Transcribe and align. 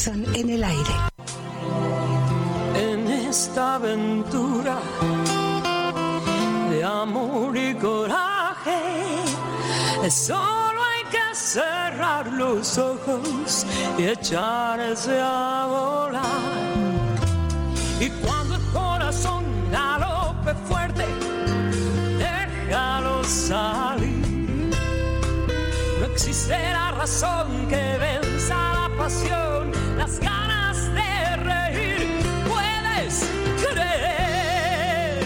Hudson 0.00 0.24
en 0.34 0.48
el 0.48 0.64
aire. 0.64 0.94
En 2.74 3.06
esta 3.06 3.74
aventura 3.74 4.78
de 6.70 6.82
amor 6.82 7.54
y 7.54 7.74
coraje, 7.74 8.80
solo 10.08 10.80
hay 10.82 11.04
que 11.10 11.34
cerrar 11.34 12.26
los 12.32 12.78
ojos 12.78 13.66
y 13.98 14.04
echarse 14.04 15.20
a 15.20 15.66
volar. 15.68 16.24
Y 18.00 18.08
cuando 18.24 18.54
el 18.56 18.62
corazón 18.72 19.44
galope 19.70 20.54
fuerte, 20.66 21.04
déjalo 22.18 23.22
salir. 23.24 24.70
No 26.00 26.06
existe 26.06 26.56
la 26.72 26.92
razón 26.92 27.66
que 27.68 27.98
venza 27.98 28.54
la 28.54 28.90
pasión, 28.96 29.79
las 30.00 30.18
ganas 30.18 30.92
de 30.94 31.36
reír. 31.36 32.08
Puedes 32.48 33.28
creer, 33.62 35.22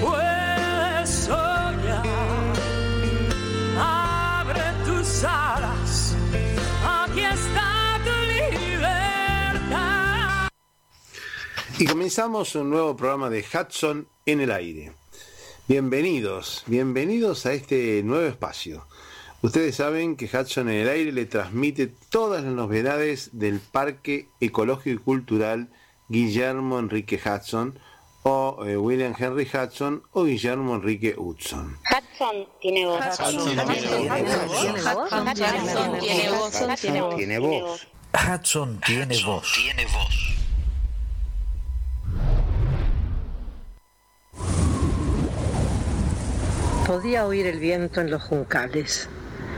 puedes 0.00 1.10
soñar. 1.10 2.06
Abre 3.78 4.62
tus 4.86 5.22
alas, 5.24 6.16
aquí 6.82 7.20
está 7.20 8.00
tu 8.06 8.16
libertad. 8.32 10.48
Y 11.78 11.84
comenzamos 11.84 12.54
un 12.54 12.70
nuevo 12.70 12.96
programa 12.96 13.28
de 13.28 13.44
Hudson 13.44 14.08
en 14.24 14.40
el 14.40 14.50
aire. 14.50 14.92
Bienvenidos, 15.68 16.64
bienvenidos 16.66 17.44
a 17.44 17.52
este 17.52 18.02
nuevo 18.02 18.24
espacio. 18.24 18.86
Ustedes 19.42 19.76
saben 19.76 20.16
que 20.16 20.26
Hudson 20.26 20.68
en 20.68 20.76
el 20.82 20.88
aire 20.88 21.12
le 21.12 21.26
transmite 21.26 21.88
todas 22.10 22.42
las 22.42 22.52
novedades 22.52 23.30
del 23.32 23.60
Parque 23.60 24.28
Ecológico 24.40 25.00
y 25.00 25.04
Cultural 25.04 25.68
Guillermo 26.08 26.78
Enrique 26.78 27.20
Hudson 27.22 27.78
o 28.22 28.64
eh, 28.66 28.76
William 28.76 29.14
Henry 29.16 29.46
Hudson 29.52 30.02
o 30.12 30.24
Guillermo 30.24 30.74
Enrique 30.76 31.14
Hudson. 31.16 31.76
Hudson 31.84 32.48
tiene 32.60 32.86
voz. 32.86 33.20
Hudson 33.20 33.60
tiene 37.16 37.38
voz. 37.38 37.86
Hudson 38.14 38.80
tiene 38.80 39.24
voz. 39.24 39.52
Tiene 39.54 39.84
voz. 39.84 40.36
Podía 46.86 47.26
oír 47.26 47.46
el 47.46 47.58
viento 47.58 48.00
en 48.00 48.10
los 48.10 48.22
juncales, 48.22 49.08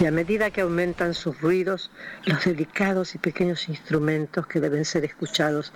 y 0.00 0.06
a 0.06 0.10
medida 0.10 0.50
que 0.50 0.62
aumentan 0.62 1.14
sus 1.14 1.40
ruidos, 1.40 1.90
los 2.24 2.44
delicados 2.44 3.14
y 3.14 3.18
pequeños 3.18 3.68
instrumentos 3.68 4.46
que 4.46 4.60
deben 4.60 4.84
ser 4.84 5.04
escuchados 5.04 5.72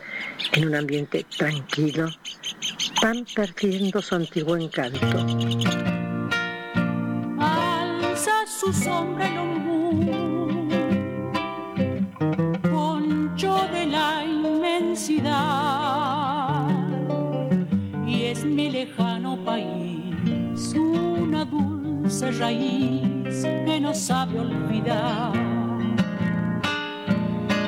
en 0.53 0.69
un 0.69 0.75
ambiente 0.75 1.25
tranquilo 1.37 2.09
van 3.03 3.25
perdiendo 3.35 4.03
su 4.03 4.15
antiguo 4.17 4.57
encanto. 4.57 4.99
Dulce 22.19 22.39
raíz 22.41 23.43
que 23.43 23.79
no 23.81 23.95
sabe 23.95 24.41
olvidar. 24.41 25.33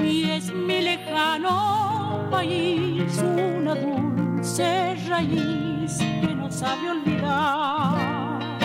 Y 0.02 0.28
es 0.28 0.52
mi 0.52 0.80
lejano 0.80 2.26
país 2.32 3.16
una 3.18 3.76
dulce 3.76 4.96
raíz 5.08 5.98
que 5.98 6.34
no 6.34 6.50
sabe 6.50 6.90
olvidar. 6.90 8.58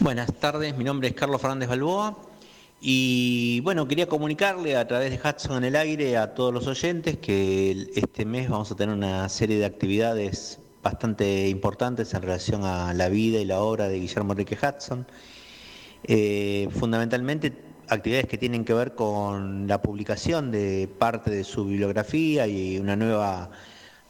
Buenas 0.00 0.32
tardes, 0.34 0.76
mi 0.76 0.82
nombre 0.82 1.08
es 1.08 1.14
Carlos 1.14 1.40
Fernández 1.40 1.68
Balboa 1.68 2.18
y 2.80 3.60
bueno, 3.60 3.86
quería 3.86 4.08
comunicarle 4.08 4.76
a 4.76 4.88
través 4.88 5.12
de 5.12 5.20
Hudson 5.28 5.58
en 5.58 5.64
el 5.64 5.76
aire 5.76 6.16
a 6.16 6.34
todos 6.34 6.52
los 6.52 6.66
oyentes 6.66 7.18
que 7.18 7.86
este 7.94 8.24
mes 8.24 8.50
vamos 8.50 8.72
a 8.72 8.74
tener 8.74 8.92
una 8.92 9.28
serie 9.28 9.58
de 9.58 9.66
actividades 9.66 10.61
bastante 10.82 11.48
importantes 11.48 12.12
en 12.14 12.22
relación 12.22 12.64
a 12.64 12.92
la 12.92 13.08
vida 13.08 13.38
y 13.38 13.44
la 13.44 13.60
obra 13.60 13.88
de 13.88 14.00
Guillermo 14.00 14.32
Enrique 14.32 14.58
Hudson. 14.60 15.06
Eh, 16.04 16.68
fundamentalmente 16.72 17.52
actividades 17.88 18.26
que 18.26 18.38
tienen 18.38 18.64
que 18.64 18.74
ver 18.74 18.94
con 18.94 19.68
la 19.68 19.80
publicación 19.80 20.50
de 20.50 20.88
parte 20.98 21.30
de 21.30 21.44
su 21.44 21.64
bibliografía 21.64 22.46
y 22.46 22.78
una 22.78 22.96
nueva 22.96 23.50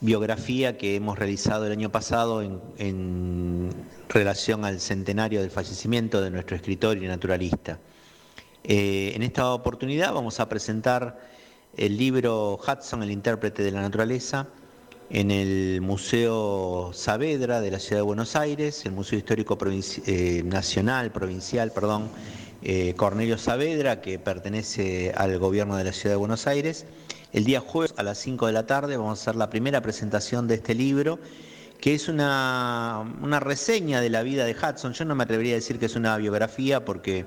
biografía 0.01 0.77
que 0.79 0.97
hemos 0.97 1.19
realizado 1.19 1.67
el 1.67 1.73
año 1.73 1.91
pasado 1.91 2.43
en, 2.43 3.71
relación 4.09 4.65
al 4.65 4.81
centenario 4.81 5.41
del 5.41 5.51
fallecimiento 5.51 6.21
de 6.21 6.31
nuestro 6.31 6.55
escritor 6.57 6.99
y 6.99 7.07
naturalista. 7.07 7.79
Eh, 8.65 9.13
en 9.15 9.23
esta 9.23 9.53
oportunidad 9.53 10.13
vamos 10.13 10.39
a 10.39 10.49
presentar 10.49 11.19
el 11.77 11.97
libro 11.97 12.59
Hudson, 12.59 13.03
el 13.03 13.11
intérprete 13.11 13.63
de 13.63 13.71
la 13.71 13.81
naturaleza, 13.81 14.49
en 15.13 15.31
el 15.31 15.83
Museo 15.83 16.91
Saavedra 16.95 17.61
de 17.61 17.71
la 17.71 17.79
Ciudad 17.79 17.99
de 17.99 18.07
Buenos 18.07 18.35
Aires, 18.35 18.87
el 18.87 18.93
Museo 18.93 19.19
Histórico 19.19 19.59
Provinci- 19.59 20.03
eh, 20.07 20.43
Nacional, 20.43 21.13
Provincial, 21.13 21.71
perdón, 21.71 22.09
eh, 22.63 22.95
Cornelio 22.97 23.37
Saavedra, 23.37 24.01
que 24.01 24.19
pertenece 24.19 25.13
al 25.15 25.39
gobierno 25.39 25.77
de 25.77 25.85
la 25.85 25.93
Ciudad 25.93 26.15
de 26.15 26.17
Buenos 26.17 26.47
Aires. 26.47 26.87
El 27.35 27.45
día 27.45 27.61
jueves 27.61 27.93
a 27.99 28.03
las 28.03 28.17
5 28.21 28.47
de 28.47 28.53
la 28.55 28.65
tarde 28.65 28.97
vamos 28.97 29.19
a 29.19 29.23
hacer 29.23 29.37
la 29.37 29.51
primera 29.51 29.83
presentación 29.83 30.49
de 30.49 30.55
este 30.55 30.75
libro, 30.75 31.19
que 31.79 31.95
es 31.95 32.09
una, 32.09 33.05
una 33.21 33.39
reseña 33.39 34.01
de 34.01 34.09
la 34.09 34.23
vida 34.23 34.47
de 34.47 34.57
Hudson. 34.57 34.95
Yo 34.95 35.05
no 35.05 35.15
me 35.15 35.25
atrevería 35.25 35.53
a 35.53 35.57
decir 35.57 35.79
que 35.79 35.87
es 35.87 35.95
una 35.95 36.17
biografía 36.17 36.87
porque 36.87 37.27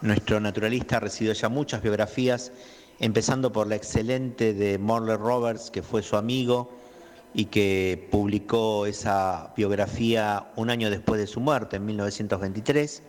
nuestro 0.00 0.40
naturalista 0.40 0.96
ha 0.96 1.00
recibido 1.00 1.34
ya 1.34 1.50
muchas 1.50 1.82
biografías, 1.82 2.52
empezando 3.00 3.52
por 3.52 3.66
la 3.66 3.74
excelente 3.74 4.54
de 4.54 4.78
Morley 4.78 5.16
Roberts, 5.16 5.70
que 5.70 5.82
fue 5.82 6.02
su 6.02 6.16
amigo 6.16 6.77
y 7.34 7.46
que 7.46 8.08
publicó 8.10 8.86
esa 8.86 9.52
biografía 9.56 10.48
un 10.56 10.70
año 10.70 10.90
después 10.90 11.20
de 11.20 11.26
su 11.26 11.40
muerte, 11.40 11.76
en 11.76 11.86
1923, 11.86 13.02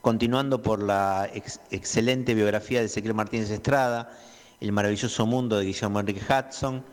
continuando 0.00 0.62
por 0.62 0.82
la 0.82 1.28
ex- 1.32 1.60
excelente 1.70 2.34
biografía 2.34 2.80
de 2.80 2.86
Ezequiel 2.86 3.14
Martínez 3.14 3.50
Estrada, 3.50 4.10
El 4.60 4.72
maravilloso 4.72 5.26
mundo 5.26 5.58
de 5.58 5.66
Guillermo 5.66 6.00
Enrique 6.00 6.22
Hudson, 6.22 6.84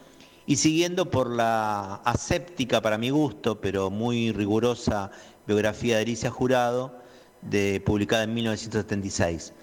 y 0.46 0.58
siguiendo 0.58 1.10
por 1.10 1.30
la 1.32 1.96
aséptica 2.04 2.82
para 2.82 2.98
mi 2.98 3.10
gusto, 3.10 3.60
pero 3.62 3.90
muy 3.90 4.32
rigurosa 4.32 5.10
biografía 5.48 5.96
de 5.96 6.04
Alicia 6.04 6.30
Jurado, 6.30 7.00
de, 7.42 7.82
publicada 7.84 8.24
en 8.24 8.34
1976. 8.34 9.54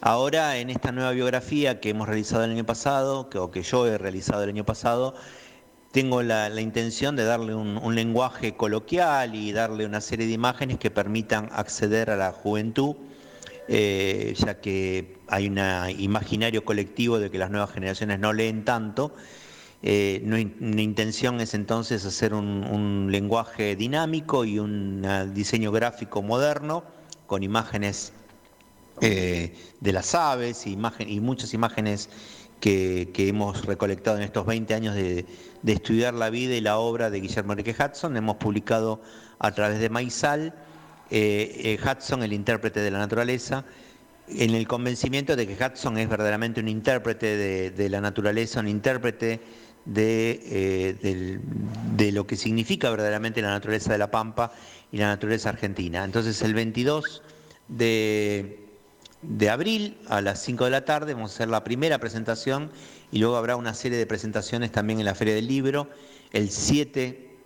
Ahora, 0.00 0.58
en 0.58 0.68
esta 0.70 0.92
nueva 0.92 1.12
biografía 1.12 1.80
que 1.80 1.90
hemos 1.90 2.08
realizado 2.08 2.44
el 2.44 2.50
año 2.50 2.66
pasado, 2.66 3.30
que, 3.30 3.38
o 3.38 3.50
que 3.50 3.62
yo 3.62 3.86
he 3.86 3.96
realizado 3.98 4.42
el 4.42 4.50
año 4.50 4.64
pasado, 4.64 5.14
tengo 5.92 6.22
la, 6.22 6.60
intención 6.60 7.16
de 7.16 7.24
darle 7.24 7.54
un, 7.54 7.94
lenguaje 7.94 8.54
coloquial 8.54 9.34
y 9.34 9.52
darle 9.52 9.86
una 9.86 10.00
serie 10.00 10.26
de 10.26 10.32
imágenes 10.32 10.78
que 10.78 10.90
permitan 10.90 11.48
acceder 11.52 12.10
a 12.10 12.16
la 12.16 12.32
juventud, 12.32 12.96
eh, 13.68 14.34
ya 14.36 14.60
que 14.60 15.16
hay 15.28 15.48
un 15.48 15.58
imaginario 15.98 16.64
colectivo 16.64 17.18
de 17.18 17.30
que 17.30 17.38
las 17.38 17.50
nuevas 17.50 17.70
generaciones 17.70 18.18
no 18.18 18.32
leen 18.32 18.64
tanto. 18.64 19.14
Eh, 19.82 20.20
mi 20.58 20.82
intención 20.82 21.40
es 21.40 21.54
entonces 21.54 22.04
hacer 22.04 22.34
un, 22.34 23.08
lenguaje 23.10 23.76
dinámico 23.76 24.44
y 24.44 24.58
un 24.58 25.06
diseño 25.32 25.70
gráfico 25.72 26.22
moderno 26.22 26.84
con 27.26 27.42
imágenes 27.42 28.12
eh, 29.00 29.54
de 29.80 29.92
las 29.92 30.14
aves 30.14 30.66
y 30.66 30.76
muchas 30.76 31.54
imágenes 31.54 32.08
que, 32.60 33.10
hemos 33.16 33.64
recolectado 33.64 34.16
en 34.16 34.22
estos 34.22 34.46
20 34.46 34.74
años 34.74 34.94
de, 34.94 35.26
estudiar 35.66 36.14
la 36.14 36.30
vida 36.30 36.54
y 36.54 36.60
la 36.60 36.78
obra 36.78 37.10
de 37.10 37.20
Guillermo 37.20 37.52
Enrique 37.52 37.74
Hudson. 37.78 38.16
Hemos 38.16 38.36
publicado 38.36 39.00
a 39.38 39.52
través 39.52 39.80
de 39.80 39.88
Maizal 39.90 40.54
eh, 41.10 41.78
eh, 41.78 41.78
Hudson, 41.82 42.22
el 42.22 42.32
intérprete 42.32 42.80
de 42.80 42.90
la 42.90 42.98
naturaleza, 42.98 43.64
en 44.28 44.54
el 44.54 44.66
convencimiento 44.66 45.36
de 45.36 45.46
que 45.46 45.54
Hudson 45.62 45.98
es 45.98 46.08
verdaderamente 46.08 46.60
un 46.60 46.68
intérprete 46.68 47.70
de, 47.70 47.88
la 47.88 48.00
naturaleza, 48.00 48.60
un 48.60 48.68
intérprete 48.68 49.40
de, 49.84 50.40
eh, 50.44 51.38
de, 51.96 52.12
lo 52.12 52.26
que 52.26 52.36
significa 52.36 52.90
verdaderamente 52.90 53.40
la 53.40 53.50
naturaleza 53.50 53.92
de 53.92 53.98
la 53.98 54.10
Pampa 54.10 54.52
y 54.90 54.98
la 54.98 55.06
naturaleza 55.06 55.50
argentina. 55.50 56.02
Entonces 56.02 56.42
el 56.42 56.54
22 56.54 57.22
de 57.68 58.65
de 59.28 59.50
abril 59.50 59.98
a 60.08 60.20
las 60.20 60.40
5 60.42 60.64
de 60.64 60.70
la 60.70 60.84
tarde. 60.84 61.14
Vamos 61.14 61.32
a 61.32 61.34
hacer 61.34 61.48
la 61.48 61.64
primera 61.64 61.98
presentación 61.98 62.70
y 63.10 63.18
luego 63.18 63.36
habrá 63.36 63.56
una 63.56 63.74
serie 63.74 63.98
de 63.98 64.06
presentaciones 64.06 64.72
también 64.72 64.98
en 64.98 65.04
la 65.04 65.14
Feria 65.14 65.34
del 65.34 65.46
Libro. 65.46 65.88
El 66.32 66.50
7 66.50 67.36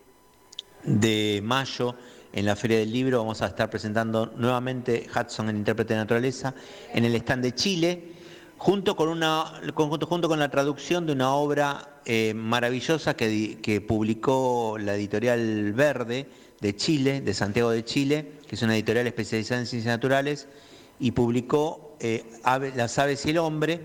de 0.84 1.40
mayo 1.42 1.94
en 2.32 2.46
la 2.46 2.56
Feria 2.56 2.78
del 2.78 2.92
Libro 2.92 3.18
vamos 3.18 3.42
a 3.42 3.46
estar 3.46 3.70
presentando 3.70 4.32
nuevamente 4.36 5.06
Hudson, 5.14 5.48
el 5.48 5.56
intérprete 5.56 5.94
de 5.94 6.00
naturaleza, 6.00 6.54
en 6.92 7.04
el 7.04 7.14
stand 7.16 7.42
de 7.42 7.54
Chile, 7.54 8.12
junto 8.56 8.94
con, 8.94 9.08
una, 9.08 9.60
junto, 9.74 10.06
junto 10.06 10.28
con 10.28 10.38
la 10.38 10.50
traducción 10.50 11.06
de 11.06 11.12
una 11.12 11.34
obra 11.34 12.00
eh, 12.04 12.34
maravillosa 12.34 13.14
que, 13.14 13.58
que 13.62 13.80
publicó 13.80 14.76
la 14.78 14.94
editorial 14.94 15.72
Verde 15.72 16.28
de 16.60 16.76
Chile, 16.76 17.20
de 17.20 17.34
Santiago 17.34 17.70
de 17.70 17.84
Chile, 17.84 18.32
que 18.46 18.54
es 18.54 18.62
una 18.62 18.74
editorial 18.74 19.06
especializada 19.06 19.60
en 19.60 19.66
ciencias 19.66 19.94
naturales 19.94 20.46
y 21.00 21.12
publicó 21.12 21.96
eh, 22.00 22.24
Las 22.76 22.98
aves 22.98 23.26
y 23.26 23.30
el 23.30 23.38
hombre 23.38 23.80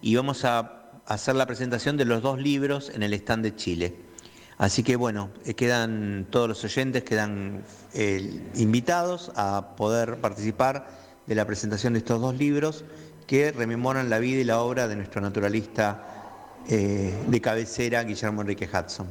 y 0.00 0.16
vamos 0.16 0.44
a 0.44 1.00
hacer 1.06 1.34
la 1.34 1.46
presentación 1.46 1.96
de 1.96 2.04
los 2.04 2.22
dos 2.22 2.40
libros 2.40 2.90
en 2.94 3.02
el 3.02 3.12
stand 3.14 3.42
de 3.42 3.56
Chile. 3.56 3.94
Así 4.56 4.82
que 4.82 4.96
bueno, 4.96 5.30
eh, 5.44 5.54
quedan 5.54 6.26
todos 6.30 6.48
los 6.48 6.64
oyentes, 6.64 7.02
quedan 7.02 7.64
eh, 7.94 8.40
invitados 8.54 9.32
a 9.34 9.74
poder 9.76 10.20
participar 10.20 10.88
de 11.26 11.34
la 11.34 11.44
presentación 11.44 11.92
de 11.94 11.98
estos 11.98 12.20
dos 12.20 12.36
libros 12.36 12.84
que 13.26 13.52
rememoran 13.52 14.08
la 14.08 14.18
vida 14.18 14.40
y 14.40 14.44
la 14.44 14.60
obra 14.60 14.88
de 14.88 14.96
nuestro 14.96 15.20
naturalista 15.20 16.08
de 16.68 17.40
cabecera, 17.40 18.04
Guillermo 18.04 18.42
Enrique 18.42 18.68
Hudson. 18.72 19.08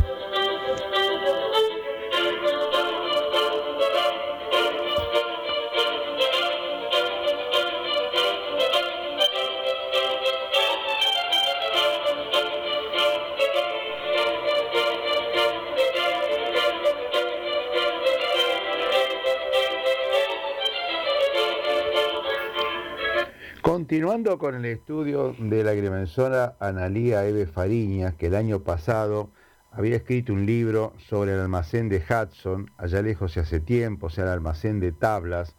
Con 24.40 24.56
el 24.56 24.66
estudio 24.66 25.36
de 25.40 25.62
la 25.64 25.72
agrimensora 25.72 26.56
Analía 26.60 27.26
Eve 27.26 27.48
Fariñas, 27.48 28.16
que 28.16 28.28
el 28.28 28.36
año 28.36 28.62
pasado 28.62 29.30
había 29.72 29.98
escrito 29.98 30.32
un 30.32 30.46
libro 30.46 30.94
sobre 30.98 31.34
el 31.34 31.40
almacén 31.42 31.90
de 31.90 31.98
Hudson, 31.98 32.72
allá 32.78 33.02
lejos 33.02 33.36
y 33.36 33.42
hace 33.42 33.60
tiempo, 33.60 34.08
o 34.08 34.10
sea, 34.10 34.24
el 34.24 34.30
almacén 34.30 34.80
de 34.80 34.94
tablas, 34.94 35.58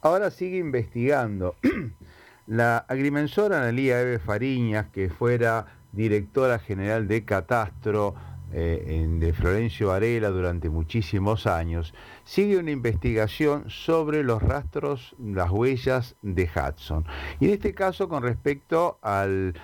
ahora 0.00 0.30
sigue 0.30 0.56
investigando. 0.56 1.56
la 2.46 2.78
agrimensora 2.78 3.58
Analía 3.58 4.00
Eve 4.00 4.18
Fariñas, 4.18 4.86
que 4.92 5.10
fuera 5.10 5.66
directora 5.92 6.58
general 6.58 7.08
de 7.08 7.24
Catastro, 7.26 8.14
eh, 8.52 9.06
de 9.08 9.32
Florencio 9.32 9.88
Varela 9.88 10.30
durante 10.30 10.70
muchísimos 10.70 11.46
años, 11.46 11.94
sigue 12.24 12.58
una 12.58 12.70
investigación 12.70 13.68
sobre 13.68 14.22
los 14.22 14.42
rastros, 14.42 15.14
las 15.18 15.50
huellas 15.50 16.14
de 16.22 16.48
Hudson. 16.54 17.04
Y 17.40 17.46
en 17.46 17.50
este 17.52 17.74
caso 17.74 18.08
con 18.08 18.22
respecto 18.22 18.98
al, 19.02 19.54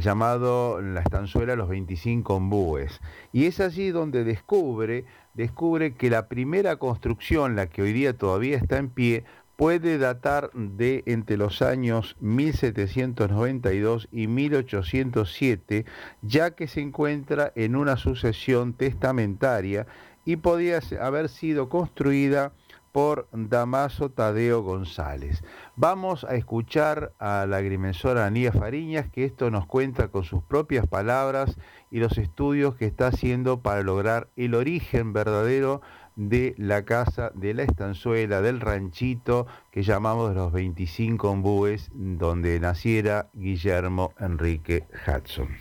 llamado 0.00 0.82
la 0.82 1.00
estanzuela 1.00 1.56
Los 1.56 1.68
25 1.68 2.34
ombúes. 2.34 3.00
Y 3.32 3.46
es 3.46 3.58
allí 3.58 3.90
donde 3.90 4.22
descubre, 4.22 5.06
descubre 5.34 5.94
que 5.94 6.10
la 6.10 6.28
primera 6.28 6.76
construcción, 6.76 7.56
la 7.56 7.68
que 7.68 7.82
hoy 7.82 7.92
día 7.92 8.16
todavía 8.16 8.56
está 8.58 8.76
en 8.76 8.90
pie, 8.90 9.24
puede 9.58 9.98
datar 9.98 10.52
de 10.54 11.02
entre 11.06 11.36
los 11.36 11.62
años 11.62 12.16
1792 12.20 14.06
y 14.12 14.28
1807, 14.28 15.84
ya 16.22 16.52
que 16.52 16.68
se 16.68 16.80
encuentra 16.80 17.52
en 17.56 17.74
una 17.74 17.96
sucesión 17.96 18.72
testamentaria 18.72 19.88
y 20.24 20.36
podía 20.36 20.78
haber 21.00 21.28
sido 21.28 21.68
construida 21.68 22.52
por 22.92 23.26
Damaso 23.32 24.10
Tadeo 24.10 24.62
González. 24.62 25.42
Vamos 25.74 26.22
a 26.22 26.36
escuchar 26.36 27.12
a 27.18 27.44
la 27.46 27.56
agrimensora 27.56 28.26
Anía 28.26 28.52
Fariñas, 28.52 29.10
que 29.10 29.24
esto 29.24 29.50
nos 29.50 29.66
cuenta 29.66 30.06
con 30.06 30.22
sus 30.22 30.40
propias 30.40 30.86
palabras 30.86 31.58
y 31.90 31.98
los 31.98 32.16
estudios 32.16 32.76
que 32.76 32.86
está 32.86 33.08
haciendo 33.08 33.60
para 33.60 33.82
lograr 33.82 34.28
el 34.36 34.54
origen 34.54 35.12
verdadero 35.12 35.82
de 36.18 36.56
la 36.58 36.84
casa, 36.84 37.30
de 37.34 37.54
la 37.54 37.62
estanzuela, 37.62 38.40
del 38.40 38.60
ranchito 38.60 39.46
que 39.70 39.84
llamamos 39.84 40.34
los 40.34 40.52
25 40.52 41.30
ombúes, 41.30 41.90
donde 41.92 42.58
naciera 42.58 43.28
Guillermo 43.34 44.12
Enrique 44.18 44.82
Hudson. 45.06 45.56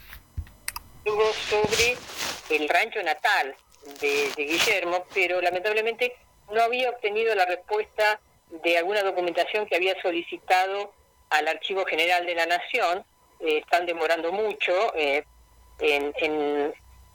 Sobre 1.05 1.95
el 2.49 2.67
rancho 2.67 3.03
natal 3.03 3.55
de, 4.01 4.31
Guillermo, 4.35 5.05
pero 5.13 5.39
lamentablemente 5.41 6.15
no 6.51 6.63
había 6.63 6.89
obtenido 6.89 7.35
la 7.35 7.45
respuesta 7.45 8.19
de 8.63 8.79
alguna 8.79 9.03
documentación 9.03 9.67
que 9.67 9.75
había 9.75 10.01
solicitado 10.01 10.91
al 11.29 11.47
Archivo 11.47 11.85
General 11.85 12.25
de 12.25 12.33
la 12.33 12.47
Nación. 12.47 13.05
Eh, 13.41 13.59
están 13.59 13.85
demorando 13.85 14.31
mucho 14.31 14.73
eh, 14.95 15.23
en, 15.79 16.73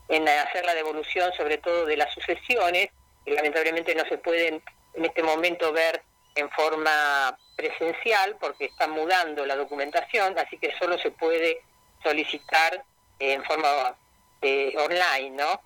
en 0.08 0.28
hacer 0.28 0.64
la 0.64 0.74
devolución, 0.74 1.32
sobre 1.36 1.58
todo 1.58 1.86
de 1.86 1.96
las 1.96 2.14
sucesiones 2.14 2.90
que 3.24 3.32
lamentablemente 3.32 3.94
no 3.94 4.04
se 4.04 4.18
pueden 4.18 4.62
en 4.94 5.04
este 5.04 5.22
momento 5.22 5.72
ver 5.72 6.02
en 6.34 6.50
forma 6.50 7.36
presencial 7.56 8.36
porque 8.40 8.66
están 8.66 8.90
mudando 8.92 9.44
la 9.46 9.56
documentación, 9.56 10.38
así 10.38 10.58
que 10.58 10.74
solo 10.78 10.98
se 10.98 11.10
puede 11.10 11.62
solicitar 12.02 12.84
en 13.18 13.44
forma 13.44 13.96
eh, 14.40 14.74
online, 14.76 15.30
¿no? 15.36 15.60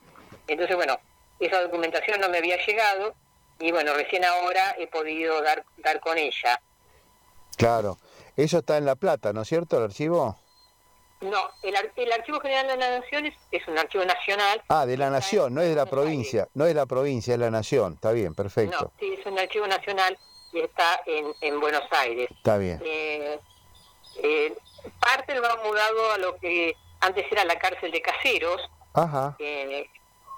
Entonces, 0.47 0.77
bueno, 0.77 0.99
esa 1.41 1.63
documentación 1.63 2.21
no 2.21 2.29
me 2.29 2.39
había 2.39 2.57
llegado 2.65 3.15
y 3.59 3.73
bueno, 3.73 3.95
recién 3.95 4.25
ahora 4.25 4.75
he 4.79 4.87
podido 4.87 5.41
dar, 5.43 5.65
dar 5.79 6.01
con 6.01 6.19
ella. 6.19 6.61
Claro, 7.57 7.99
eso 8.37 8.59
está 8.59 8.77
en 8.77 8.85
La 8.85 8.97
Plata, 8.97 9.33
¿no 9.33 9.43
es 9.43 9.49
cierto, 9.49 9.79
el 9.79 9.85
archivo? 9.85 10.37
No, 11.21 11.39
el, 11.63 11.75
el, 11.97 12.13
Archivo 12.13 12.41
General 12.41 12.67
de 12.67 12.77
la 12.77 12.99
Nación 13.01 13.27
es, 13.51 13.69
un 13.69 13.79
archivo 13.79 14.05
nacional. 14.05 14.63
Ah, 14.69 14.85
de 14.85 14.99
la 14.99 15.09
Nación, 15.09 15.55
no 15.55 15.63
es 15.63 15.69
de 15.71 15.75
la 15.75 15.87
provincia, 15.87 16.47
no 16.53 16.65
es 16.65 16.69
de 16.69 16.75
la 16.75 16.87
provincia, 16.87 17.33
es 17.33 17.41
la 17.41 17.51
Nación, 17.51 17.95
está 17.95 18.13
bien, 18.13 18.35
perfecto. 18.35 18.77
No, 18.83 18.93
sí, 19.01 19.17
es 19.19 19.25
un 19.25 19.39
archivo 19.39 19.67
nacional 19.67 20.19
y 20.53 20.61
está 20.61 21.01
en, 21.07 21.33
en 21.41 21.59
Buenos 21.59 21.85
Aires. 21.91 22.29
Está 22.31 22.59
bien. 22.59 22.81
Eh, 22.85 23.41
eh, 24.23 24.57
parte 25.01 25.35
lo 25.35 25.47
ha 25.47 25.57
mudado 25.65 26.13
a 26.13 26.19
lo 26.19 26.37
que 26.37 26.77
antes 27.01 27.25
era 27.33 27.45
la 27.45 27.59
cárcel 27.59 27.91
de 27.91 28.03
caseros. 28.03 28.61
Ajá. 28.93 29.37
Eh, 29.39 29.89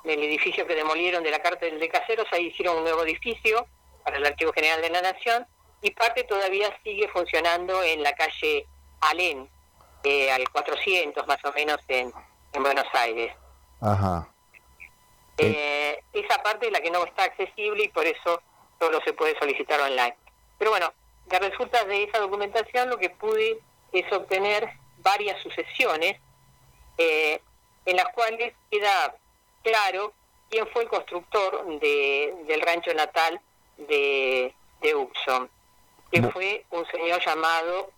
el 0.04 0.22
edificio 0.22 0.64
que 0.66 0.76
demolieron 0.76 1.24
de 1.24 1.30
la 1.32 1.40
cárcel 1.40 1.78
de 1.80 1.88
caseros, 1.88 2.26
ahí 2.32 2.46
hicieron 2.46 2.76
un 2.76 2.84
nuevo 2.84 3.02
edificio 3.02 3.66
para 4.04 4.16
el 4.16 4.24
Archivo 4.24 4.52
General 4.52 4.80
de 4.80 4.90
la 4.90 5.02
Nación 5.02 5.44
y 5.82 5.90
parte 5.90 6.22
todavía 6.24 6.72
sigue 6.84 7.08
funcionando 7.08 7.82
en 7.82 8.02
la 8.02 8.14
calle 8.14 8.66
Alén 9.00 9.48
eh, 10.04 10.30
al 10.30 10.48
400 10.50 11.26
más 11.26 11.44
o 11.44 11.52
menos 11.52 11.78
en, 11.88 12.12
en 12.52 12.62
Buenos 12.62 12.86
Aires. 12.92 13.34
Ajá. 13.80 14.28
Eh, 15.38 16.02
esa 16.12 16.42
parte 16.42 16.66
es 16.66 16.72
la 16.72 16.80
que 16.80 16.90
no 16.90 17.04
está 17.04 17.24
accesible 17.24 17.84
y 17.84 17.88
por 17.88 18.04
eso 18.04 18.42
solo 18.78 19.00
se 19.04 19.12
puede 19.12 19.38
solicitar 19.38 19.80
online. 19.80 20.16
Pero 20.58 20.72
bueno, 20.72 20.92
de 21.26 21.38
resultas 21.38 21.86
de 21.86 22.04
esa 22.04 22.18
documentación 22.18 22.90
lo 22.90 22.98
que 22.98 23.10
pude 23.10 23.58
es 23.92 24.12
obtener 24.12 24.68
varias 24.98 25.40
sucesiones 25.42 26.16
eh, 26.96 27.40
en 27.86 27.96
las 27.96 28.08
cuales 28.08 28.54
queda 28.70 29.14
claro 29.62 30.12
quién 30.50 30.66
fue 30.68 30.82
el 30.82 30.88
constructor 30.88 31.64
de, 31.78 32.34
del 32.46 32.60
rancho 32.62 32.92
natal 32.94 33.40
de, 33.76 34.52
de 34.80 34.94
Uxon, 34.94 35.48
que 36.10 36.22
fue 36.22 36.64
un 36.70 36.84
señor 36.86 37.24
llamado 37.24 37.90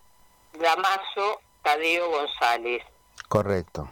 Damaso 0.52 1.40
Tadeo 1.62 2.10
González. 2.10 2.82
Correcto. 3.28 3.90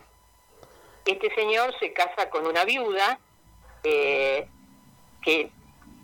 Este 1.04 1.34
señor 1.34 1.74
se 1.78 1.92
casa 1.92 2.28
con 2.28 2.46
una 2.46 2.64
viuda 2.64 3.18
eh, 3.84 4.46
que 5.22 5.50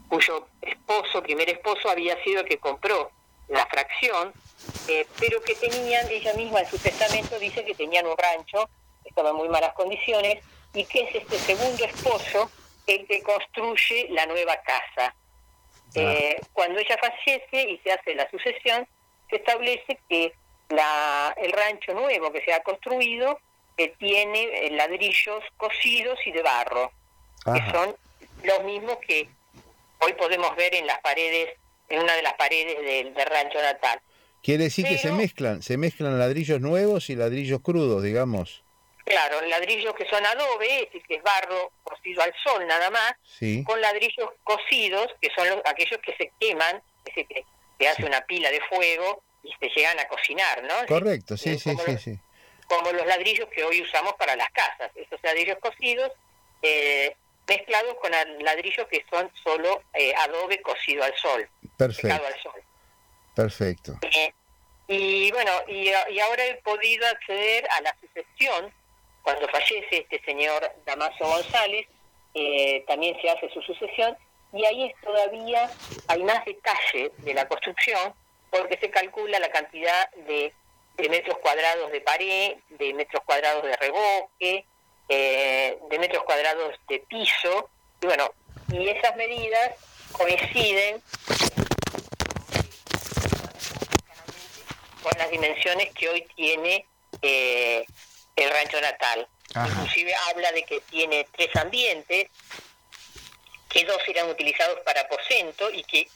cuyo 0.09 0.47
esposo, 0.63 1.23
primer 1.23 1.51
esposo, 1.51 1.91
había 1.91 2.23
sido 2.23 2.41
el 2.41 2.49
que 2.49 2.59
compró 2.59 3.11
la 3.49 3.67
fracción, 3.67 4.33
eh, 4.89 5.07
pero 5.19 5.43
que 5.43 5.55
tenían, 5.55 6.09
ella 6.09 6.33
misma 6.35 6.61
en 6.61 6.67
su 6.67 6.79
testamento 6.79 7.39
dice 7.39 7.65
que 7.65 7.75
tenían 7.75 8.07
un 8.07 8.17
rancho, 8.17 8.69
estaba 9.05 9.31
en 9.31 9.37
muy 9.37 9.49
malas 9.49 9.75
condiciones, 9.75 10.43
y 10.73 10.85
que 10.85 11.01
es 11.03 11.15
este 11.15 11.39
segundo 11.39 11.85
esposo 11.85 12.51
el 12.87 13.07
que 13.07 13.23
construye 13.23 14.09
la 14.11 14.27
nueva 14.27 14.57
casa. 14.63 15.15
Eh, 15.95 16.41
cuando 16.53 16.81
ella 16.81 16.99
fallece 16.99 17.71
y 17.71 17.79
se 17.79 17.93
hace 17.93 18.15
la 18.15 18.29
sucesión, 18.31 18.87
se 19.31 19.37
establece 19.37 20.01
que 20.09 20.35
la, 20.71 21.35
el 21.39 21.53
rancho 21.53 21.93
nuevo 21.95 22.33
que 22.33 22.43
se 22.45 22.53
ha 22.53 22.61
construido 22.63 23.39
eh, 23.77 23.93
tiene 23.99 24.71
ladrillos 24.73 25.43
cocidos 25.57 26.19
y 26.27 26.33
de 26.33 26.43
barro, 26.43 26.93
que 27.45 27.71
son 27.73 27.97
los 28.45 28.63
mismos 28.65 28.99
que 29.07 29.29
hoy 30.01 30.13
podemos 30.15 30.55
ver 30.57 30.75
en 30.75 30.87
las 30.87 31.01
paredes, 31.01 31.51
en 31.89 32.01
una 32.03 32.15
de 32.15 32.23
las 32.23 32.35
paredes 32.35 32.77
del, 32.85 33.15
del 33.15 33.27
rancho 33.27 33.61
natal. 33.61 34.01
Quiere 34.43 34.65
decir 34.65 34.87
que 34.87 34.99
se 34.99 35.11
mezclan, 35.11 35.63
se 35.63 35.77
mezclan 35.79 36.19
ladrillos 36.19 36.61
nuevos 36.61 37.09
y 37.11 37.17
ladrillos 37.17 37.61
crudos, 37.63 38.03
digamos. 38.03 38.63
Claro, 39.07 39.41
ladrillos 39.43 39.95
que 39.95 40.07
son 40.07 40.25
adobe, 40.25 40.67
es 40.81 40.87
decir, 40.87 41.03
que 41.07 41.15
es 41.17 41.23
barro 41.23 41.73
cocido 41.83 42.23
al 42.23 42.33
sol 42.43 42.67
nada 42.67 42.91
más, 42.91 43.13
Sí. 43.23 43.63
con 43.65 43.81
ladrillos 43.81 44.31
cocidos, 44.45 45.09
que 45.21 45.29
son 45.37 45.49
los- 45.49 45.61
aquellos 45.67 45.99
que 46.01 46.15
se 46.17 46.33
queman, 46.41 46.77
es 47.05 47.15
decir, 47.15 47.27
que 47.27 47.45
se 47.79 47.89
hace 47.89 48.05
una 48.05 48.21
pila 48.23 48.51
de 48.51 48.61
fuego 48.63 49.23
y 49.45 49.53
se 49.61 49.69
llegan 49.75 49.99
a 50.01 50.09
cocinar, 50.09 50.63
¿no? 50.65 50.87
Correcto, 50.89 51.37
sí, 51.37 51.51
eh, 51.51 51.59
sí, 51.59 51.77
sí, 51.77 51.93
los- 51.93 52.03
sí. 52.03 52.19
como 52.67 52.91
los 52.93 53.07
ladrillos 53.07 53.49
que 53.51 53.63
hoy 53.63 53.83
usamos 53.83 54.15
para 54.15 54.35
las 54.37 54.49
casas, 54.51 54.91
esos 54.97 55.21
ladrillos 55.23 55.59
cocidos 55.61 56.11
eh, 56.63 57.15
mezclados 57.47 57.95
con 58.01 58.11
ladrillos 58.43 58.87
que 58.89 59.05
son 59.11 59.31
solo 59.43 59.83
eh, 59.93 60.15
adobe 60.17 60.61
cocido 60.63 61.05
al 61.05 61.15
sol, 61.17 61.47
Perfecto, 61.77 62.09
secado 62.09 62.27
al 62.27 62.43
sol. 62.43 62.63
perfecto. 63.35 63.93
Eh, 64.03 64.33
y 64.89 65.31
bueno, 65.33 65.51
y, 65.69 65.91
y 66.11 66.21
ahora 66.21 66.45
he 66.47 66.55
podido 66.57 67.07
acceder 67.07 67.67
a 67.71 67.81
la 67.83 67.97
sucesión 68.01 68.73
cuando 69.23 69.49
fallece 69.49 69.99
este 69.99 70.21
señor 70.25 70.71
Damaso 70.85 71.25
González, 71.27 71.87
eh, 72.35 72.85
también 72.87 73.17
se 73.23 73.31
hace 73.31 73.49
su 73.51 73.63
sucesión, 73.63 74.17
y 74.53 74.65
ahí 74.67 74.85
es 74.85 74.95
todavía, 75.03 75.71
hay 76.09 76.23
más 76.23 76.45
detalle 76.45 77.11
de 77.19 77.35
la 77.35 77.49
construcción, 77.49 78.15
porque 78.55 78.79
se 78.79 78.89
calcula 78.89 79.41
la 79.41 79.51
cantidad 79.51 80.11
de, 80.13 80.53
de 80.97 81.09
metros 81.09 81.39
cuadrados 81.39 81.91
de 81.91 82.01
pared, 82.01 82.55
de 82.69 82.95
metros 82.95 83.25
cuadrados 83.25 83.65
de 83.65 83.77
revoque, 83.77 84.65
eh, 85.09 85.77
de 85.91 85.99
metros 85.99 86.23
cuadrados 86.23 86.79
de 86.89 87.01
piso, 87.01 87.69
y 88.01 88.07
bueno, 88.07 88.33
y 88.73 88.89
esas 88.89 89.17
medidas 89.17 89.73
coinciden 90.13 91.03
con 95.03 95.13
las 95.19 95.31
dimensiones 95.31 95.93
que 95.93 96.09
hoy 96.09 96.23
tiene 96.37 96.87
eh, 97.23 97.85
el 98.37 98.51
rancho 98.51 98.81
natal. 98.81 99.27
Ajá. 99.53 99.67
Inclusive 99.69 100.15
habla 100.31 100.53
de 100.53 100.63
que 100.63 100.81
tiene 100.83 101.27
tres 101.33 101.55
ambientes, 101.57 102.29
que 103.69 103.85
dos 103.85 104.01
eran 104.07 104.31
utilizados 104.31 104.79
para 104.83 105.01
aposento 105.01 105.73
y 105.73 105.83
que 105.83 106.09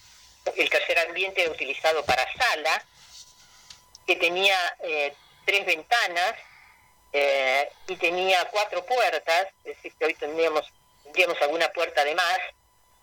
el 0.56 0.70
tercer 0.70 0.98
ambiente 1.00 1.48
utilizado 1.48 2.04
para 2.04 2.26
sala, 2.34 2.84
que 4.06 4.16
tenía 4.16 4.56
eh, 4.82 5.14
tres 5.44 5.66
ventanas 5.66 6.34
eh, 7.12 7.68
y 7.86 7.96
tenía 7.96 8.44
cuatro 8.50 8.84
puertas, 8.84 9.48
es 9.64 9.76
decir, 9.76 9.92
que 9.98 10.04
hoy 10.04 10.14
tendríamos, 10.14 10.64
tendríamos 11.04 11.40
alguna 11.40 11.68
puerta 11.70 12.04
de 12.04 12.14
más, 12.14 12.38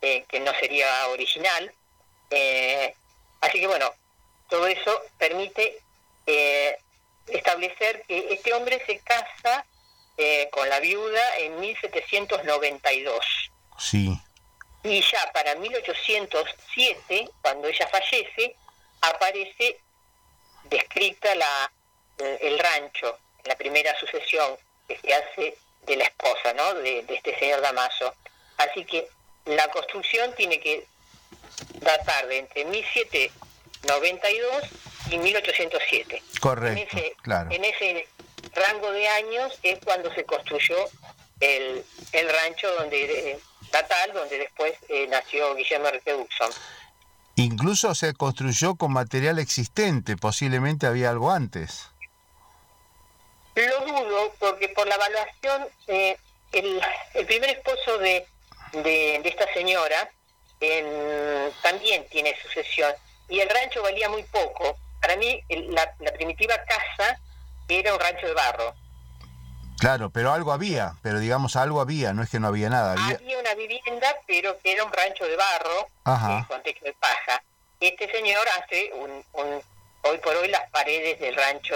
eh, 0.02 0.25
que 0.28 0.40
no 0.40 0.54
sería 0.60 1.08
original. 1.10 1.74
Eh, 2.30 2.94
así 3.42 3.60
que 3.60 3.68
bueno, 3.68 3.92
todo 4.50 4.68
eso 4.68 5.02
permite 5.18 5.80
establecer 7.28 8.04
que 8.08 8.34
este 8.34 8.54
hombre 8.54 8.84
se 8.88 9.00
casa 9.00 9.66
con 10.52 10.68
la 10.70 10.80
viuda 10.80 11.38
en 11.38 11.60
1792 11.60 13.52
Sí. 13.78 14.10
Y 14.86 15.01
ya 15.01 15.32
para 15.34 15.56
1807, 15.56 17.30
cuando 17.42 17.68
ella 17.68 17.88
fallece, 17.88 18.56
aparece 19.01 19.80
descrita 20.65 21.34
la, 21.36 21.72
eh, 22.20 22.38
el 22.42 22.60
rancho, 22.60 23.18
la 23.46 23.56
primera 23.56 23.98
sucesión 24.00 24.58
que 24.88 24.98
se 25.00 25.13
hace 25.13 25.58
de 25.88 25.96
la 25.96 26.04
esposa, 26.06 26.54
¿no? 26.54 26.75
De, 26.75 27.01
de 27.04 27.15
este 27.15 27.38
señor 27.39 27.62
Damaso. 27.62 28.13
Así 28.58 28.86
que 28.86 29.08
la 29.46 29.68
construcción 29.70 30.34
tiene 30.36 30.60
que 30.60 30.86
datar 31.80 32.27
de 32.27 32.38
entre 32.39 32.65
1792 32.65 34.63
y 35.10 35.18
1807. 35.18 36.18
En 36.18 36.24
Correcto, 36.39 36.98
ese, 36.98 37.15
claro. 37.24 37.50
en 37.51 37.65
ese 37.65 38.08
rango 38.54 38.92
de 38.92 39.08
años 39.08 39.58
es 39.63 39.80
cuando 39.84 40.13
se 40.13 40.24
construyó 40.25 40.77
el, 41.39 41.84
el 42.12 42.30
rancho 42.30 42.72
donde 42.75 43.32
eh, 43.32 43.39
natal, 43.74 44.13
donde 44.13 44.38
después 44.38 44.74
eh, 44.89 45.08
nació 45.08 45.56
Guillermo 45.56 45.88
Enrique 45.88 46.13
Duxon. 46.13 46.51
Incluso 47.38 47.94
se 47.96 48.13
construyó 48.13 48.75
con 48.75 48.94
material 48.94 49.39
existente, 49.39 50.15
posiblemente 50.15 50.88
había 50.88 51.10
algo 51.10 51.32
antes. 51.32 51.89
Lo 53.56 53.86
dudo 53.86 54.34
porque 54.39 54.70
por 54.70 54.88
la 54.88 54.96
evaluación, 54.96 55.68
eh, 55.88 56.18
el, 56.51 56.82
el 57.13 57.25
primer 57.25 57.50
esposo 57.51 57.98
de, 58.00 58.25
de, 58.74 59.20
de 59.24 59.30
esta 59.30 59.51
señora 59.54 60.10
en- 60.60 61.51
también 61.62 62.06
tiene 62.10 62.36
sucesión 62.42 62.94
y 63.30 63.39
el 63.39 63.50
rancho 63.50 63.82
valía 63.82 64.10
muy 64.10 64.24
poco. 64.24 64.77
Para 65.01 65.15
mí 65.18 65.42
el- 65.50 65.74
la, 65.74 65.94
la 66.00 66.12
primitiva 66.13 66.56
casa 66.65 67.20
era 67.68 67.94
un 67.94 68.00
rancho 68.00 68.27
de 68.27 68.34
barro. 68.34 68.74
Claro, 69.79 70.10
pero 70.10 70.32
algo 70.34 70.51
había, 70.51 70.94
pero 71.01 71.20
digamos 71.20 71.55
algo 71.55 71.82
había, 71.82 72.13
no 72.13 72.24
es 72.24 72.29
que 72.29 72.39
no 72.39 72.48
había 72.48 72.70
nada, 72.70 72.94
había... 72.94 73.17
Había 73.17 73.39
una 73.39 73.53
vivienda, 73.55 74.15
pero 74.25 74.58
que 74.60 74.72
era 74.72 74.84
un 74.84 74.91
rancho 74.94 75.25
de 75.25 75.36
barro 75.36 75.88
Ajá. 76.05 76.39
eh, 76.39 76.46
con 76.48 76.63
techo 76.63 76.86
de 76.86 76.94
paja. 76.94 77.44
Este 77.79 78.10
señor 78.12 78.41
hace 78.58 78.91
un, 78.94 79.12
un- 79.34 79.62
hoy 80.03 80.17
por 80.20 80.36
hoy 80.36 80.48
las 80.48 80.70
paredes 80.70 81.20
del 81.20 81.36
rancho 81.36 81.75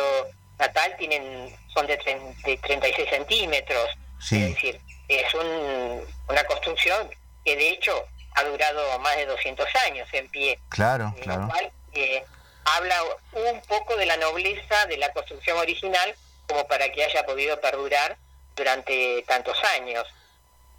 natal 0.57 0.95
tienen 0.97 1.55
son 1.73 1.87
de, 1.87 1.99
tren- 1.99 2.35
de 2.43 2.57
36 2.57 3.09
centímetros. 3.09 3.89
Sí. 4.21 4.41
Es 4.43 4.55
decir, 4.55 4.81
es 5.07 5.33
un- 5.33 6.01
una 6.29 6.43
construcción 6.45 7.09
que 7.43 7.55
de 7.55 7.69
hecho 7.69 7.91
ha 8.35 8.43
durado 8.43 8.97
más 8.99 9.15
de 9.17 9.25
200 9.25 9.67
años 9.87 10.07
en 10.13 10.29
pie. 10.29 10.57
Claro, 10.69 11.13
Lo 11.17 11.23
claro. 11.23 11.47
cual 11.49 11.71
eh, 11.93 12.23
habla 12.63 12.95
un 13.33 13.61
poco 13.67 13.95
de 13.97 14.05
la 14.05 14.15
nobleza 14.17 14.85
de 14.87 14.97
la 14.97 15.11
construcción 15.11 15.57
original 15.57 16.15
como 16.49 16.67
para 16.67 16.91
que 16.91 17.03
haya 17.03 17.23
podido 17.25 17.61
perdurar 17.61 18.17
durante 18.55 19.23
tantos 19.27 19.57
años. 19.77 20.05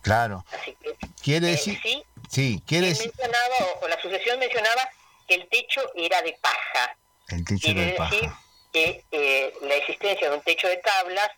Claro. 0.03 0.45
Así 0.53 0.77
que 0.83 0.97
Quiere 1.23 1.49
eh, 1.49 1.51
decir... 1.53 1.79
sí, 1.83 2.05
Sí, 2.31 2.63
quiere 2.65 2.89
decir... 2.89 3.13
o, 3.81 3.89
la 3.89 4.01
sucesión 4.01 4.39
mencionaba 4.39 4.89
que 5.27 5.35
el 5.35 5.49
techo 5.49 5.81
era 5.97 6.23
de 6.23 6.33
paja. 6.41 6.97
El 7.29 7.45
techo 7.45 7.65
Quiere 7.65 7.81
de 7.81 7.87
decir 7.87 8.21
paja. 8.21 8.41
que 8.73 9.05
eh, 9.11 9.53
la 9.63 9.75
existencia 9.75 10.31
de 10.31 10.37
un 10.37 10.43
techo 10.43 10.69
de 10.69 10.77
tablas 10.77 11.29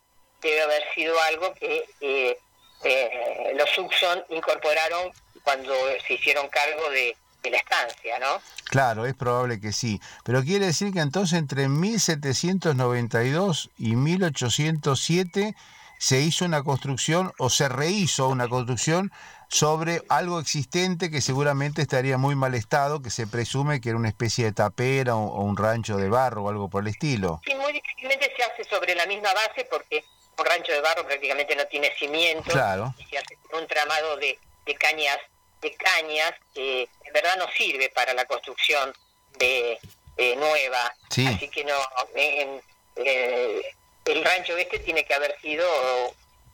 debe 0.42 0.60
haber 0.62 0.82
sido 0.94 1.18
algo 1.22 1.54
que 1.54 1.86
eh, 2.02 2.38
eh, 2.84 3.52
los 3.54 3.70
Suxon 3.70 4.22
incorporaron 4.28 5.12
cuando 5.44 5.74
se 6.06 6.14
hicieron 6.14 6.48
cargo 6.48 6.90
de, 6.90 7.16
de 7.42 7.50
la 7.50 7.58
estancia, 7.58 8.18
¿no? 8.18 8.40
Claro, 8.66 9.06
es 9.06 9.14
probable 9.14 9.60
que 9.60 9.72
sí. 9.72 10.00
Pero 10.24 10.42
quiere 10.42 10.66
decir 10.66 10.92
que 10.92 11.00
entonces 11.00 11.38
entre 11.38 11.68
1792 11.68 13.70
y 13.78 13.96
1807 13.96 15.54
se 15.98 16.20
hizo 16.20 16.44
una 16.44 16.62
construcción 16.62 17.32
o 17.38 17.50
se 17.50 17.68
rehizo 17.68 18.28
una 18.28 18.48
construcción 18.48 19.12
sobre 19.48 20.02
algo 20.08 20.40
existente 20.40 21.10
que 21.10 21.20
seguramente 21.20 21.82
estaría 21.82 22.16
muy 22.16 22.34
mal 22.34 22.54
estado, 22.54 23.02
que 23.02 23.10
se 23.10 23.26
presume 23.26 23.80
que 23.80 23.90
era 23.90 23.98
una 23.98 24.08
especie 24.08 24.46
de 24.46 24.52
tapera 24.52 25.14
o, 25.14 25.26
o 25.26 25.42
un 25.42 25.56
rancho 25.56 25.96
de 25.98 26.08
barro 26.08 26.44
o 26.44 26.48
algo 26.48 26.70
por 26.70 26.82
el 26.82 26.88
estilo. 26.88 27.40
Sí, 27.44 27.54
muy 27.54 27.72
difícilmente 27.72 28.32
se 28.34 28.42
hace 28.42 28.64
sobre 28.64 28.94
la 28.94 29.04
misma 29.06 29.28
base 29.34 29.66
porque 29.70 30.02
un 30.38 30.44
rancho 30.46 30.72
de 30.72 30.80
barro 30.80 31.06
prácticamente 31.06 31.54
no 31.54 31.66
tiene 31.66 31.90
cimiento 31.98 32.50
Claro. 32.50 32.94
y 32.98 33.04
se 33.04 33.18
hace 33.18 33.36
un 33.56 33.66
tramado 33.68 34.16
de, 34.16 34.38
de 34.64 34.74
cañas 34.76 35.18
de 35.62 35.74
cañas 35.76 36.34
que 36.54 36.82
en 37.04 37.12
verdad 37.12 37.36
no 37.36 37.48
sirve 37.56 37.88
para 37.90 38.12
la 38.12 38.24
construcción 38.26 38.92
de, 39.38 39.78
eh, 40.18 40.36
nueva. 40.36 40.94
Sí. 41.10 41.26
Así 41.26 41.48
que 41.48 41.64
no, 41.64 41.74
en- 42.14 42.60
eh, 42.96 43.62
el 44.04 44.24
rancho 44.24 44.56
este 44.56 44.80
tiene 44.80 45.04
que 45.06 45.14
haber 45.14 45.40
sido 45.40 45.66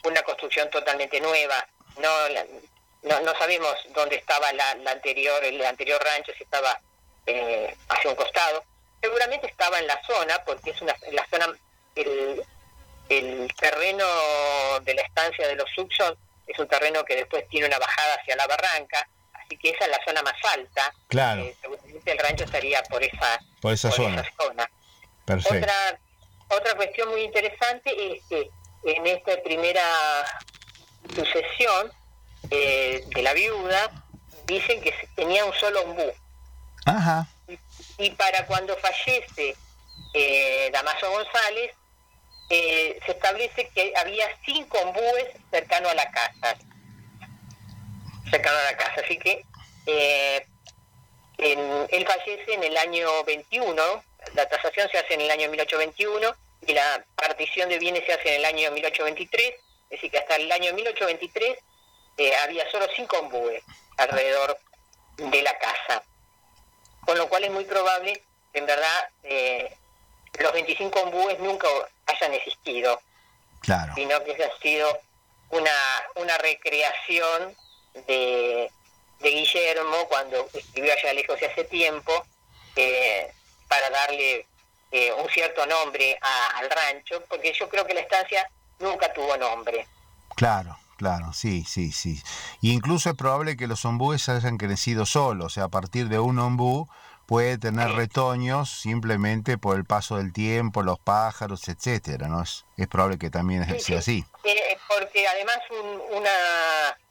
una 0.04 0.22
construcción 0.22 0.70
totalmente 0.70 1.20
nueva. 1.20 1.66
No, 1.96 2.28
la- 2.28 2.46
no, 3.02 3.20
no 3.20 3.36
sabemos 3.38 3.74
dónde 3.94 4.16
estaba 4.16 4.52
la, 4.52 4.74
la 4.76 4.92
anterior, 4.92 5.42
el 5.44 5.64
anterior 5.64 6.00
rancho, 6.04 6.32
si 6.36 6.44
estaba 6.44 6.80
eh, 7.26 7.74
hacia 7.88 8.10
un 8.10 8.16
costado. 8.16 8.64
Seguramente 9.00 9.46
estaba 9.46 9.78
en 9.78 9.86
la 9.86 10.00
zona, 10.06 10.42
porque 10.44 10.70
es 10.70 10.80
una, 10.82 10.94
la 11.12 11.26
zona, 11.30 11.56
el, 11.94 12.42
el 13.08 13.54
terreno 13.54 14.06
de 14.82 14.94
la 14.94 15.02
estancia 15.02 15.46
de 15.48 15.56
los 15.56 15.68
Suxon 15.74 16.16
es 16.48 16.58
un 16.58 16.66
terreno 16.68 17.04
que 17.04 17.14
después 17.16 17.46
tiene 17.48 17.66
una 17.66 17.78
bajada 17.78 18.14
hacia 18.14 18.34
la 18.36 18.46
barranca, 18.46 19.08
así 19.34 19.56
que 19.56 19.70
esa 19.70 19.84
es 19.84 19.90
la 19.90 20.04
zona 20.04 20.22
más 20.22 20.34
alta. 20.54 20.92
Claro. 21.08 21.42
Eh, 21.42 21.56
seguramente 21.60 22.12
el 22.12 22.18
rancho 22.18 22.44
estaría 22.44 22.82
por 22.84 23.02
esa, 23.02 23.38
Por 23.60 23.72
esa 23.74 23.90
zona. 23.92 24.24
zona. 24.40 24.70
Perfecto. 25.24 25.56
Otra, 25.58 26.00
otra 26.56 26.74
cuestión 26.76 27.10
muy 27.10 27.22
interesante 27.22 27.90
es 28.12 28.22
que 28.28 28.50
en 28.84 29.06
esta 29.06 29.40
primera 29.42 29.84
sucesión 31.14 31.92
eh, 32.50 33.04
de 33.06 33.22
la 33.22 33.32
viuda 33.34 33.90
dicen 34.46 34.80
que 34.80 34.94
tenía 35.14 35.44
un 35.44 35.52
solo 35.54 35.82
ombú 35.82 36.10
Ajá. 36.86 37.26
y 37.98 38.10
para 38.10 38.46
cuando 38.46 38.76
fallece 38.76 39.56
eh, 40.14 40.70
Damaso 40.72 41.10
González 41.10 41.72
eh, 42.50 42.98
se 43.04 43.12
establece 43.12 43.68
que 43.74 43.92
había 43.96 44.26
cinco 44.44 44.78
ombúes 44.78 45.26
cercano 45.50 45.88
a 45.88 45.94
la 45.94 46.10
casa. 46.10 46.56
Cercano 48.30 48.58
a 48.58 48.70
la 48.70 48.76
casa 48.76 49.00
así 49.04 49.18
que 49.18 49.44
eh, 49.86 50.46
él 51.38 52.06
fallece 52.06 52.54
en 52.54 52.64
el 52.64 52.76
año 52.76 53.24
21 53.24 54.04
la 54.34 54.48
tasación 54.48 54.88
se 54.90 54.98
hace 54.98 55.14
en 55.14 55.20
el 55.22 55.30
año 55.30 55.48
1821 55.48 56.34
y 56.66 56.72
la 56.74 57.04
partición 57.14 57.68
de 57.68 57.78
bienes 57.78 58.04
se 58.04 58.12
hace 58.12 58.34
en 58.34 58.40
el 58.40 58.44
año 58.44 58.70
1823 58.72 59.54
es 59.90 59.90
decir 59.90 60.10
que 60.10 60.18
hasta 60.18 60.36
el 60.36 60.50
año 60.52 60.72
1823 60.74 61.58
eh, 62.18 62.36
había 62.36 62.70
solo 62.70 62.86
cinco 62.94 63.18
ombúes 63.18 63.62
alrededor 63.96 64.58
de 65.16 65.42
la 65.42 65.56
casa. 65.58 66.02
Con 67.06 67.16
lo 67.16 67.28
cual 67.28 67.44
es 67.44 67.50
muy 67.50 67.64
probable 67.64 68.22
que 68.52 68.58
en 68.58 68.66
verdad 68.66 69.10
eh, 69.22 69.74
los 70.40 70.52
25 70.52 71.00
ombúes 71.00 71.38
nunca 71.40 71.66
hayan 72.06 72.34
existido, 72.34 73.00
Claro. 73.60 73.92
sino 73.94 74.22
que 74.24 74.32
haya 74.34 74.50
sido 74.62 74.88
una, 75.50 75.70
una 76.16 76.38
recreación 76.38 77.54
de, 78.06 78.70
de 79.20 79.30
Guillermo 79.30 79.96
cuando 80.08 80.48
escribió 80.54 80.92
allá 80.92 81.12
lejos 81.12 81.40
y 81.40 81.44
hace 81.44 81.64
tiempo 81.64 82.12
eh, 82.76 83.30
para 83.68 83.90
darle 83.90 84.46
eh, 84.92 85.12
un 85.12 85.28
cierto 85.30 85.66
nombre 85.66 86.18
a- 86.22 86.58
al 86.58 86.70
rancho, 86.70 87.22
porque 87.28 87.52
yo 87.58 87.68
creo 87.68 87.84
que 87.86 87.94
la 87.94 88.00
estancia 88.00 88.48
nunca 88.78 89.12
tuvo 89.12 89.36
nombre. 89.36 89.86
Claro, 90.36 90.78
claro, 90.96 91.32
sí, 91.32 91.64
sí, 91.64 91.90
sí. 91.92 92.22
Y 92.60 92.72
incluso 92.72 93.10
es 93.10 93.16
probable 93.16 93.56
que 93.56 93.66
los 93.66 93.84
ombúes 93.84 94.28
hayan 94.28 94.56
crecido 94.56 95.04
solos, 95.04 95.46
o 95.46 95.50
sea, 95.50 95.64
a 95.64 95.68
partir 95.68 96.08
de 96.08 96.18
un 96.20 96.38
ombú 96.38 96.88
puede 97.28 97.58
tener 97.58 97.90
retoños 97.92 98.70
simplemente 98.70 99.58
por 99.58 99.76
el 99.76 99.84
paso 99.84 100.16
del 100.16 100.32
tiempo, 100.32 100.82
los 100.82 100.98
pájaros, 100.98 101.68
etcétera, 101.68 102.26
¿no? 102.26 102.42
Es, 102.42 102.64
es 102.78 102.88
probable 102.88 103.18
que 103.18 103.28
también 103.28 103.66
Sí, 103.66 103.80
sea 103.80 103.98
así. 103.98 104.24
Eh, 104.44 104.78
porque 104.88 105.28
además 105.28 105.58
un- 105.70 106.16
una, 106.16 106.30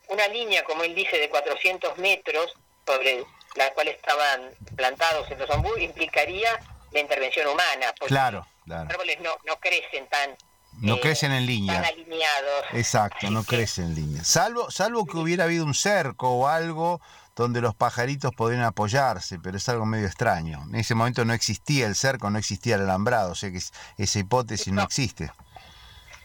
una 0.09 0.27
línea, 0.29 0.63
como 0.63 0.83
él 0.83 0.95
dice, 0.95 1.19
de 1.19 1.29
400 1.29 1.99
metros 1.99 2.51
sobre 2.87 3.23
la 3.55 3.71
cual 3.75 3.89
estaban 3.89 4.41
plantados 4.75 5.29
estos 5.29 5.47
ombú 5.51 5.69
implicaría 5.77 6.49
la 6.93 6.99
intervención 6.99 7.45
humana. 7.47 7.93
Porque 7.99 8.07
Claro, 8.15 8.47
Los 8.65 8.79
árboles 8.89 9.19
no, 9.21 9.29
no 9.45 9.57
crecen 9.59 10.07
tan, 10.09 10.35
No 10.81 10.95
eh, 10.95 10.99
crecen 10.99 11.31
en 11.31 11.37
tan 11.39 11.45
línea. 11.45 11.79
alineados. 11.81 12.65
Exacto, 12.73 13.29
no 13.29 13.41
Así 13.41 13.49
que- 13.49 13.55
crece 13.57 13.81
en 13.83 13.93
línea. 13.93 14.23
Salvo, 14.23 14.71
salvo 14.71 15.05
que 15.05 15.17
hubiera 15.17 15.43
habido 15.43 15.63
un 15.63 15.75
cerco 15.75 16.31
o 16.31 16.47
algo 16.47 17.01
donde 17.43 17.61
los 17.61 17.75
pajaritos 17.75 18.31
podrían 18.35 18.63
apoyarse, 18.63 19.37
pero 19.39 19.57
es 19.57 19.69
algo 19.69 19.85
medio 19.85 20.07
extraño. 20.07 20.63
En 20.69 20.75
ese 20.75 20.95
momento 20.95 21.23
no 21.23 21.33
existía 21.33 21.85
el 21.85 21.95
cerco, 21.95 22.29
no 22.29 22.39
existía 22.39 22.75
el 22.75 22.81
alambrado, 22.81 23.31
o 23.31 23.35
sea 23.35 23.51
que 23.51 23.57
es- 23.57 23.71
esa 23.97 24.19
hipótesis 24.19 24.67
no 24.73 24.81
No. 24.81 24.83
existe. 24.87 25.31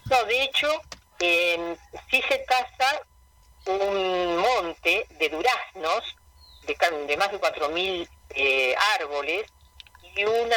No, 0.06 0.24
de 0.24 0.42
hecho, 0.42 0.68
eh, 1.20 1.76
sí 2.10 2.22
se 2.28 2.38
tasa 2.48 3.02
un 3.66 4.38
monte 4.38 5.06
de 5.18 5.28
duraznos 5.28 6.02
de, 6.66 7.16
más 7.16 7.30
de 7.30 7.38
4.000 7.38 8.08
eh, 8.30 8.74
árboles 8.98 9.46
y 10.16 10.24
una 10.24 10.56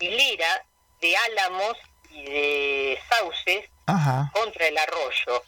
hilera 0.00 0.64
de 1.00 1.16
álamos 1.16 1.76
y 2.10 2.24
de 2.24 2.98
sauces 3.08 3.70
Ajá. 3.86 4.30
contra 4.34 4.66
el 4.66 4.76
arroyo. 4.76 5.42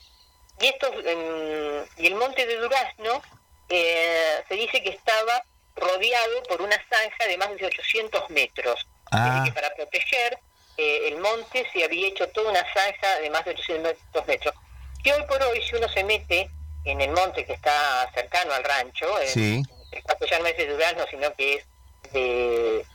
Y, 0.61 0.67
estos, 0.67 0.91
em, 1.05 1.85
y 1.99 2.07
el 2.07 2.15
monte 2.15 2.47
de 2.47 2.57
Durazno 2.57 3.23
eh, 3.71 4.43
se 4.49 4.55
dice 4.55 4.83
que 4.83 4.91
estaba 4.91 5.45
rodeado 5.77 6.43
por 6.45 6.61
una 6.61 6.77
zanja 6.77 7.27
de 7.27 7.39
más 7.39 7.57
de 7.57 7.67
800 7.67 8.31
metros. 8.31 8.87
Ah. 9.13 9.43
que 9.45 9.53
para 9.53 9.75
proteger 9.75 10.39
eh, 10.77 11.09
el 11.09 11.19
monte 11.19 11.67
se 11.73 11.85
había 11.85 12.07
hecho 12.07 12.29
toda 12.29 12.51
una 12.51 12.65
zanja 12.73 13.19
de 13.21 13.31
más 13.31 13.45
de 13.45 13.53
800 13.53 14.27
metros. 14.27 14.55
Que 15.03 15.13
hoy 15.13 15.23
por 15.25 15.43
hoy, 15.43 15.61
si 15.63 15.77
uno 15.77 15.89
se 15.89 16.05
mete 16.05 16.49
en 16.85 17.01
el 17.01 17.11
monte 17.11 17.45
que 17.45 17.55
está 17.55 18.11
cercano 18.15 18.53
al 18.53 18.65
rancho, 18.65 19.19
el 19.19 20.05
caso 20.05 20.27
ya 20.27 20.39
no 20.39 20.47
es 20.47 20.57
de 20.57 20.67
durazno, 20.67 21.05
sino 21.11 21.35
que 21.35 21.55
es 21.55 21.65
de, 22.13 22.87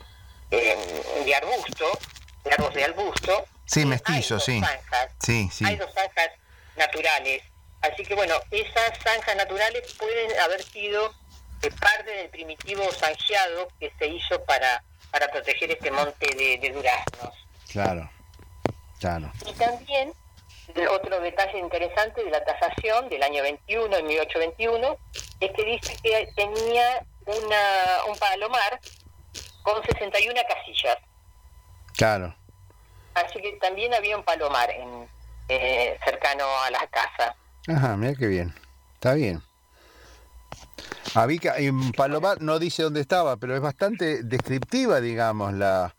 eh, 0.51 0.77
de 1.25 1.35
arbusto, 1.35 1.99
de 2.43 2.51
árboles 2.51 2.75
de 2.75 2.83
arbusto. 2.85 3.45
Sí, 3.65 3.81
eh, 3.81 3.85
mestizo, 3.85 4.39
sí. 4.39 4.59
zanjas. 4.59 5.11
Sí, 5.19 5.49
sí. 5.51 5.65
Hay 5.65 5.75
dos 5.75 5.93
zanjas 5.93 6.31
naturales. 6.77 7.43
Así 7.91 8.03
que 8.03 8.15
bueno, 8.15 8.35
esas 8.51 8.97
zanjas 8.99 9.35
naturales 9.35 9.93
pueden 9.93 10.39
haber 10.39 10.63
sido 10.63 11.13
eh, 11.61 11.69
parte 11.79 12.09
del 12.09 12.29
primitivo 12.29 12.83
zanjeado 12.91 13.67
que 13.79 13.91
se 13.99 14.07
hizo 14.07 14.43
para, 14.45 14.83
para 15.11 15.27
proteger 15.27 15.71
este 15.71 15.91
monte 15.91 16.27
de, 16.35 16.57
de 16.57 16.69
duraznos. 16.71 17.33
Claro, 17.71 18.09
claro. 18.99 19.31
Y 19.45 19.53
también 19.53 20.13
otro 20.89 21.19
detalle 21.19 21.59
interesante 21.59 22.23
de 22.23 22.31
la 22.31 22.43
tasación 22.43 23.07
del 23.09 23.21
año 23.23 23.43
21, 23.43 23.95
en 23.97 24.07
1821, 24.07 24.97
es 25.39 25.51
que 25.51 25.63
dice 25.63 25.97
que 26.01 26.29
tenía 26.35 27.05
una, 27.25 28.03
un 28.09 28.17
palomar 28.17 28.79
con 29.63 29.83
61 29.83 30.41
casillas. 30.47 30.97
Claro. 31.95 32.35
Así 33.13 33.41
que 33.41 33.53
también 33.53 33.93
había 33.93 34.17
un 34.17 34.23
palomar 34.23 34.69
en, 34.71 35.07
eh, 35.47 35.97
cercano 36.03 36.45
a 36.63 36.71
la 36.71 36.85
casa. 36.87 37.35
Ajá, 37.67 37.97
mira 37.97 38.13
qué 38.15 38.27
bien. 38.27 38.53
Está 38.95 39.13
bien. 39.13 39.41
Avica, 41.13 41.57
en 41.57 41.91
Palomar 41.93 42.41
no 42.41 42.59
dice 42.59 42.83
dónde 42.83 43.01
estaba, 43.01 43.37
pero 43.37 43.55
es 43.55 43.61
bastante 43.61 44.23
descriptiva, 44.23 44.99
digamos, 44.99 45.53
la, 45.53 45.95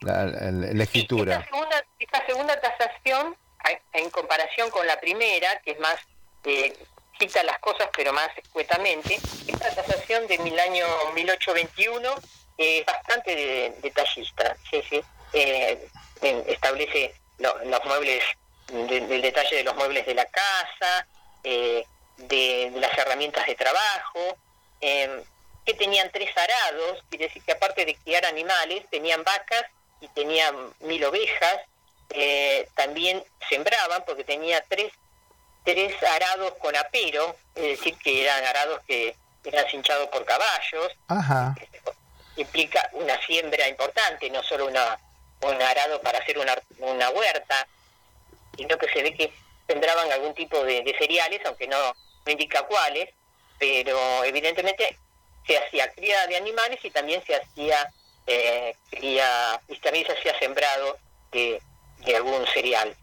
la, 0.00 0.24
la- 0.26 0.50
la 0.50 0.82
escritura. 0.84 1.34
Esta 1.34 1.44
segunda, 1.50 1.84
esta 1.98 2.26
segunda 2.26 2.60
tasación, 2.60 3.36
en 3.92 4.10
comparación 4.10 4.70
con 4.70 4.86
la 4.86 4.98
primera, 5.00 5.48
que 5.64 5.72
es 5.72 5.80
más, 5.80 5.96
eh, 6.44 6.76
cita 7.18 7.42
las 7.44 7.58
cosas 7.58 7.88
pero 7.96 8.12
más 8.12 8.28
escuetamente, 8.36 9.14
esta 9.46 9.74
tasación 9.74 10.26
de 10.28 10.38
mil 10.38 10.58
año 10.60 10.86
1821 11.14 12.10
es 12.58 12.84
bastante 12.86 13.34
de- 13.34 13.74
detallista. 13.82 14.56
Sí, 14.70 14.80
sí. 14.88 15.00
Eh, 15.32 15.88
eh, 16.22 16.44
establece 16.48 17.14
lo- 17.38 17.64
los 17.64 17.84
muebles, 17.84 18.22
de- 18.68 19.00
del 19.06 19.22
detalle 19.22 19.56
de 19.56 19.64
los 19.64 19.74
muebles 19.76 20.06
de 20.06 20.14
la 20.14 20.24
casa, 20.26 21.06
eh, 21.44 21.84
de, 22.16 22.70
de 22.72 22.80
las 22.80 22.96
herramientas 22.96 23.46
de 23.46 23.54
trabajo, 23.54 24.36
eh, 24.80 25.22
que 25.64 25.74
tenían 25.74 26.10
tres 26.10 26.30
arados, 26.36 27.02
quiere 27.08 27.26
decir 27.28 27.42
que 27.44 27.52
aparte 27.52 27.84
de 27.84 27.94
criar 27.96 28.24
animales, 28.26 28.84
tenían 28.90 29.22
vacas 29.24 29.64
y 30.00 30.08
tenían 30.08 30.54
mil 30.80 31.04
ovejas, 31.04 31.58
eh, 32.10 32.68
también 32.74 33.22
sembraban 33.48 34.04
porque 34.04 34.24
tenía 34.24 34.62
tres, 34.68 34.92
tres 35.64 35.94
arados 36.02 36.54
con 36.54 36.74
apero, 36.76 37.36
es 37.54 37.78
decir, 37.78 37.96
que 37.98 38.22
eran 38.24 38.44
arados 38.44 38.80
que 38.86 39.14
eran 39.44 39.66
cinchados 39.70 40.08
por 40.08 40.24
caballos, 40.24 40.92
Ajá. 41.08 41.54
implica 42.36 42.88
una 42.92 43.20
siembra 43.26 43.68
importante, 43.68 44.30
no 44.30 44.42
solo 44.42 44.66
una, 44.66 44.98
un 45.42 45.62
arado 45.62 46.00
para 46.00 46.18
hacer 46.18 46.38
una, 46.38 46.54
una 46.78 47.10
huerta, 47.10 47.66
sino 48.56 48.76
que 48.78 48.88
se 48.88 49.02
ve 49.02 49.14
que 49.14 49.32
sembraban 49.66 50.10
algún 50.12 50.34
tipo 50.34 50.62
de, 50.64 50.94
cereales, 50.98 51.40
aunque 51.44 51.66
no, 51.66 51.78
no 51.78 52.32
indica 52.32 52.62
cuáles, 52.66 53.08
pero 53.58 54.24
evidentemente 54.24 54.96
se 55.46 55.58
hacía 55.58 55.90
cría 55.92 56.26
de 56.26 56.36
animales 56.36 56.78
y 56.82 56.90
también 56.90 57.22
se 57.26 57.36
hacía 57.36 57.92
eh, 58.26 58.74
cría, 58.90 59.60
y 59.68 59.76
también 59.76 60.06
se 60.06 60.12
hacía 60.12 60.38
sembrado 60.38 60.98
de, 61.32 61.60
de 62.04 62.16
algún 62.16 62.46
cereal. 62.48 62.94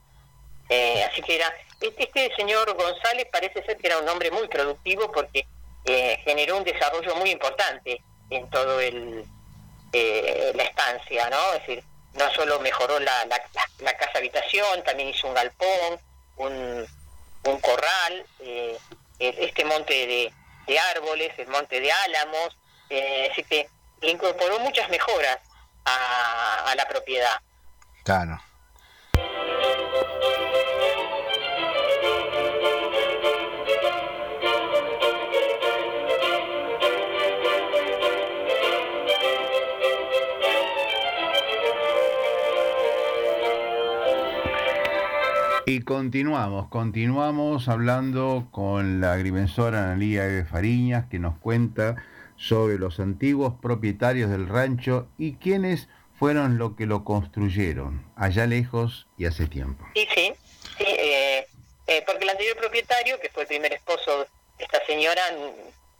Eh, 0.70 1.04
así 1.04 1.22
que 1.22 1.36
era, 1.36 1.54
este, 1.82 2.04
este 2.04 2.36
señor 2.36 2.74
González 2.76 3.28
parece 3.32 3.64
ser 3.64 3.78
que 3.78 3.88
era 3.88 3.98
un 3.98 4.08
hombre 4.08 4.30
muy 4.32 4.48
productivo 4.48 5.12
porque 5.12 5.48
eh, 5.86 6.20
generó 6.24 6.58
un 6.58 6.64
desarrollo 6.64 7.16
muy 7.16 7.32
importante 7.32 8.02
en 8.30 8.50
todo 8.50 8.80
el 8.80 9.26
eh, 9.92 10.52
la 10.54 10.64
estancia, 10.64 11.30
¿no? 11.30 11.54
Es 11.54 11.66
decir, 11.66 11.84
no 12.20 12.32
solo 12.34 12.60
mejoró 12.60 13.00
la, 13.00 13.26
la, 13.80 13.98
casa 13.98 14.18
habitación, 14.18 14.84
también 14.84 15.10
hizo 15.10 15.28
un 15.28 15.34
galpón, 15.34 16.00
un, 16.36 16.86
un 17.46 17.60
corral, 17.62 18.26
eh, 18.42 18.78
este 19.20 19.64
monte 19.64 19.94
de, 19.94 20.34
de, 20.68 20.80
árboles, 20.80 21.32
el 21.38 21.48
monte 21.48 21.80
de 21.80 21.90
álamos, 21.92 22.58
eh, 22.90 23.30
así 23.32 23.44
que 23.44 23.70
incorporó 24.02 24.60
muchas 24.60 24.90
mejoras 24.90 25.40
a, 25.86 26.66
a 26.70 26.76
la 26.76 26.88
propiedad. 26.88 27.40
Claro. 28.04 28.42
Y 45.70 45.82
continuamos, 45.82 46.68
continuamos 46.70 47.68
hablando 47.68 48.48
con 48.50 49.02
la 49.02 49.14
agrimensora 49.14 49.84
Analía 49.84 50.26
Eve 50.26 50.44
Fariñas 50.44 51.06
que 51.12 51.20
nos 51.20 51.38
cuenta 51.38 52.04
sobre 52.38 52.80
los 52.80 53.00
antiguos 53.00 53.54
propietarios 53.62 54.32
del 54.32 54.48
rancho 54.48 55.08
y 55.20 55.36
quiénes 55.36 55.88
fueron 56.18 56.58
los 56.58 56.76
que 56.76 56.88
lo 56.88 57.04
construyeron, 57.04 58.04
allá 58.16 58.48
lejos 58.48 59.06
y 59.16 59.28
hace 59.28 59.46
tiempo. 59.46 59.86
Sí, 59.94 60.08
sí, 60.16 60.34
sí 60.80 60.86
eh, 60.88 61.46
eh, 61.86 62.04
porque 62.08 62.24
el 62.24 62.32
anterior 62.32 62.58
propietario, 62.58 63.20
que 63.20 63.30
fue 63.30 63.44
el 63.44 63.50
primer 63.50 63.72
esposo 63.72 64.26
de 64.58 64.64
esta 64.64 64.84
señora, 64.88 65.22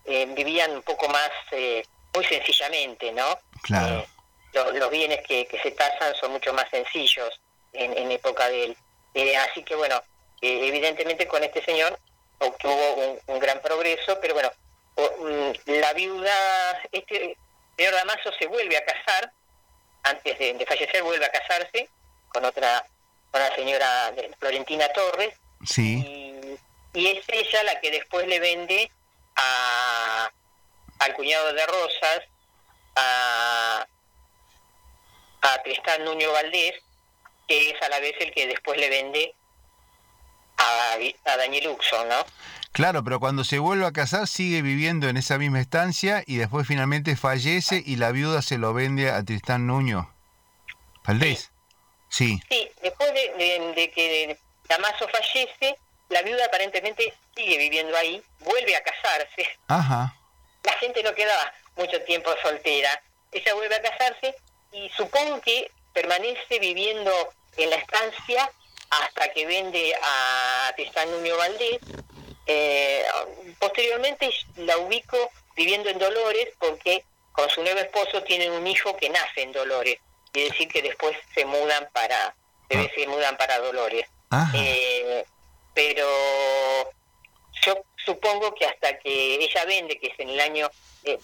eh, 0.06 0.26
vivían 0.36 0.72
un 0.72 0.82
poco 0.82 1.08
más, 1.10 1.30
eh, 1.52 1.84
muy 2.16 2.26
sencillamente, 2.26 3.12
¿no? 3.12 3.38
Claro. 3.62 4.04
Lo, 4.52 4.72
los 4.72 4.90
bienes 4.90 5.20
que, 5.28 5.46
que, 5.46 5.60
se 5.60 5.70
tasan 5.70 6.16
son 6.16 6.32
mucho 6.32 6.56
más 6.56 6.68
sencillos 6.72 7.40
en, 7.72 7.96
en 7.96 8.10
época 8.10 8.50
de 8.50 8.64
él. 8.64 8.78
Eh, 9.14 9.38
así 9.38 9.64
que 9.64 9.76
bueno, 9.76 10.02
eh, 10.42 10.68
evidentemente 10.68 11.28
con 11.28 11.44
este 11.44 11.64
señor 11.64 11.98
obtuvo 12.40 12.94
un, 12.96 13.20
un 13.28 13.40
gran 13.40 13.62
progreso, 13.62 14.18
pero 14.22 14.34
bueno, 14.34 14.52
o, 14.96 15.54
la 15.66 15.94
viuda, 15.94 16.82
este 16.92 17.38
señor 17.78 17.94
Damaso 17.94 18.32
se 18.38 18.48
vuelve 18.48 18.78
a 18.78 18.86
casar, 18.86 19.32
antes 20.04 20.40
de, 20.40 20.54
de, 20.54 20.66
fallecer 20.66 21.04
vuelve 21.04 21.26
a 21.26 21.32
casarse 21.32 21.90
con 22.30 22.46
otra, 22.46 22.86
con 23.32 23.42
la 23.42 23.54
señora 23.56 24.14
Florentina 24.40 24.88
Torres, 24.90 25.36
sí. 25.66 26.58
y, 26.94 27.00
y 27.00 27.08
es 27.08 27.24
ella 27.28 27.64
la 27.64 27.80
que 27.82 27.92
después 27.92 28.28
le 28.28 28.40
vende 28.40 28.90
a, 29.36 30.32
al 31.00 31.14
cuñado 31.14 31.54
de 31.54 31.66
Rosas, 31.66 32.22
a, 32.96 33.86
a 35.42 35.64
Tristán 35.64 36.06
Nuño 36.06 36.32
Valdés, 36.32 36.76
que 37.50 37.72
es 37.72 37.82
a 37.82 37.90
la 37.90 38.00
vez 38.00 38.14
el 38.20 38.32
que 38.32 38.46
después 38.48 38.80
le 38.80 38.90
vende 38.90 39.34
a, 40.58 40.98
a 41.26 41.38
Daniel 41.38 41.70
Uxon, 41.70 42.08
¿no? 42.08 42.24
Claro, 42.72 43.04
pero 43.04 43.20
cuando 43.20 43.44
se 43.44 43.58
vuelve 43.58 43.88
a 43.88 43.92
casar 43.92 44.28
sigue 44.28 44.62
viviendo 44.62 45.10
en 45.10 45.18
esa 45.18 45.40
misma 45.40 45.60
estancia 45.60 46.24
y 46.28 46.38
después 46.38 46.68
finalmente 46.68 47.16
fallece 47.16 47.82
y 47.84 47.96
la 47.96 48.12
viuda 48.12 48.44
se 48.44 48.60
lo 48.60 48.74
vende 48.74 49.10
a 49.10 49.26
Tristán 49.26 49.66
Nuño. 49.66 50.14
¿Valdés? 51.06 51.52
Sí. 52.10 52.40
Sí, 52.50 52.70
después 52.84 53.12
de, 53.14 53.34
de, 53.38 53.74
de 53.74 53.92
que 53.92 54.38
Damaso 54.68 55.08
fallece, 55.10 55.76
la 56.10 56.22
viuda 56.22 56.46
aparentemente 56.46 57.12
sigue 57.36 57.58
viviendo 57.58 57.98
ahí, 57.98 58.22
vuelve 58.42 58.76
a 58.76 58.84
casarse. 58.84 59.48
Ajá. 59.68 60.16
La 60.64 60.74
gente 60.74 61.02
no 61.02 61.16
queda 61.16 61.34
mucho 61.76 62.00
tiempo 62.04 62.30
soltera. 62.44 63.02
Ella 63.32 63.56
vuelve 63.56 63.76
a 63.76 63.82
casarse 63.82 64.36
y 64.72 64.90
supongo 64.90 65.42
que 65.42 65.72
permanece 65.94 66.60
viviendo 66.60 67.12
en 67.58 67.70
la 67.70 67.76
estancia 67.78 68.50
hasta 68.90 69.32
que 69.34 69.46
vende 69.46 69.94
a 70.02 70.74
Tristán 70.76 71.12
Nuño 71.12 71.38
Valdés. 71.38 71.80
Eh, 72.46 73.06
posteriormente 73.60 74.32
la 74.58 74.78
ubico 74.78 75.32
viviendo 75.56 75.90
en 75.90 76.00
Dolores 76.00 76.50
porque 76.58 77.04
con 77.32 77.50
su 77.50 77.62
nuevo 77.62 77.80
esposo 77.80 78.24
tienen 78.24 78.52
un 78.52 78.66
hijo 78.66 78.96
que 78.98 79.10
nace 79.10 79.42
en 79.42 79.52
Dolores. 79.52 80.00
Y 80.34 80.44
decir 80.44 80.68
que 80.68 80.82
después 80.82 81.18
se 81.34 81.46
mudan 81.46 81.90
para, 81.92 82.28
ah. 82.28 82.88
se 82.96 83.08
mudan 83.08 83.38
para 83.38 83.60
Dolores. 83.60 84.06
Eh, 84.54 85.26
pero 85.74 86.08
yo 87.66 87.84
supongo 88.06 88.54
que 88.54 88.66
hasta 88.66 88.98
que 89.00 89.36
ella 89.36 89.66
vende, 89.66 90.00
que 90.00 90.08
es 90.08 90.20
en 90.20 90.30
el 90.30 90.40
año... 90.40 90.70
Eh, 91.04 91.20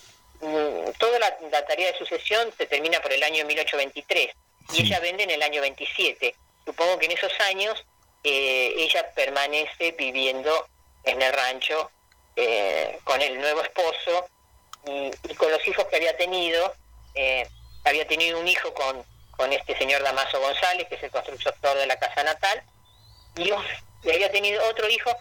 toda 0.99 1.17
la, 1.17 1.37
la, 1.49 1.65
tarea 1.65 1.91
de 1.91 1.97
sucesión 1.97 2.51
se 2.57 2.65
termina 2.67 2.99
por 2.99 3.11
el 3.11 3.23
año 3.23 3.45
1823 3.45 4.35
y 4.71 4.75
sí. 4.75 4.81
ella 4.83 4.99
vende 4.99 5.23
en 5.23 5.31
el 5.31 5.41
año 5.41 5.61
27. 5.61 6.35
Supongo 6.65 6.97
que 6.97 7.05
en 7.05 7.11
esos 7.11 7.31
años 7.49 7.85
eh, 8.23 8.73
ella 8.77 9.11
permanece 9.13 9.91
viviendo 9.91 10.67
en 11.03 11.21
el 11.21 11.33
rancho 11.33 11.91
eh, 12.35 12.99
con 13.03 13.21
el 13.21 13.39
nuevo 13.39 13.61
esposo 13.61 14.27
y, 14.87 15.11
y, 15.29 15.35
con 15.35 15.51
los 15.51 15.65
hijos 15.67 15.85
que 15.85 15.95
había 15.97 16.17
tenido. 16.17 16.73
Eh, 17.13 17.47
había 17.85 18.07
tenido 18.07 18.39
un 18.39 18.47
hijo 18.47 18.73
con, 18.73 19.05
con 19.31 19.53
este 19.53 19.77
señor 19.77 20.01
Damaso 20.03 20.39
González, 20.39 20.87
que 20.89 20.95
es 20.95 21.03
el 21.03 21.11
constructor 21.11 21.77
de 21.77 21.85
la 21.85 21.97
casa 21.97 22.23
natal, 22.23 22.63
y, 23.35 23.51
un, 23.51 23.63
y 24.03 24.11
había 24.11 24.31
tenido 24.31 24.67
otro 24.67 24.89
hijo 24.89 25.11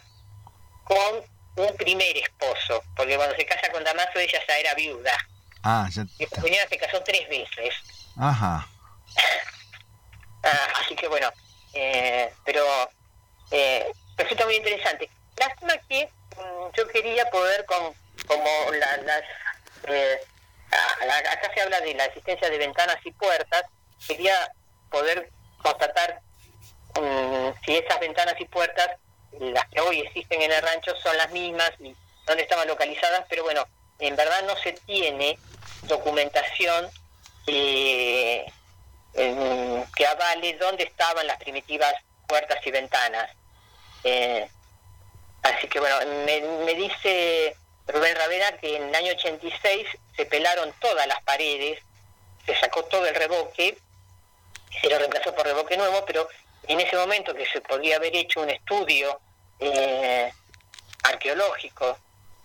con 0.85 1.24
un 1.57 1.76
primer 1.76 2.16
esposo, 2.16 2.83
porque 2.96 3.16
cuando 3.16 3.37
se 3.37 3.46
casa 3.46 3.70
con 3.70 3.85
Damaso 3.85 4.18
ella 4.18 4.40
ya 4.48 4.59
era 4.59 4.74
viuda. 4.74 5.16
Ah, 5.62 5.88
ya... 5.92 6.04
Y 6.18 6.24
esta 6.24 6.40
señora 6.40 6.68
se 6.68 6.78
casó 6.78 7.02
tres 7.02 7.28
veces. 7.28 7.74
Ajá. 8.18 8.68
Ah, 10.42 10.68
así 10.81 10.94
que 10.96 11.09
bueno, 11.09 11.31
eh, 11.72 12.33
pero 12.44 12.64
eh, 13.50 13.90
resulta 14.16 14.44
muy 14.44 14.57
interesante. 14.57 15.11
Lástima 15.37 15.74
que 15.88 16.09
um, 16.37 16.72
yo 16.72 16.87
quería 16.88 17.29
poder 17.31 17.64
con 17.66 17.94
como 18.27 18.72
la, 18.72 18.96
las 18.98 19.22
eh, 19.88 20.20
acá 21.31 21.50
se 21.55 21.61
habla 21.61 21.81
de 21.81 21.94
la 21.94 22.07
existencia 22.07 22.48
de 22.48 22.59
ventanas 22.59 22.96
y 23.05 23.12
puertas, 23.12 23.64
quería 24.07 24.35
poder 24.90 25.31
constatar 25.62 26.20
um, 26.98 27.53
si 27.64 27.77
esas 27.77 28.00
ventanas 28.00 28.35
y 28.38 28.44
puertas 28.46 28.90
las 29.40 29.68
que 29.68 29.81
hoy 29.81 30.00
existen 30.00 30.42
en 30.42 30.53
el 30.53 30.62
rancho 30.62 30.94
son 31.03 31.16
las 31.16 31.31
mismas 31.31 31.72
y 31.81 31.94
dónde 32.27 32.44
estaban 32.44 32.68
localizadas, 32.68 33.24
pero 33.29 33.42
bueno, 33.42 33.66
en 33.98 34.16
verdad 34.16 34.42
no 34.46 34.57
se 34.57 34.72
tiene 34.72 35.38
documentación 35.83 36.88
eh, 37.46 38.46
eh, 39.14 39.85
que 39.94 40.07
avale 40.07 40.55
dónde 40.55 40.85
estaban 40.85 41.27
las 41.27 41.38
primitivas 41.38 41.94
puertas 42.27 42.64
y 42.66 42.70
ventanas. 42.70 43.31
Eh, 44.03 44.48
así 45.42 45.68
que 45.68 45.81
bueno, 45.81 45.96
me, 46.27 46.40
me, 46.64 46.74
dice 46.74 47.57
Rubén 47.87 48.16
Ravera 48.16 48.57
que 48.59 48.77
en 48.77 48.88
el 48.88 48.94
año 48.94 49.12
86 49.12 49.87
se 50.16 50.27
pelaron 50.27 50.72
todas 50.81 51.07
las 51.07 51.22
paredes, 51.22 51.81
se 52.46 52.57
sacó 52.57 52.85
todo 52.85 53.07
el 53.07 53.14
revoque, 53.14 53.79
se 54.81 54.90
lo 54.90 54.98
reemplazó 54.98 55.35
por 55.35 55.46
revoque 55.46 55.77
nuevo, 55.77 56.05
pero 56.05 56.29
en 56.66 56.81
ese 56.81 56.96
momento 56.96 57.35
que 57.35 57.46
se 57.46 57.61
podría 57.61 57.96
haber 57.96 58.14
hecho 58.16 58.40
un 58.40 58.50
estudio 58.50 59.20
eh, 59.61 60.33
arqueológico 61.05 61.98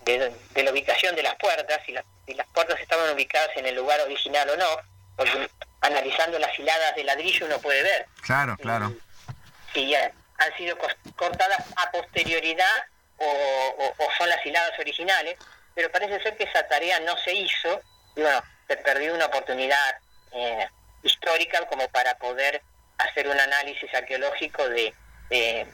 de, 0.03 0.31
de, 0.51 0.63
la 0.63 0.71
ubicación 0.71 1.15
de 1.15 1.23
las 1.23 1.35
puertas, 1.35 1.81
si, 1.85 1.91
la, 1.91 2.03
si, 2.25 2.33
las 2.33 2.47
puertas 2.47 2.79
estaban 2.79 3.13
ubicadas 3.13 3.55
en 3.57 3.65
el 3.65 3.75
lugar 3.75 3.99
original 4.01 4.49
o 4.49 4.57
no, 4.57 4.77
porque 5.15 5.49
analizando 5.81 6.39
las 6.39 6.57
hiladas 6.57 6.95
de 6.95 7.03
ladrillo 7.03 7.45
uno 7.45 7.59
puede 7.59 7.83
ver. 7.83 8.07
Claro, 8.21 8.57
claro. 8.57 8.93
Si 9.73 9.89
ya 9.89 10.11
han 10.37 10.57
sido 10.57 10.77
cortadas 11.15 11.65
a 11.75 11.91
posterioridad 11.91 12.85
o, 13.17 13.25
o, 13.25 14.05
o, 14.05 14.07
son 14.17 14.29
las 14.29 14.45
hiladas 14.45 14.77
originales, 14.79 15.37
pero 15.75 15.91
parece 15.91 16.21
ser 16.21 16.37
que 16.37 16.45
esa 16.45 16.67
tarea 16.67 16.99
no 17.01 17.17
se 17.17 17.33
hizo 17.33 17.81
y 18.15 18.21
bueno, 18.21 18.41
se 18.67 18.77
perdió 18.77 19.13
una 19.13 19.25
oportunidad 19.25 19.97
eh, 20.31 20.67
histórica 21.03 21.65
como 21.67 21.87
para 21.89 22.17
poder 22.17 22.61
hacer 22.97 23.27
un 23.27 23.39
análisis 23.39 23.93
arqueológico 23.93 24.67
de, 24.69 24.93
de 25.29 25.65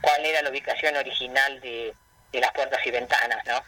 cuál 0.00 0.24
era 0.24 0.42
la 0.42 0.50
ubicación 0.50 0.96
original 0.96 1.60
de, 1.60 1.94
de, 2.32 2.40
las 2.40 2.52
puertas 2.52 2.84
y 2.86 2.90
ventanas, 2.90 3.44
¿no? 3.46 3.62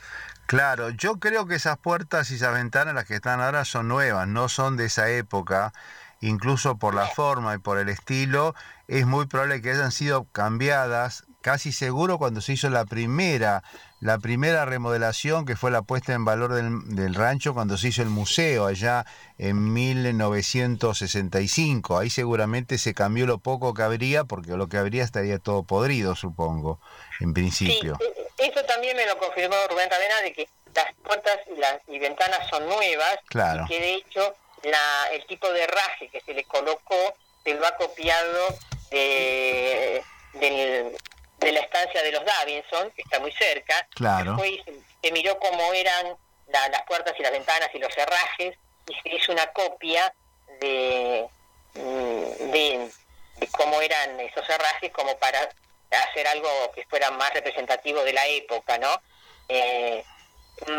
Claro, 0.50 0.90
yo 0.90 1.20
creo 1.20 1.46
que 1.46 1.54
esas 1.54 1.78
puertas 1.78 2.32
y 2.32 2.34
esas 2.34 2.52
ventanas, 2.52 2.92
las 2.92 3.04
que 3.04 3.14
están 3.14 3.40
ahora, 3.40 3.64
son 3.64 3.86
nuevas, 3.86 4.26
no 4.26 4.48
son 4.48 4.76
de 4.76 4.86
esa 4.86 5.08
época, 5.08 5.72
incluso 6.20 6.76
por 6.76 6.92
la 6.92 7.06
forma 7.06 7.54
y 7.54 7.58
por 7.58 7.78
el 7.78 7.88
estilo, 7.88 8.56
es 8.88 9.06
muy 9.06 9.26
probable 9.26 9.62
que 9.62 9.70
hayan 9.70 9.92
sido 9.92 10.24
cambiadas, 10.32 11.22
casi 11.40 11.70
seguro 11.70 12.18
cuando 12.18 12.40
se 12.40 12.54
hizo 12.54 12.68
la 12.68 12.84
primera 12.84 13.62
la 14.00 14.18
primera 14.18 14.64
remodelación 14.64 15.44
que 15.44 15.54
fue 15.54 15.70
la 15.70 15.82
puesta 15.82 16.14
en 16.14 16.24
valor 16.24 16.52
del, 16.54 16.96
del, 16.96 17.14
rancho 17.14 17.54
cuando 17.54 17.76
se 17.76 17.86
hizo 17.88 18.02
el 18.02 18.08
museo 18.08 18.66
allá 18.66 19.06
en 19.38 19.72
1965. 19.72 21.98
Ahí 21.98 22.10
seguramente 22.10 22.78
se 22.78 22.94
cambió 22.94 23.26
lo 23.26 23.38
poco 23.38 23.74
que 23.74 23.82
habría 23.82 24.24
porque 24.24 24.56
lo 24.56 24.68
que 24.68 24.78
habría 24.78 25.04
estaría 25.04 25.38
todo 25.38 25.62
podrido, 25.62 26.16
supongo, 26.16 26.80
en 27.20 27.34
principio. 27.34 27.96
Sí, 28.00 28.06
eso 28.40 28.64
también 28.64 28.96
me 28.96 29.06
lo 29.06 29.18
confirmó 29.18 29.56
Rubén 29.68 29.90
Ravena 29.90 30.20
de 30.22 30.32
que 30.32 30.48
las 30.74 30.94
puertas 31.04 31.38
y, 31.54 31.58
las, 31.58 31.80
y 31.88 31.98
ventanas 31.98 32.48
son 32.48 32.66
nuevas 32.68 33.18
claro. 33.26 33.64
y 33.64 33.68
que 33.68 33.80
de 33.80 33.94
hecho 33.94 34.34
la, 34.62 35.08
el 35.12 35.26
tipo 35.26 35.50
de 35.52 35.62
herraje 35.64 36.08
que 36.08 36.20
se 36.20 36.32
le 36.34 36.44
colocó 36.44 37.14
se 37.44 37.54
lo 37.54 37.66
ha 37.66 37.76
copiado 37.76 38.48
de, 38.90 40.02
del- 40.34 40.96
de 41.38 41.52
la 41.52 41.60
estancia 41.60 42.02
de 42.02 42.12
los 42.12 42.22
Davidson, 42.24 42.90
que 42.90 43.00
está 43.02 43.18
muy 43.18 43.32
cerca. 43.32 43.86
Claro. 43.94 44.32
Después 44.36 44.60
se, 45.02 45.10
miró 45.12 45.38
cómo 45.38 45.72
eran 45.72 46.14
la- 46.48 46.68
las 46.68 46.82
puertas 46.82 47.14
y 47.18 47.22
las 47.22 47.32
ventanas 47.32 47.70
y 47.72 47.78
los 47.78 47.96
herrajes 47.96 48.56
y 48.88 48.94
se 49.02 49.16
hizo 49.16 49.32
una 49.32 49.46
copia 49.52 50.12
de, 50.60 51.26
mm, 51.74 52.50
de, 52.52 52.90
de 53.36 53.46
cómo 53.52 53.80
eran 53.80 54.20
esos 54.20 54.46
herrajes 54.50 54.92
como 54.92 55.16
para 55.18 55.48
hacer 55.90 56.26
algo 56.28 56.48
que 56.74 56.84
fuera 56.86 57.10
más 57.10 57.32
representativo 57.34 58.02
de 58.04 58.12
la 58.12 58.26
época, 58.26 58.78
¿no? 58.78 59.00
Eh, 59.48 60.04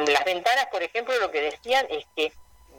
las 0.07 0.23
ventanas, 0.25 0.67
por 0.67 0.83
ejemplo, 0.83 1.17
lo 1.19 1.31
que 1.31 1.41
decían 1.41 1.85
es 1.89 2.05
que 2.15 2.31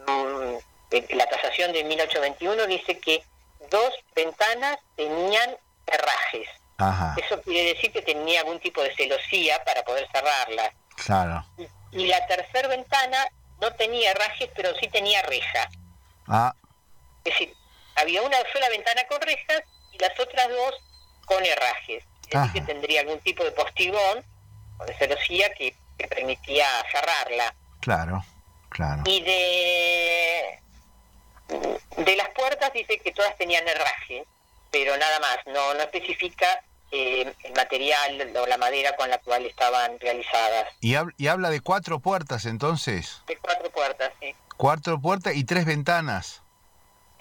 mm, 0.06 0.56
eh, 0.92 1.06
la 1.10 1.26
tasación 1.26 1.72
de 1.72 1.84
1821 1.84 2.66
dice 2.66 2.98
que 2.98 3.22
dos 3.70 3.92
ventanas 4.14 4.78
tenían 4.96 5.56
herrajes. 5.86 6.48
Ajá, 6.78 7.14
Eso 7.18 7.40
quiere 7.42 7.74
decir 7.74 7.92
que 7.92 8.02
tenía 8.02 8.40
algún 8.40 8.58
tipo 8.60 8.82
de 8.82 8.94
celosía 8.96 9.62
para 9.64 9.82
poder 9.84 10.08
cerrarlas. 10.12 10.72
claro. 10.96 11.44
Y 11.94 12.06
la 12.06 12.26
tercera 12.26 12.68
ventana 12.68 13.28
no 13.60 13.70
tenía 13.74 14.12
herrajes, 14.12 14.48
pero 14.56 14.74
sí 14.80 14.88
tenía 14.88 15.20
reja. 15.22 15.68
Ah, 16.26 16.54
Es 17.24 17.32
decir, 17.34 17.54
había 17.96 18.22
una 18.22 18.38
sola 18.50 18.68
ventana 18.70 19.04
con 19.08 19.20
rejas 19.20 19.62
y 19.92 19.98
las 19.98 20.18
otras 20.18 20.48
dos 20.48 20.74
con 21.26 21.44
herrajes. 21.44 22.02
Ajá. 22.38 22.52
que 22.52 22.60
tendría 22.62 23.00
algún 23.02 23.18
tipo 23.20 23.44
de 23.44 23.52
postigón 23.52 24.24
o 24.78 24.84
de 24.84 24.94
celosía 24.96 25.52
que, 25.54 25.74
que 25.98 26.08
permitía 26.08 26.66
cerrarla. 26.90 27.54
claro, 27.80 28.24
claro. 28.70 29.02
Y 29.06 29.20
de, 29.22 30.60
de 31.98 32.16
las 32.16 32.28
puertas 32.30 32.72
dice 32.72 32.98
que 32.98 33.12
todas 33.12 33.36
tenían 33.36 33.66
herraje, 33.68 34.24
pero 34.70 34.96
nada 34.96 35.20
más, 35.20 35.38
no, 35.46 35.74
no 35.74 35.80
especifica 35.80 36.46
eh, 36.90 37.32
el 37.44 37.52
material 37.54 38.36
o 38.36 38.46
la 38.46 38.56
madera 38.58 38.94
con 38.96 39.08
la 39.10 39.18
cual 39.18 39.44
estaban 39.46 39.98
realizadas. 40.00 40.68
Y, 40.80 40.92
hab- 40.94 41.14
y 41.16 41.28
habla 41.28 41.50
de 41.50 41.60
cuatro 41.60 42.00
puertas 42.00 42.44
entonces. 42.46 43.22
De 43.26 43.36
cuatro 43.38 43.70
puertas, 43.70 44.12
sí. 44.20 44.34
Cuatro 44.56 45.00
puertas 45.00 45.34
y 45.34 45.44
tres 45.44 45.64
ventanas. 45.64 46.42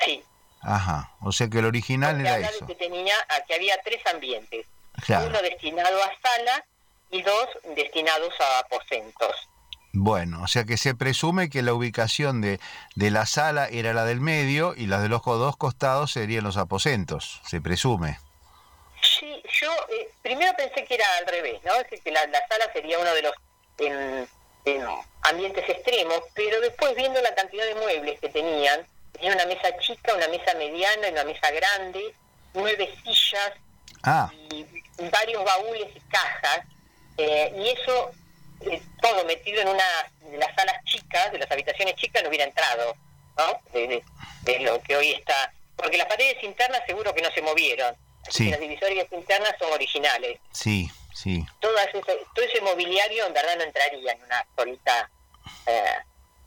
Sí. 0.05 0.23
Ajá, 0.61 1.11
o 1.21 1.31
sea 1.31 1.47
que 1.49 1.59
el 1.59 1.65
original 1.65 2.15
Porque 2.15 2.27
era 2.27 2.35
habla 2.35 2.49
de 2.49 2.55
eso. 2.55 2.67
que 2.67 2.75
tenía, 2.75 3.15
a 3.29 3.41
que 3.45 3.55
había 3.55 3.75
tres 3.83 4.01
ambientes, 4.13 4.65
Claro. 5.05 5.27
uno 5.27 5.41
destinado 5.41 5.97
a 6.03 6.11
sala 6.21 6.65
y 7.11 7.21
dos 7.21 7.47
destinados 7.75 8.33
a 8.39 8.59
aposentos. 8.59 9.47
Bueno, 9.93 10.41
o 10.43 10.47
sea 10.47 10.63
que 10.63 10.77
se 10.77 10.95
presume 10.95 11.49
que 11.49 11.61
la 11.61 11.73
ubicación 11.73 12.39
de, 12.39 12.59
de 12.95 13.11
la 13.11 13.25
sala 13.25 13.67
era 13.67 13.93
la 13.93 14.05
del 14.05 14.21
medio 14.21 14.73
y 14.75 14.87
las 14.87 15.01
de 15.01 15.09
los 15.09 15.21
dos 15.23 15.57
costados 15.57 16.13
serían 16.13 16.45
los 16.45 16.55
aposentos, 16.55 17.41
se 17.45 17.59
presume. 17.59 18.17
Sí, 19.01 19.43
yo 19.61 19.71
eh, 19.89 20.09
primero 20.21 20.53
pensé 20.55 20.85
que 20.85 20.95
era 20.95 21.05
al 21.17 21.27
revés, 21.27 21.61
¿no? 21.65 21.73
Es 21.73 21.83
decir, 21.83 22.01
que 22.03 22.11
la, 22.11 22.25
la 22.27 22.47
sala 22.47 22.71
sería 22.71 22.99
uno 22.99 23.13
de 23.13 23.21
los 23.21 23.33
em, 23.79 24.25
em, 24.65 24.87
ambientes 25.23 25.67
extremos, 25.67 26.21
pero 26.35 26.61
después 26.61 26.95
viendo 26.95 27.21
la 27.21 27.35
cantidad 27.35 27.65
de 27.65 27.75
muebles 27.75 28.19
que 28.21 28.29
tenían, 28.29 28.85
tenía 29.11 29.33
una 29.33 29.45
mesa 29.45 29.77
chica, 29.79 30.13
una 30.15 30.29
mesa 30.29 30.53
mediana 30.53 31.09
y 31.09 31.11
una 31.11 31.25
mesa 31.25 31.51
grande, 31.51 32.13
nueve 32.53 32.93
sillas 33.03 33.53
Ah, 34.03 34.31
y 34.49 34.65
varios 35.09 35.43
baúles 35.43 35.87
y 35.95 35.99
cajas, 36.01 36.61
eh, 37.17 37.53
y 37.57 37.69
eso 37.69 38.11
eh, 38.61 38.81
todo 39.01 39.25
metido 39.25 39.61
en 39.61 39.69
una 39.69 39.83
de 40.29 40.37
las 40.37 40.53
salas 40.55 40.83
chicas, 40.85 41.31
de 41.31 41.39
las 41.39 41.49
habitaciones 41.51 41.95
chicas, 41.95 42.21
no 42.23 42.29
hubiera 42.29 42.45
entrado, 42.45 42.95
¿no? 43.37 43.61
De, 43.73 43.87
de- 43.87 44.03
de 44.43 44.59
lo 44.59 44.81
que 44.81 44.95
hoy 44.95 45.11
está. 45.11 45.53
Porque 45.75 45.97
las 45.97 46.07
paredes 46.07 46.43
internas 46.43 46.81
seguro 46.87 47.13
que 47.13 47.21
no 47.21 47.31
se 47.31 47.41
movieron. 47.41 47.95
Sí. 48.29 48.49
Las 48.49 48.59
divisorias 48.59 49.07
internas 49.11 49.53
son 49.59 49.71
originales. 49.71 50.39
sí, 50.51 50.89
sí. 51.13 51.43
Todas 51.59 51.87
ese- 51.87 52.01
todo 52.33 52.45
ese 52.45 52.61
mobiliario 52.61 53.25
en 53.27 53.33
verdad 53.33 53.55
no 53.57 53.63
entraría 53.63 54.11
en 54.13 54.23
una 54.23 54.45
solita, 54.55 55.09
eh, 55.67 55.95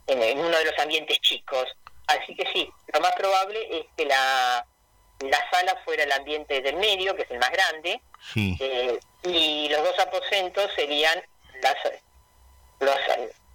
en, 0.07 0.21
en 0.23 0.39
uno 0.39 0.57
de 0.57 0.65
los 0.65 0.79
ambientes 0.79 1.19
chicos. 1.21 1.67
Así 2.07 2.35
que 2.35 2.45
sí, 2.53 2.69
lo 2.93 2.99
más 3.01 3.13
probable 3.15 3.79
es 3.79 3.85
que 3.97 4.05
la, 4.05 4.65
la 5.19 5.39
sala 5.51 5.75
fuera 5.85 6.03
el 6.03 6.11
ambiente 6.11 6.61
del 6.61 6.75
medio, 6.77 7.15
que 7.15 7.23
es 7.23 7.31
el 7.31 7.39
más 7.39 7.51
grande, 7.51 8.01
Sí, 8.33 8.57
eh, 8.59 8.99
y 9.23 9.69
los 9.69 9.83
dos 9.83 9.99
aposentos 9.99 10.69
serían 10.75 11.21
las, 11.61 11.75
los, 12.79 12.95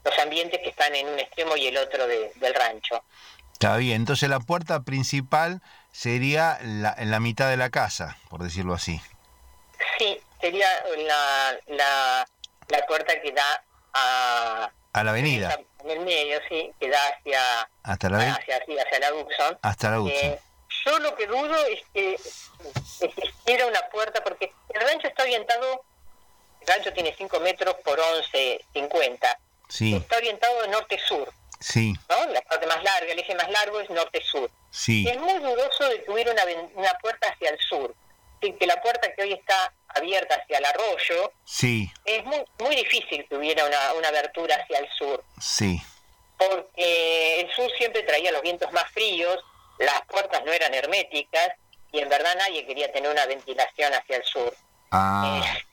los 0.04 0.18
ambientes 0.20 0.60
que 0.62 0.70
están 0.70 0.94
en 0.94 1.08
un 1.08 1.18
extremo 1.18 1.56
y 1.56 1.66
el 1.66 1.76
otro 1.76 2.06
de- 2.06 2.32
del 2.36 2.54
rancho. 2.54 3.02
está 3.52 3.76
bien. 3.76 3.96
Entonces 3.96 4.28
la 4.28 4.40
puerta 4.40 4.80
principal 4.82 5.60
sería 5.92 6.58
la, 6.62 6.94
en 6.98 7.10
la 7.10 7.20
mitad 7.20 7.48
de 7.50 7.56
la 7.56 7.70
casa, 7.70 8.16
por 8.28 8.42
decirlo 8.42 8.74
así. 8.74 9.00
Sí, 9.98 10.18
sería 10.40 10.68
la, 11.06 11.58
la, 11.66 12.26
la 12.68 12.86
puerta 12.86 13.20
que 13.20 13.32
da 13.32 13.64
a, 13.94 14.70
A 14.92 15.04
la 15.04 15.10
avenida, 15.10 15.58
en 15.84 15.90
el 15.90 16.00
medio, 16.00 16.38
sí, 16.48 16.70
que 16.80 16.88
da 16.88 16.98
hacia, 17.08 17.68
hasta 17.82 18.08
la, 18.08 18.32
hacia, 18.34 18.56
hacia 18.56 18.98
la 19.00 19.10
Duxon. 19.10 19.58
hasta 19.62 19.90
la. 19.90 20.08
Eh, 20.10 20.38
yo 20.84 20.98
lo 21.00 21.14
que 21.16 21.26
dudo 21.26 21.64
es 21.66 21.80
que 21.92 22.16
existiera 23.00 23.66
una 23.66 23.80
puerta, 23.88 24.22
porque 24.22 24.52
el 24.70 24.80
rancho 24.80 25.08
está 25.08 25.22
orientado, 25.22 25.84
el 26.60 26.66
rancho 26.66 26.92
tiene 26.92 27.14
5 27.16 27.40
metros 27.40 27.74
por 27.84 27.98
11, 27.98 28.64
50. 28.72 29.38
Sí, 29.68 29.94
Está 29.94 30.16
orientado 30.16 30.62
de 30.62 30.68
norte-sur, 30.68 31.32
sí, 31.60 31.92
¿no? 32.08 32.26
La 32.32 32.42
parte 32.42 32.66
más 32.66 32.82
larga, 32.82 33.12
el 33.12 33.18
eje 33.18 33.34
más 33.36 33.48
largo 33.50 33.80
es 33.80 33.88
norte-sur. 33.90 34.50
sí. 34.70 35.06
Es 35.08 35.16
muy 35.18 35.38
dudoso 35.38 35.88
de 35.88 36.02
que 36.02 36.10
hubiera 36.10 36.32
una, 36.32 36.42
una 36.74 36.92
puerta 37.00 37.28
hacia 37.30 37.50
el 37.50 37.58
sur. 37.60 37.94
Así 38.42 38.52
que 38.54 38.66
la 38.66 38.80
puerta 38.82 39.12
que 39.14 39.22
hoy 39.22 39.32
está 39.34 39.72
abierta 39.88 40.34
hacia 40.34 40.58
el 40.58 40.64
arroyo, 40.64 41.32
Sí, 41.44 41.92
es 42.04 42.24
muy, 42.24 42.42
muy 42.58 42.74
difícil 42.74 43.26
que 43.28 43.36
hubiera 43.36 43.64
una, 43.66 43.92
una 43.94 44.08
abertura 44.08 44.56
hacia 44.56 44.78
el 44.78 44.88
sur, 44.98 45.22
sí, 45.40 45.80
porque 46.38 47.40
el 47.42 47.52
sur 47.52 47.70
siempre 47.76 48.02
traía 48.02 48.32
los 48.32 48.40
vientos 48.42 48.72
más 48.72 48.90
fríos, 48.92 49.38
las 49.80 50.02
puertas 50.06 50.44
no 50.44 50.52
eran 50.52 50.72
herméticas 50.74 51.52
y 51.92 51.98
en 51.98 52.08
verdad 52.08 52.34
nadie 52.36 52.66
quería 52.66 52.92
tener 52.92 53.10
una 53.10 53.26
ventilación 53.26 53.92
hacia 53.94 54.16
el 54.16 54.24
sur. 54.24 54.54
ah, 54.92 55.40
Eh, 55.42 55.64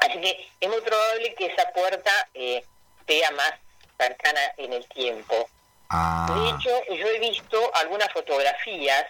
así 0.00 0.20
que 0.20 0.50
es 0.60 0.68
muy 0.68 0.80
probable 0.80 1.34
que 1.34 1.46
esa 1.46 1.70
puerta 1.72 2.10
eh, 2.34 2.64
sea 3.06 3.30
más 3.32 3.52
cercana 3.98 4.40
en 4.58 4.72
el 4.72 4.86
tiempo. 4.88 5.34
De 5.34 5.46
ah, 5.90 6.56
hecho, 6.58 6.70
yo 6.94 7.06
he 7.06 7.18
visto 7.20 7.70
algunas 7.76 8.12
fotografías 8.12 9.06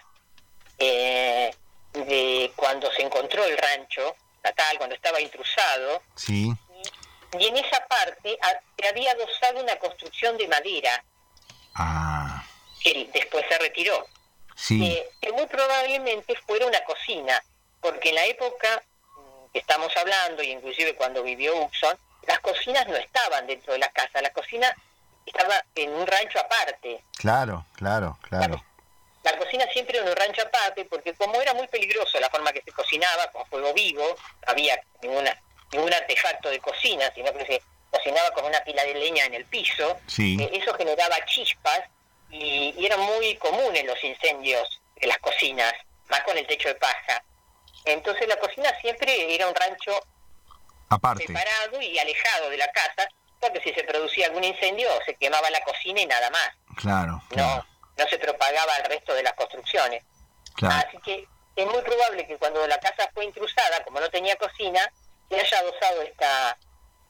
eh, 0.77 1.53
de 1.93 2.51
cuando 2.55 2.91
se 2.91 3.01
encontró 3.01 3.43
el 3.43 3.57
rancho 3.57 4.15
natal, 4.43 4.77
cuando 4.77 4.95
estaba 4.95 5.19
intrusado, 5.19 6.03
sí, 6.15 6.53
y 7.39 7.45
en 7.47 7.57
esa 7.57 7.85
parte 7.87 8.37
se 8.79 8.87
había 8.87 9.11
adosado 9.11 9.61
una 9.61 9.75
construcción 9.77 10.37
de 10.37 10.47
madera. 10.47 11.03
Ah, 11.73 12.43
que 12.93 13.09
después 13.13 13.45
se 13.49 13.57
retiró, 13.57 14.07
sí, 14.55 14.85
eh, 14.87 15.09
que 15.21 15.31
muy 15.31 15.45
probablemente 15.47 16.35
fuera 16.45 16.65
una 16.65 16.83
cocina, 16.83 17.41
porque 17.81 18.09
en 18.09 18.15
la 18.15 18.25
época 18.25 18.83
mm, 19.15 19.51
que 19.53 19.59
estamos 19.59 19.95
hablando, 19.97 20.43
y 20.43 20.51
inclusive 20.51 20.95
cuando 20.95 21.23
vivió 21.23 21.55
Uxon, 21.63 21.97
las 22.27 22.39
cocinas 22.39 22.87
no 22.87 22.95
estaban 22.95 23.47
dentro 23.47 23.73
de 23.73 23.79
la 23.79 23.89
casa, 23.91 24.21
la 24.21 24.31
cocina 24.33 24.73
estaba 25.25 25.63
en 25.75 25.91
un 25.93 26.07
rancho 26.07 26.39
aparte. 26.39 27.03
claro, 27.17 27.65
claro, 27.75 28.17
claro. 28.21 28.63
La 29.23 29.37
cocina 29.37 29.65
siempre 29.73 29.97
en 29.97 30.07
un 30.07 30.15
rancho 30.15 30.41
aparte, 30.41 30.85
porque 30.85 31.13
como 31.15 31.41
era 31.41 31.53
muy 31.53 31.67
peligroso 31.67 32.17
la 32.19 32.29
forma 32.29 32.53
que 32.53 32.61
se 32.61 32.71
cocinaba, 32.71 33.27
con 33.31 33.45
fuego 33.47 33.73
vivo, 33.73 34.03
no 34.45 34.51
había 34.51 34.79
ninguna, 35.01 35.37
ningún 35.73 35.93
artefacto 35.93 36.49
de 36.49 36.59
cocina, 36.59 37.11
sino 37.13 37.33
que 37.33 37.45
se 37.45 37.61
cocinaba 37.91 38.31
con 38.31 38.45
una 38.45 38.61
pila 38.61 38.83
de 38.85 38.93
leña 38.93 39.25
en 39.25 39.33
el 39.33 39.45
piso, 39.45 39.97
Sí. 40.07 40.37
eh, 40.39 40.49
eso 40.53 40.73
generaba 40.75 41.17
chispas 41.25 41.81
y, 42.29 42.73
y 42.77 42.85
eran 42.85 42.99
muy 42.99 43.35
comunes 43.37 43.85
los 43.85 44.03
incendios 44.03 44.81
de 44.95 45.07
las 45.07 45.17
cocinas, 45.19 45.73
más 46.09 46.21
con 46.21 46.37
el 46.37 46.47
techo 46.47 46.69
de 46.69 46.75
paja. 46.75 47.23
Entonces 47.85 48.27
la 48.27 48.37
cocina 48.37 48.69
siempre 48.81 49.33
era 49.33 49.47
un 49.47 49.55
rancho 49.55 49.93
Aparte, 50.89 51.25
separado 51.27 51.81
y 51.81 51.97
alejado 51.99 52.49
de 52.49 52.57
la 52.57 52.67
casa, 52.71 53.07
porque 53.39 53.61
si 53.61 53.73
se 53.73 53.83
producía 53.83 54.27
algún 54.27 54.43
incendio 54.43 54.89
se 55.05 55.15
quemaba 55.15 55.49
la 55.49 55.61
cocina 55.61 56.01
y 56.01 56.05
nada 56.05 56.29
más 56.29 56.49
claro, 56.75 57.21
no, 57.35 57.65
no 57.97 58.07
se 58.09 58.17
propagaba 58.17 58.73
al 58.75 58.85
resto 58.85 59.13
de 59.13 59.23
las 59.23 59.33
construcciones. 59.33 60.03
claro. 60.55 60.87
Así 60.87 60.97
que 61.03 61.27
es 61.55 61.65
muy 61.65 61.81
probable 61.81 62.25
que 62.27 62.37
cuando 62.37 62.65
la 62.67 62.79
casa 62.79 63.09
fue 63.13 63.25
intrusada, 63.25 63.83
como 63.83 63.99
no 63.99 64.09
tenía 64.09 64.35
cocina, 64.35 64.79
se 65.29 65.39
haya 65.39 65.59
adosado 65.59 66.01
esta, 66.03 66.57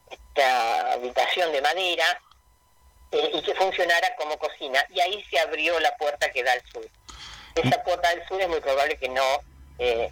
esta 0.10 0.94
habitación 0.94 1.52
de 1.52 1.62
madera 1.62 2.22
eh, 3.12 3.32
y 3.34 3.42
que 3.42 3.56
funcionara 3.56 4.16
como 4.18 4.38
cocina. 4.38 4.86
Y 4.90 5.00
ahí 5.00 5.24
se 5.30 5.40
abrió 5.40 5.80
la 5.80 5.96
puerta 5.98 6.32
que 6.32 6.44
da 6.44 6.54
al 6.54 6.62
sur. 6.72 6.88
Esa 7.56 7.84
puerta 7.84 8.10
del 8.10 8.28
sur 8.28 8.40
es 8.42 8.48
muy 8.48 8.60
probable 8.60 8.98
que 8.98 9.10
no 9.10 9.24
eh, 9.80 10.12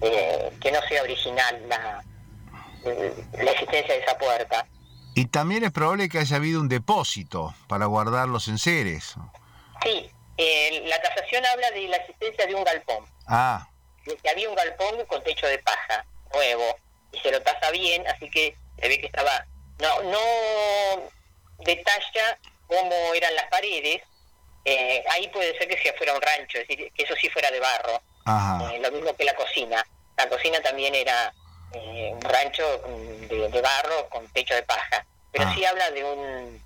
eh, 0.00 0.50
que 0.60 0.72
no 0.72 0.80
sea 0.88 1.02
original 1.02 1.68
la, 1.68 2.04
eh, 2.84 3.14
la 3.32 3.50
existencia 3.52 3.94
de 3.94 4.00
esa 4.02 4.18
puerta. 4.18 4.66
Y 5.14 5.26
también 5.26 5.64
es 5.64 5.72
probable 5.72 6.08
que 6.10 6.18
haya 6.18 6.36
habido 6.36 6.60
un 6.60 6.68
depósito 6.68 7.54
para 7.68 7.86
guardar 7.86 8.28
los 8.28 8.48
enseres. 8.48 9.14
Sí, 9.82 10.10
eh, 10.36 10.82
la 10.86 11.00
tasación 11.00 11.46
habla 11.46 11.70
de 11.70 11.88
la 11.88 11.96
existencia 11.96 12.46
de 12.46 12.54
un 12.54 12.64
galpón, 12.64 13.06
Ah, 13.26 13.66
de 14.04 14.16
que 14.16 14.28
había 14.28 14.48
un 14.50 14.54
galpón 14.54 15.04
con 15.06 15.22
techo 15.24 15.46
de 15.46 15.58
paja 15.60 16.04
nuevo 16.34 16.76
y 17.12 17.18
se 17.20 17.30
lo 17.32 17.40
tasa 17.42 17.70
bien, 17.70 18.06
así 18.08 18.28
que 18.28 18.54
se 18.78 18.88
ve 18.88 19.00
que 19.00 19.06
estaba 19.06 19.46
no 19.80 20.02
no 20.02 20.18
detalla 21.58 22.38
cómo 22.66 22.94
eran 23.14 23.34
las 23.34 23.46
paredes. 23.46 24.02
eh, 24.64 25.04
ahí 25.12 25.28
puede 25.28 25.56
ser 25.58 25.68
que 25.68 25.78
si 25.78 25.88
fuera 25.96 26.12
un 26.14 26.20
rancho, 26.20 26.58
es 26.58 26.66
decir, 26.66 26.90
que 26.92 27.02
eso 27.04 27.14
sí 27.20 27.28
fuera 27.30 27.50
de 27.50 27.60
barro. 27.60 28.02
Eh, 28.72 28.80
lo 28.80 28.90
mismo 28.90 29.14
que 29.16 29.24
la 29.24 29.34
cocina. 29.34 29.86
La 30.16 30.28
cocina 30.28 30.60
también 30.60 30.94
era 30.94 31.32
eh, 31.72 32.10
un 32.12 32.20
rancho 32.20 32.82
mm, 32.88 33.26
de, 33.28 33.48
de 33.48 33.60
barro 33.62 34.08
con 34.08 34.26
techo 34.28 34.54
de 34.54 34.62
paja. 34.64 35.06
Pero 35.30 35.44
Ah. 35.48 35.52
sí 35.54 35.64
habla 35.64 35.90
de 35.90 36.02
un, 36.02 36.62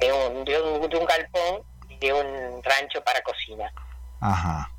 de 0.00 0.12
un, 0.12 0.44
de 0.44 0.60
un, 0.60 0.88
de 0.90 0.96
un 0.98 1.06
galpón 1.06 1.62
y 1.88 1.96
de 1.98 2.12
un 2.12 2.62
rancho 2.62 3.02
para 3.02 3.22
cocina. 3.22 3.72
ajá. 4.20 4.70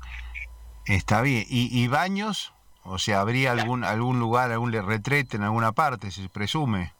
Está 0.86 1.20
bien. 1.22 1.44
¿Y, 1.48 1.82
y 1.82 1.88
baños? 1.88 2.52
O 2.84 3.00
sea, 3.00 3.18
¿habría 3.20 3.50
algún, 3.50 3.82
algún 3.82 4.20
lugar, 4.20 4.52
algún 4.52 4.72
retrete 4.72 5.36
en 5.36 5.42
alguna 5.42 5.72
parte, 5.72 6.12
se 6.12 6.28
presume? 6.28 6.92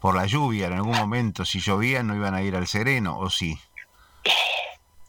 Por 0.00 0.14
la 0.16 0.26
lluvia, 0.26 0.66
en 0.66 0.72
algún 0.74 0.96
momento, 0.96 1.44
si 1.44 1.60
llovía, 1.60 2.02
no 2.02 2.14
iban 2.14 2.34
a 2.34 2.42
ir 2.42 2.56
al 2.56 2.66
sereno, 2.66 3.18
¿o 3.18 3.28
sí? 3.30 3.58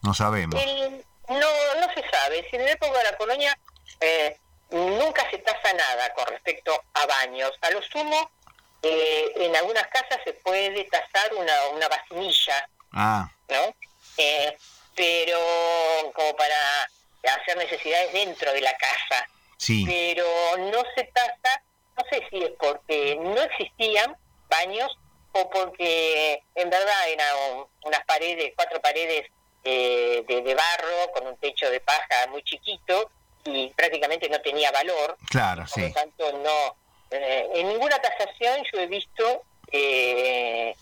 No 0.02 0.14
sabemos. 0.14 0.60
El- 0.62 1.04
no, 1.28 1.36
no 1.80 1.94
se 1.94 2.08
sabe. 2.10 2.46
Si 2.50 2.56
en 2.56 2.64
la 2.64 2.72
época 2.72 2.98
de 2.98 3.04
la 3.04 3.16
colonia 3.16 3.58
eh, 4.00 4.36
nunca 4.70 5.28
se 5.30 5.38
tasa 5.38 5.72
nada 5.72 6.12
con 6.14 6.26
respecto 6.26 6.72
a 6.94 7.06
baños. 7.06 7.52
A 7.62 7.70
lo 7.70 7.80
sumo, 7.82 8.30
eh, 8.82 9.32
en 9.36 9.56
algunas 9.56 9.86
casas 9.88 10.18
se 10.24 10.32
puede 10.34 10.84
tasar 10.84 11.32
una, 11.36 11.54
una 11.74 11.88
vacinilla 11.88 12.68
Ah, 12.92 13.30
¿no? 13.48 13.74
Eh, 14.18 14.56
pero 14.94 15.38
como 16.14 16.36
para 16.36 16.54
hacer 17.40 17.56
necesidades 17.56 18.12
dentro 18.12 18.52
de 18.52 18.60
la 18.60 18.76
casa. 18.76 19.26
sí. 19.56 19.84
Pero 19.86 20.26
no 20.58 20.82
se 20.94 21.04
tasa, 21.04 21.62
no 21.96 22.04
sé 22.10 22.26
si 22.28 22.42
es 22.42 22.50
porque 22.60 23.16
no 23.22 23.40
existían 23.40 24.14
baños 24.58 24.90
o 25.32 25.48
porque 25.48 26.42
en 26.54 26.68
verdad 26.70 27.08
eran 27.08 27.34
unas 27.84 28.04
paredes, 28.04 28.52
cuatro 28.54 28.80
paredes 28.80 29.22
eh, 29.64 30.22
de, 30.28 30.42
de 30.42 30.54
barro 30.54 30.98
con 31.14 31.26
un 31.26 31.36
techo 31.38 31.70
de 31.70 31.80
paja 31.80 32.26
muy 32.30 32.42
chiquito 32.42 33.10
y 33.44 33.68
prácticamente 33.70 34.28
no 34.28 34.40
tenía 34.40 34.70
valor. 34.70 35.16
Claro, 35.30 35.64
Por 35.72 35.82
lo 35.82 35.88
sí. 35.88 35.92
tanto, 35.94 36.32
no. 36.38 36.76
eh, 37.10 37.48
en 37.54 37.68
ninguna 37.68 37.98
tasación 38.00 38.62
yo 38.72 38.80
he 38.80 38.86
visto 38.86 39.42
eh, 39.72 40.74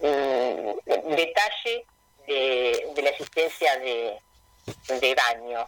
mm, 0.00 1.14
detalle 1.16 1.86
de, 2.26 2.88
de 2.94 3.02
la 3.02 3.10
existencia 3.10 3.78
de, 3.78 4.18
de 5.00 5.14
baño. 5.14 5.66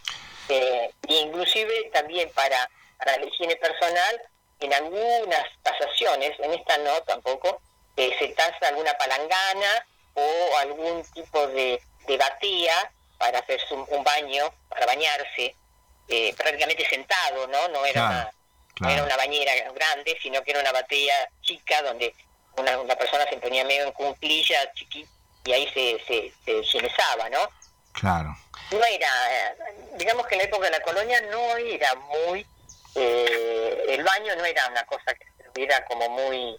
Eh, 0.49 0.91
inclusive 1.09 1.91
también 1.93 2.29
para, 2.35 2.69
para 2.99 3.17
la 3.19 3.25
higiene 3.27 3.57
personal, 3.57 4.21
en 4.61 4.73
algunas 4.75 5.47
tasaciones, 5.63 6.39
en 6.41 6.53
esta 6.53 6.79
no 6.79 7.01
tampoco, 7.03 7.61
eh, 7.97 8.15
se 8.19 8.29
tasa 8.29 8.69
alguna 8.69 8.93
palangana 8.95 9.87
o 10.15 10.57
algún 10.59 11.03
tipo 11.13 11.47
de, 11.49 11.81
de 12.07 12.17
batea 12.17 12.93
para 13.19 13.39
hacerse 13.39 13.75
un, 13.75 13.87
un 13.89 14.05
baño, 14.05 14.53
para 14.69 14.87
bañarse, 14.87 15.55
eh, 16.09 16.35
prácticamente 16.37 16.89
sentado, 16.89 17.47
¿no? 17.47 17.69
No 17.69 17.85
era 17.85 17.93
Claro, 17.93 18.11
una 18.11 18.33
claro. 18.75 18.95
era 18.95 19.05
una 19.05 19.17
bañera 19.17 19.53
grande, 19.73 20.19
sino 20.23 20.43
que 20.43 20.51
era 20.53 20.61
una 20.61 20.73
batea 20.73 21.29
chica 21.43 21.83
donde 21.83 22.15
una, 22.57 22.79
una 22.81 22.97
persona 22.97 23.25
se 23.29 23.37
ponía 23.37 23.65
medio 23.65 23.85
en 23.85 23.93
cunclilla 23.93 24.73
chiqui 24.73 25.07
y 25.45 25.53
ahí 25.53 25.69
se, 25.73 26.03
se, 26.07 26.65
se 26.65 26.79
¿no? 27.31 27.49
Claro. 27.93 28.37
No 28.71 28.85
era, 28.85 29.09
eh, 29.31 29.57
digamos 29.95 30.27
que 30.27 30.35
en 30.35 30.39
la 30.41 30.45
época 30.45 30.65
de 30.67 30.71
la 30.71 30.83
colonia 30.83 31.21
no 31.23 31.57
era 31.57 31.95
muy, 31.95 32.47
eh, 32.95 33.85
el 33.89 34.03
baño 34.05 34.35
no 34.37 34.45
era 34.45 34.67
una 34.69 34.85
cosa 34.85 35.15
que 35.15 35.25
se 35.37 35.45
tuviera 35.51 35.85
como 35.85 36.09
muy, 36.11 36.57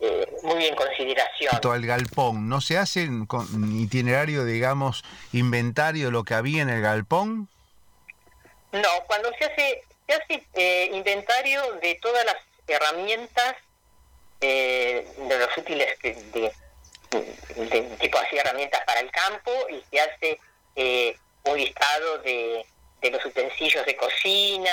eh, 0.00 0.26
muy 0.42 0.66
en 0.66 0.74
consideración. 0.74 1.60
Todo 1.60 1.74
el 1.74 1.86
galpón, 1.86 2.48
¿no 2.48 2.60
se 2.60 2.78
hace 2.78 3.08
con- 3.26 3.46
itinerario, 3.80 4.44
digamos, 4.44 5.04
inventario 5.32 6.06
de 6.06 6.12
lo 6.12 6.24
que 6.24 6.34
había 6.34 6.62
en 6.62 6.70
el 6.70 6.82
galpón? 6.82 7.48
No, 8.72 8.88
cuando 9.06 9.30
se 9.38 9.44
hace, 9.44 9.84
se 10.06 10.14
hace 10.14 10.46
eh, 10.54 10.90
inventario 10.92 11.60
de 11.82 11.94
todas 11.96 12.24
las 12.24 12.36
herramientas, 12.66 13.54
eh, 14.40 15.06
de 15.16 15.38
los 15.38 15.56
útiles 15.56 15.98
que- 16.00 16.14
de, 16.14 16.52
de 17.56 17.82
tipo 18.00 18.18
así 18.18 18.36
herramientas 18.38 18.82
para 18.86 19.00
el 19.00 19.10
campo 19.10 19.52
y 19.68 19.82
se 19.90 20.00
hace 20.00 20.40
eh, 20.74 21.16
un 21.44 21.56
listado 21.58 22.18
de, 22.18 22.64
de 23.02 23.10
los 23.10 23.24
utensilios 23.26 23.84
de 23.84 23.94
cocina 23.96 24.70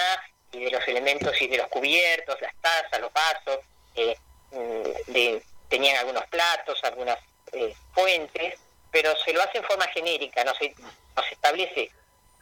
y 0.51 0.63
de 0.65 0.71
los 0.71 0.87
elementos 0.87 1.39
y 1.41 1.47
de 1.47 1.57
los 1.57 1.67
cubiertos, 1.67 2.39
las 2.41 2.53
tazas, 2.61 2.99
los 2.99 3.11
vasos, 3.13 3.59
eh, 3.95 4.15
mm, 4.51 5.11
de, 5.11 5.43
tenían 5.69 5.97
algunos 5.97 6.25
platos, 6.27 6.79
algunas 6.83 7.17
eh, 7.51 7.73
fuentes, 7.93 8.55
pero 8.91 9.15
se 9.17 9.33
lo 9.33 9.41
hace 9.41 9.59
en 9.59 9.63
forma 9.63 9.85
genérica, 9.87 10.43
no 10.43 10.53
se, 10.55 10.73
no 11.15 11.23
se 11.23 11.33
establece 11.33 11.91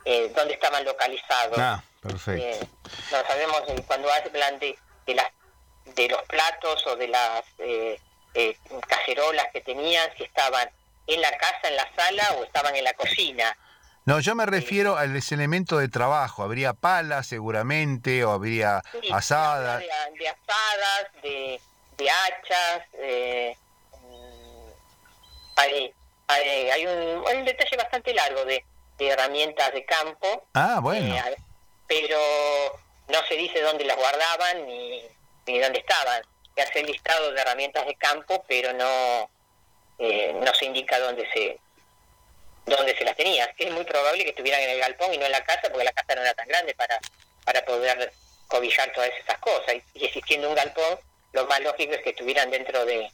eh, 0.05 0.31
dónde 0.35 0.53
estaban 0.53 0.85
localizados. 0.85 1.57
Ah, 1.57 1.83
perfecto. 2.01 2.67
No 3.11 3.27
sabemos 3.27 3.63
cuando 3.85 4.09
hablan 4.11 4.59
de, 4.59 4.77
de, 5.05 5.15
las, 5.15 5.27
de 5.95 6.07
los 6.07 6.21
platos 6.23 6.85
o 6.87 6.95
de 6.95 7.07
las 7.07 7.43
cacerolas 8.87 9.47
que 9.51 9.61
tenían, 9.61 10.09
si 10.15 10.23
estaban 10.23 10.69
en 11.07 11.21
la 11.21 11.31
casa, 11.37 11.67
en 11.67 11.75
la 11.75 11.89
sala 11.95 12.35
o 12.37 12.43
estaban 12.43 12.75
en 12.75 12.83
la 12.83 12.93
cocina. 12.93 13.57
No, 14.07 14.21
yo 14.21 14.35
me 14.35 14.45
refiero 14.45 14.95
al 14.95 15.13
ese 15.17 15.35
elemento 15.35 15.77
de 15.77 15.89
trabajo. 15.89 16.41
Habría 16.41 16.71
palas 16.73 17.27
seguramente, 17.27 18.23
o 18.23 18.31
habría 18.31 18.81
Sí, 19.01 19.09
asadas. 19.11 19.79
De, 19.81 19.87
de 20.17 20.29
asadas, 20.29 21.11
de, 21.21 21.61
de 21.97 22.09
hachas. 22.09 22.81
eh, 22.93 23.57
mm, 24.01 24.69
hay, 25.57 25.93
hay, 26.29 26.69
hay 26.69 26.85
un, 26.87 27.23
hay 27.27 27.37
un 27.37 27.45
detalle 27.45 27.75
bastante 27.75 28.13
largo 28.13 28.45
de, 28.45 28.63
de 28.97 29.07
herramientas 29.09 29.73
de 29.73 29.83
campo. 29.83 30.47
Ah, 30.53 30.79
bueno. 30.81 31.13
Eh, 31.13 31.35
pero 31.85 32.17
no 33.09 33.19
se 33.27 33.35
dice 33.35 33.61
dónde 33.61 33.83
las 33.83 33.97
guardaban 33.97 34.65
ni, 34.65 35.01
ni 35.47 35.59
dónde 35.59 35.79
estaban. 35.79 36.21
Se 36.55 36.61
hace 36.61 36.79
el 36.79 36.85
listado 36.87 37.33
de 37.33 37.41
herramientas 37.41 37.85
de 37.85 37.95
campo, 37.95 38.43
pero 38.47 38.71
no 38.71 39.29
eh, 39.99 40.33
no 40.41 40.53
se 40.53 40.65
indica 40.65 40.97
dónde 40.99 41.27
se 41.33 41.59
dónde 42.67 42.95
se 42.95 43.03
las 43.03 43.15
tenía. 43.15 43.51
Es 43.57 43.71
muy 43.71 43.83
probable 43.83 44.23
que 44.23 44.29
estuvieran 44.29 44.61
en 44.61 44.69
el 44.71 44.79
galpón 44.79 45.13
y 45.13 45.17
no 45.17 45.25
en 45.25 45.31
la 45.31 45.43
casa, 45.43 45.69
porque 45.69 45.85
la 45.85 45.93
casa 45.93 46.15
no 46.15 46.21
era 46.21 46.33
tan 46.33 46.47
grande 46.47 46.75
para, 46.75 46.99
para 47.45 47.65
poder 47.65 48.11
cobijar 48.47 48.91
todas 48.93 49.09
esas 49.23 49.39
cosas. 49.39 49.75
Y, 49.75 49.99
y 49.99 50.05
existiendo 50.05 50.49
un 50.49 50.55
galpón, 50.55 50.99
lo 51.33 51.45
más 51.47 51.59
lógico 51.61 51.93
es 51.93 52.01
que 52.01 52.11
estuvieran 52.11 52.51
dentro 52.51 52.85
de, 52.85 53.09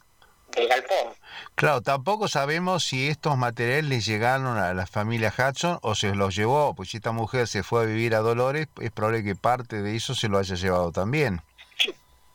del 0.55 0.67
galpón. 0.67 1.13
Claro, 1.55 1.81
tampoco 1.81 2.27
sabemos 2.27 2.85
si 2.85 3.07
estos 3.07 3.37
materiales 3.37 3.85
les 3.85 4.05
llegaron 4.05 4.57
a 4.57 4.73
la 4.73 4.87
familia 4.87 5.33
Hudson 5.35 5.79
o 5.81 5.95
se 5.95 6.15
los 6.15 6.35
llevó, 6.35 6.73
pues 6.75 6.89
si 6.89 6.97
esta 6.97 7.11
mujer 7.11 7.47
se 7.47 7.63
fue 7.63 7.83
a 7.83 7.85
vivir 7.85 8.15
a 8.15 8.19
Dolores, 8.19 8.67
es 8.81 8.91
probable 8.91 9.23
que 9.23 9.35
parte 9.35 9.81
de 9.81 9.95
eso 9.95 10.15
se 10.15 10.27
lo 10.27 10.37
haya 10.37 10.55
llevado 10.55 10.91
también. 10.91 11.41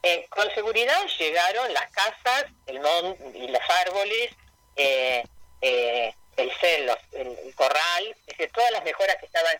Eh, 0.03 0.27
con 0.31 0.49
seguridad 0.55 0.99
llegaron 1.19 1.73
las 1.73 1.91
casas, 1.91 2.47
el 2.67 2.81
mon 2.81 3.17
y 3.35 3.49
los 3.49 3.61
árboles, 3.87 4.31
eh, 4.77 5.25
eh, 5.61 6.15
el 6.39 6.53
celo, 6.61 6.97
el, 7.13 7.29
el 7.45 7.55
corral, 7.55 8.17
es 8.27 8.37
decir, 8.39 8.51
todas 8.55 8.71
las 8.71 8.85
mejoras 8.85 9.17
que 9.17 9.27
estaban 9.27 9.57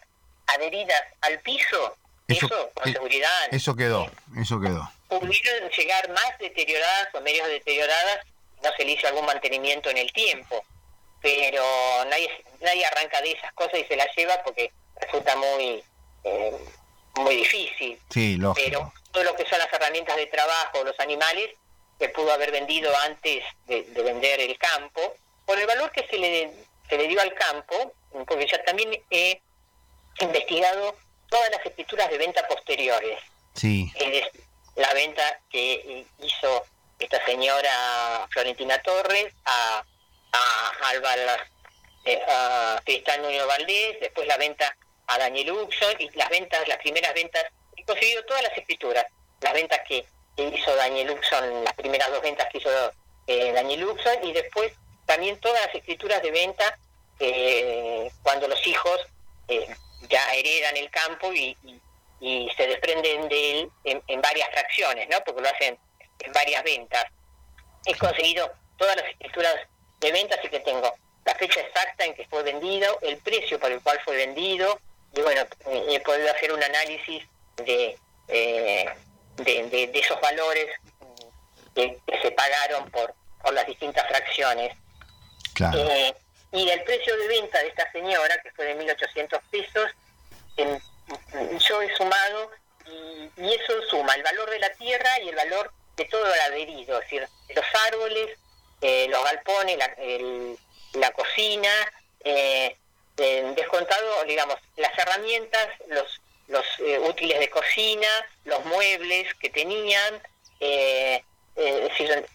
adheridas 0.47 1.03
al 1.23 1.39
piso, 1.41 1.97
eso, 2.29 2.47
Eso- 2.47 2.71
con 2.75 2.89
eh, 2.89 2.93
seguridad 2.93 3.49
Eso 3.53 3.75
quedó, 3.77 4.11
eso 4.41 4.61
quedó. 4.61 4.91
pudieron 5.09 5.71
llegar 5.71 6.09
más 6.11 6.39
deterioradas 6.39 7.09
o 7.15 7.21
medio 7.21 7.47
deterioradas, 7.47 8.27
no 8.63 8.71
se 8.77 8.85
le 8.85 8.93
hizo 8.93 9.07
algún 9.09 9.25
mantenimiento 9.27 9.89
en 9.91 9.99
el 9.99 10.13
tiempo, 10.13 10.65
pero 11.21 11.63
nadie 12.07 12.31
nadie 12.61 12.85
arranca 12.87 13.21
de 13.23 13.33
esas 13.33 13.53
cosas 13.55 13.81
y 13.81 13.85
se 13.85 13.97
las 13.97 14.09
lleva 14.17 14.43
porque 14.43 14.71
resulta 15.01 15.37
muy 15.37 15.83
eh, 16.25 16.53
muy 17.17 17.37
difícil 17.37 17.99
Sí, 18.11 18.37
lógico. 18.37 18.65
pero 18.69 18.93
todo 19.13 19.25
lo 19.25 19.35
que 19.35 19.45
son 19.47 19.59
las 19.59 19.73
herramientas 19.73 20.17
de 20.17 20.27
trabajo, 20.27 20.85
los 20.85 20.99
animales, 21.01 21.51
se 21.99 22.09
pudo 22.11 22.33
haber 22.33 22.53
vendido 22.53 22.95
antes 22.99 23.43
de, 23.67 23.83
de 23.83 24.03
vender 24.03 24.41
el 24.41 24.57
campo, 24.59 25.17
por 25.47 25.59
el 25.59 25.67
valor 25.67 25.91
que 25.91 26.07
se 26.07 26.17
le, 26.19 26.53
se 26.89 26.97
le 26.97 27.09
dio 27.09 27.21
al 27.21 27.35
campo, 27.35 27.93
porque 28.27 28.47
ya 28.47 28.63
también 28.65 28.91
he 29.11 29.41
investigado 30.21 30.97
todas 31.29 31.51
las 31.51 31.65
escrituras 31.65 32.11
de 32.11 32.19
venta 32.19 32.47
posteriores, 32.49 33.19
Sí, 33.55 33.91
es 33.97 34.25
la 34.77 34.93
venta 34.95 35.41
que 35.51 36.07
hizo 36.21 36.65
esta 36.99 37.25
señora 37.25 38.27
Florentina 38.31 38.81
Torres 38.83 39.35
a, 39.45 39.85
a 40.33 40.89
Álvaro, 40.91 41.23
eh, 42.05 42.23
a 42.29 42.81
Tristán 42.85 43.23
Nuño 43.23 43.47
Valdés, 43.47 43.99
después 44.01 44.29
la 44.29 44.37
venta 44.37 44.77
a 45.09 45.19
Daniel 45.19 45.53
Uxon 45.53 45.97
y 45.99 46.09
las 46.11 46.29
ventas, 46.29 46.69
las 46.69 46.79
primeras 46.79 47.13
ventas, 47.15 47.45
he 47.77 47.85
conseguido 47.85 48.25
todas 48.27 48.43
las 48.43 48.57
escrituras, 48.57 49.07
las 49.41 49.53
ventas 49.53 49.81
que, 49.89 50.07
que 50.37 50.45
hizo 50.45 50.75
Daniel 50.77 51.11
Uxon, 51.11 51.65
las 51.65 51.75
primeras 51.75 52.11
dos 52.11 52.23
ventas 52.23 52.49
que 52.53 52.59
hizo 52.59 52.93
eh, 53.27 53.53
Daniel 53.53 53.87
Uxon 53.87 54.25
y 54.25 54.33
después 54.33 54.73
también 55.09 55.41
todas 55.41 55.65
las 55.65 55.75
escrituras 55.75 56.23
de 56.23 56.31
venta 56.31 56.79
eh, 57.19 58.11
cuando 58.23 58.47
los 58.47 58.65
hijos 58.67 59.01
eh, 59.49 59.67
ya 60.11 60.35
heredan 60.35 60.77
el 60.77 60.91
campo 60.91 61.33
y, 61.33 61.57
se 62.21 62.67
desprenden 62.67 63.29
de 63.29 63.61
él 63.61 63.71
en, 63.85 64.21
varias 64.21 64.51
fracciones, 64.51 65.09
¿no? 65.09 65.19
Porque 65.25 65.41
lo 65.41 65.49
hacen 65.49 65.79
en 66.19 66.33
varias 66.33 66.65
ventas. 66.65 67.05
He 67.87 67.95
conseguido 67.95 68.51
todas 68.77 68.97
las 68.97 69.07
escrituras 69.07 69.55
de 70.01 70.13
venta, 70.13 70.35
así 70.37 70.49
que 70.49 70.59
tengo 70.61 70.93
la 71.25 71.35
fecha 71.37 71.61
exacta 71.61 72.05
en 72.05 72.15
que 72.15 72.27
fue 72.27 72.43
vendido, 72.43 72.99
el 73.03 73.19
precio 73.19 73.61
por 73.61 73.71
el 73.71 73.81
cual 73.81 74.01
fue 74.05 74.17
vendido, 74.17 74.81
y 75.15 75.21
bueno, 75.21 75.43
he 75.89 76.01
podido 76.01 76.29
hacer 76.33 76.53
un 76.53 76.63
análisis 76.63 77.23
de, 77.57 77.97
eh, 78.27 78.89
de, 79.37 79.63
de- 79.69 79.91
esos 79.95 80.21
valores 80.21 80.67
que, 81.77 81.99
que 82.05 82.21
se 82.21 82.33
pagaron 82.33 82.91
por, 82.91 83.15
por 83.43 83.55
las 83.55 83.67
distintas 83.67 84.07
fracciones. 84.09 84.77
Eh, 85.77 86.15
y 86.53 86.69
el 86.69 86.83
precio 86.85 87.17
de 87.17 87.29
venta 87.29 87.59
de 87.61 87.69
esta 87.69 87.91
señora, 87.93 88.41
que 88.43 88.51
fue 88.53 88.65
de 88.67 88.75
1.800 88.77 89.41
pesos, 89.51 89.91
yo 91.69 91.83
he 91.83 91.95
sumado 91.97 92.51
y, 92.87 93.31
eso 93.55 93.83
suma 93.91 94.15
el 94.15 94.23
valor 94.23 94.49
de 94.51 94.59
la 94.59 94.73
tierra 94.75 95.21
y 95.21 95.29
el 95.29 95.35
valor 95.37 95.73
de 95.97 96.05
todo 96.07 96.27
el 96.33 96.41
adherido, 96.41 96.99
es 96.99 97.05
decir, 97.05 97.29
los 97.55 97.65
árboles, 97.87 98.39
eh, 98.81 99.07
los 99.11 99.23
galpones, 99.25 99.77
la, 99.79 99.87
el- 99.99 100.57
la 100.95 101.11
cocina, 101.13 101.71
eh, 102.25 102.75
descontado, 103.17 104.25
digamos, 104.25 104.57
las 104.77 104.97
herramientas, 104.99 105.69
los, 105.89 106.21
los 106.49 106.65
eh, 106.79 106.99
útiles 107.01 107.39
de 107.41 107.51
cocina, 107.51 108.09
los 108.45 108.65
muebles 108.65 109.35
que 109.35 109.51
tenían, 109.51 110.23
es 110.61 111.23
decir, 111.57 112.27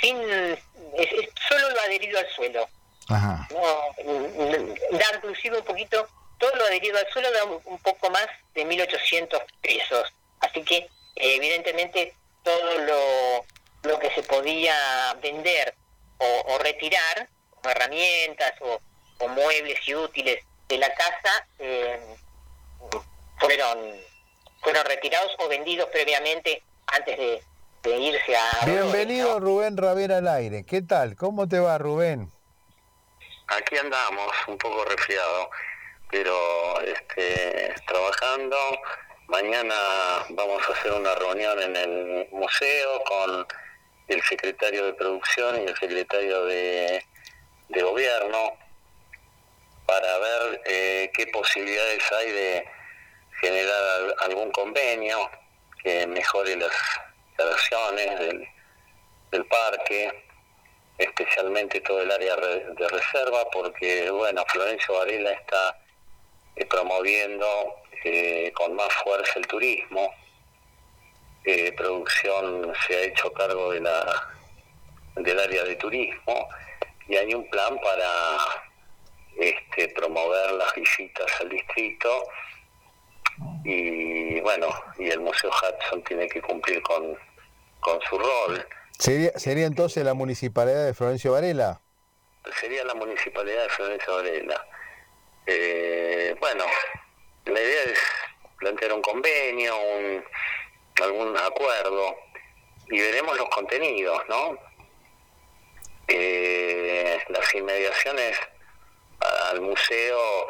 sin, 0.00 0.18
es, 0.20 0.58
es 0.94 1.28
solo 1.48 1.70
lo 1.70 1.80
adherido 1.80 2.18
al 2.18 2.28
suelo 2.30 2.68
Ajá. 3.08 3.48
no, 3.50 4.12
mm, 4.12 4.96
da 4.96 5.04
inclusive 5.16 5.58
un 5.58 5.64
poquito, 5.64 6.08
todo 6.38 6.54
lo 6.56 6.64
adherido 6.64 6.98
al 6.98 7.08
suelo 7.12 7.30
da 7.32 7.44
un, 7.44 7.78
poco 7.78 8.10
más 8.10 8.26
de 8.54 8.64
1.800 8.64 9.42
pesos. 9.60 10.12
Así 10.40 10.62
que, 10.62 10.76
eh, 10.76 10.88
evidentemente, 11.36 12.14
todo 12.42 12.78
lo, 12.78 13.44
lo 13.90 13.98
que 13.98 14.10
se 14.14 14.22
podía 14.22 14.74
vender 15.22 15.74
o, 16.18 16.54
o 16.54 16.58
retirar, 16.58 17.28
como 17.50 17.70
herramientas 17.70 18.52
o, 18.60 18.80
o 19.18 19.28
muebles 19.28 19.78
y 19.86 19.94
útiles 19.94 20.44
de 20.68 20.78
la 20.78 20.92
casa, 20.94 21.46
eh, 21.58 22.00
fueron, 23.38 23.96
fueron 24.62 24.84
retirados 24.86 25.32
o 25.38 25.48
vendidos 25.48 25.88
previamente 25.90 26.62
antes 26.86 27.18
de, 27.18 27.42
de 27.82 27.98
irse 27.98 28.36
a... 28.36 28.64
Bienvenido 28.64 29.34
¿no? 29.34 29.40
Rubén 29.40 29.76
Ravera 29.76 30.18
al 30.18 30.28
aire. 30.28 30.64
¿Qué 30.64 30.82
tal? 30.82 31.16
¿Cómo 31.16 31.48
te 31.48 31.58
va 31.58 31.78
Rubén? 31.78 32.30
Aquí 33.48 33.76
andamos, 33.76 34.30
un 34.46 34.56
poco 34.56 34.84
resfriado, 34.84 35.50
pero 36.10 36.80
este, 36.82 37.74
trabajando. 37.86 38.56
Mañana 39.26 39.74
vamos 40.30 40.62
a 40.68 40.72
hacer 40.72 40.92
una 40.92 41.14
reunión 41.14 41.60
en 41.60 41.76
el 41.76 42.28
museo 42.32 43.02
con 43.04 43.46
el 44.08 44.22
secretario 44.22 44.84
de 44.86 44.94
producción 44.94 45.56
y 45.62 45.66
el 45.66 45.76
secretario 45.76 46.44
de, 46.44 47.04
de 47.68 47.82
gobierno 47.82 48.52
para 49.86 50.18
ver 50.18 50.60
eh, 50.66 51.10
qué 51.14 51.26
posibilidades 51.28 52.02
hay 52.12 52.30
de 52.30 52.68
generar 53.40 53.82
al- 53.96 54.14
algún 54.30 54.52
convenio 54.52 55.30
que 55.82 56.06
mejore 56.06 56.56
las 56.56 56.72
del, 57.40 58.48
parque 59.48 60.12
especialmente 60.98 61.80
todo 61.80 62.02
el 62.02 62.10
área 62.10 62.36
re- 62.36 62.66
de 62.74 62.88
reserva, 62.88 63.44
porque 63.50 64.10
bueno, 64.10 64.44
Florencio 64.48 64.94
Varela 64.98 65.32
está 65.32 65.78
eh, 66.56 66.66
promoviendo 66.66 67.76
eh, 68.04 68.52
con 68.54 68.74
más 68.74 68.92
fuerza 69.02 69.32
el 69.36 69.46
turismo. 69.46 70.12
Eh, 71.44 71.72
producción 71.72 72.72
se 72.86 72.96
ha 72.96 73.00
hecho 73.02 73.32
cargo 73.32 73.72
de 73.72 73.80
la 73.80 74.28
del 75.16 75.38
área 75.38 75.64
de 75.64 75.76
turismo 75.76 76.48
y 77.08 77.16
hay 77.16 77.34
un 77.34 77.48
plan 77.50 77.78
para 77.80 78.38
este, 79.38 79.88
promover 79.88 80.52
las 80.52 80.72
visitas 80.74 81.26
al 81.40 81.48
distrito 81.50 82.28
y 83.64 84.40
bueno, 84.40 84.68
y 84.98 85.10
el 85.10 85.20
Museo 85.20 85.50
Hudson 85.50 86.02
tiene 86.04 86.28
que 86.28 86.40
cumplir 86.42 86.82
con, 86.82 87.16
con 87.80 88.00
su 88.08 88.18
rol. 88.18 88.66
¿Sería, 88.98 89.32
sería 89.38 89.66
entonces 89.66 90.04
la 90.04 90.14
municipalidad 90.14 90.86
de 90.86 90.94
Florencio 90.94 91.32
Varela? 91.32 91.80
sería 92.60 92.84
la 92.84 92.94
municipalidad 92.94 93.62
de 93.62 93.68
Florencio 93.68 94.14
Varela. 94.16 94.66
Eh, 95.46 96.34
bueno, 96.40 96.64
la 97.46 97.60
idea 97.60 97.82
es 97.84 97.98
plantear 98.58 98.92
un 98.92 99.02
convenio, 99.02 99.74
un, 99.76 100.24
algún 101.02 101.36
acuerdo 101.36 102.16
y 102.88 103.00
veremos 103.00 103.36
los 103.36 103.48
contenidos, 103.48 104.22
¿no? 104.28 104.58
Eh, 106.08 107.18
las 107.28 107.54
inmediaciones 107.54 108.36
al 109.50 109.60
museo 109.60 110.48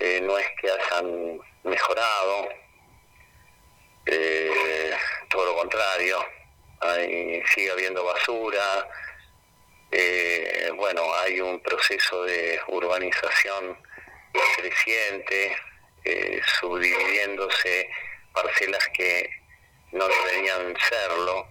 eh, 0.00 0.20
no 0.22 0.38
es 0.38 0.46
que 0.60 0.70
hayan 0.70 1.40
mejorado, 1.68 2.48
eh, 4.06 4.92
todo 5.28 5.44
lo 5.46 5.56
contrario, 5.56 6.24
hay, 6.80 7.42
sigue 7.54 7.70
habiendo 7.70 8.04
basura, 8.04 8.88
eh, 9.90 10.70
bueno, 10.76 11.02
hay 11.14 11.40
un 11.40 11.60
proceso 11.60 12.24
de 12.24 12.60
urbanización 12.68 13.78
creciente, 14.56 15.56
eh, 16.04 16.40
subdividiéndose 16.60 17.88
parcelas 18.32 18.86
que 18.92 19.30
no 19.92 20.06
deberían 20.06 20.74
serlo 20.78 21.46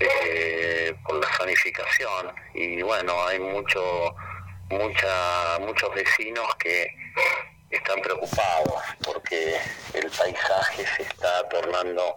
eh, 0.00 0.94
por 1.04 1.16
la 1.16 1.36
zonificación. 1.36 2.32
Y 2.54 2.82
bueno, 2.82 3.26
hay 3.26 3.40
mucho, 3.40 4.14
mucha, 4.70 5.58
muchos 5.58 5.92
vecinos 5.94 6.54
que 6.56 6.88
están 7.70 8.00
preocupados 8.00 8.82
porque 9.04 9.56
el 9.94 10.10
paisaje 10.10 10.86
se 10.96 11.02
está 11.02 11.48
tornando 11.48 12.16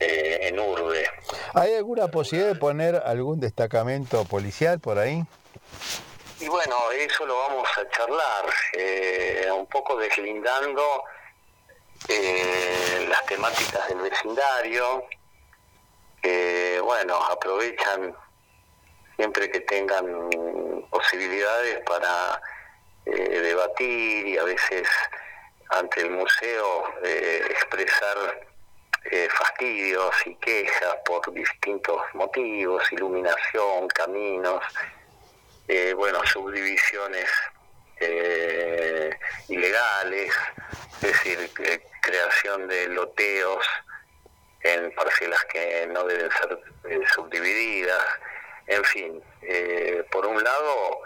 eh, 0.00 0.48
en 0.48 0.58
urbe. 0.58 1.08
¿Hay 1.54 1.74
alguna 1.74 2.08
posibilidad 2.08 2.52
de 2.52 2.58
poner 2.58 2.96
algún 3.04 3.40
destacamento 3.40 4.24
policial 4.24 4.78
por 4.78 4.98
ahí? 4.98 5.24
Y 6.40 6.48
bueno, 6.48 6.76
eso 6.92 7.26
lo 7.26 7.36
vamos 7.36 7.66
a 7.76 7.88
charlar, 7.90 8.44
eh, 8.74 9.48
un 9.52 9.66
poco 9.66 9.96
deslindando 9.96 11.02
eh, 12.06 13.06
las 13.08 13.26
temáticas 13.26 13.88
del 13.88 13.98
vecindario, 13.98 15.04
que 16.22 16.80
bueno, 16.84 17.16
aprovechan 17.16 18.14
siempre 19.16 19.50
que 19.50 19.60
tengan 19.60 20.30
posibilidades 20.90 21.80
para 21.84 22.40
eh, 23.12 23.40
debatir 23.40 24.26
y 24.26 24.38
a 24.38 24.44
veces 24.44 24.88
ante 25.70 26.00
el 26.00 26.10
museo 26.10 26.84
eh, 27.04 27.42
expresar 27.50 28.48
eh, 29.10 29.28
fastidios 29.30 30.14
y 30.26 30.34
quejas 30.36 30.96
por 31.06 31.32
distintos 31.32 32.02
motivos, 32.12 32.82
iluminación, 32.92 33.88
caminos, 33.88 34.62
eh, 35.66 35.94
bueno, 35.94 36.20
subdivisiones 36.26 37.26
eh, 38.00 39.10
ilegales, 39.48 40.34
es 40.96 41.00
decir, 41.00 41.50
creación 42.02 42.68
de 42.68 42.88
loteos 42.88 43.64
en 44.62 44.92
parcelas 44.94 45.42
que 45.46 45.86
no 45.86 46.04
deben 46.04 46.30
ser 46.30 46.60
subdivididas, 47.14 48.04
en 48.66 48.84
fin, 48.84 49.22
por 50.10 50.26
un 50.26 50.42
lado, 50.42 51.00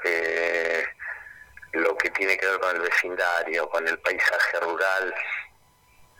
lo 1.73 1.97
que 1.97 2.11
tiene 2.11 2.37
que 2.37 2.47
ver 2.47 2.61
con 2.61 2.77
el 2.77 2.83
vecindario, 2.83 3.69
con 3.71 3.87
el 3.89 3.99
paisaje 3.99 4.61
rural 4.61 5.15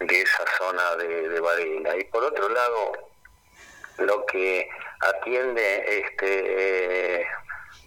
de 0.01 0.21
esa 0.23 0.45
zona 0.59 0.97
de, 0.97 1.29
de 1.29 1.41
Varela, 1.41 1.97
y 1.97 2.05
por 2.05 2.25
otro 2.25 2.49
lado, 2.49 2.93
lo 3.99 4.27
que 4.27 4.69
atiende 5.01 6.01
este 6.01 7.21
eh, 7.21 7.27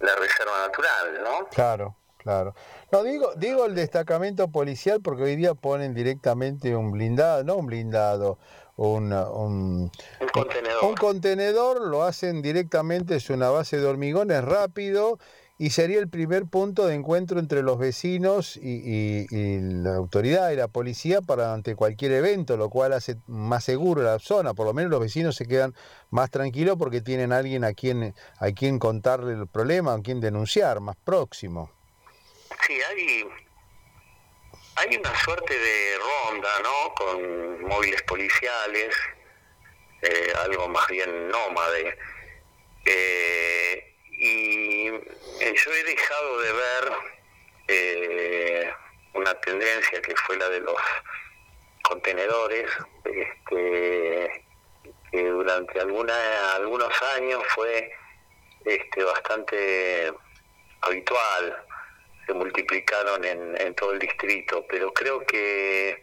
la 0.00 0.14
reserva 0.16 0.66
natural, 0.66 1.22
¿no? 1.24 1.48
Claro, 1.48 1.96
claro. 2.18 2.54
No, 2.92 3.02
digo, 3.02 3.32
digo 3.36 3.66
el 3.66 3.74
destacamento 3.74 4.48
policial 4.48 5.00
porque 5.02 5.24
hoy 5.24 5.36
día 5.36 5.54
ponen 5.54 5.94
directamente 5.94 6.76
un 6.76 6.92
blindado, 6.92 7.44
no 7.44 7.56
un 7.56 7.66
blindado, 7.66 8.38
un, 8.76 9.12
un, 9.12 9.90
Un 10.20 10.28
contenedor. 10.32 10.84
un 10.84 10.94
contenedor, 10.94 11.80
lo 11.80 12.02
hacen 12.04 12.42
directamente, 12.42 13.16
es 13.16 13.30
una 13.30 13.48
base 13.50 13.78
de 13.78 13.86
hormigones 13.86 14.44
rápido 14.44 15.18
y 15.58 15.70
sería 15.70 15.98
el 15.98 16.08
primer 16.10 16.44
punto 16.46 16.86
de 16.86 16.94
encuentro 16.94 17.38
entre 17.38 17.62
los 17.62 17.78
vecinos 17.78 18.56
y, 18.56 19.26
y- 19.30 19.58
la 19.60 19.96
autoridad 19.96 20.50
y 20.50 20.56
la 20.56 20.68
policía 20.68 21.22
para 21.22 21.54
ante 21.54 21.74
cualquier 21.74 22.12
evento, 22.12 22.56
lo 22.56 22.68
cual 22.68 22.92
hace 22.92 23.16
más 23.26 23.64
seguro 23.64 24.02
la 24.02 24.18
zona, 24.18 24.52
por 24.54 24.66
lo 24.66 24.74
menos 24.74 24.90
los 24.90 25.00
vecinos 25.00 25.34
se 25.36 25.46
quedan 25.46 25.74
más 26.10 26.30
tranquilos 26.30 26.76
porque 26.78 27.00
tienen 27.00 27.32
a 27.32 27.38
alguien 27.38 27.64
a 27.64 27.72
quien, 27.72 28.14
a 28.38 28.52
quien 28.52 28.78
contarle 28.78 29.32
el 29.32 29.46
problema, 29.48 29.94
a 29.94 30.02
quien 30.02 30.20
denunciar, 30.20 30.80
más 30.80 30.96
próximo. 30.96 31.70
sí, 32.66 32.74
hay, 32.90 33.24
hay 34.76 34.96
una 34.96 35.14
suerte 35.24 35.54
de 35.58 35.94
ronda, 35.98 36.48
¿no? 36.62 36.94
Con 36.94 37.62
móviles 37.66 38.02
policiales, 38.02 38.94
eh, 40.02 40.32
algo 40.44 40.68
más 40.68 40.86
bien 40.88 41.28
nómade. 41.28 41.96
Eh, 42.84 43.95
y 44.16 44.88
eh, 44.88 45.54
yo 45.54 45.72
he 45.72 45.84
dejado 45.84 46.40
de 46.40 46.52
ver 46.52 46.92
eh, 47.68 48.72
una 49.12 49.34
tendencia 49.40 50.00
que 50.00 50.14
fue 50.16 50.36
la 50.36 50.48
de 50.48 50.60
los 50.60 50.80
contenedores, 51.82 52.70
este, 53.04 54.44
que 55.10 55.22
durante 55.22 55.80
alguna, 55.80 56.14
algunos 56.54 56.90
años 57.16 57.42
fue 57.54 57.92
este, 58.64 59.04
bastante 59.04 60.12
habitual, 60.80 61.64
se 62.26 62.32
multiplicaron 62.32 63.24
en, 63.24 63.60
en 63.60 63.74
todo 63.74 63.92
el 63.92 63.98
distrito, 63.98 64.64
pero 64.68 64.92
creo 64.92 65.20
que 65.26 66.00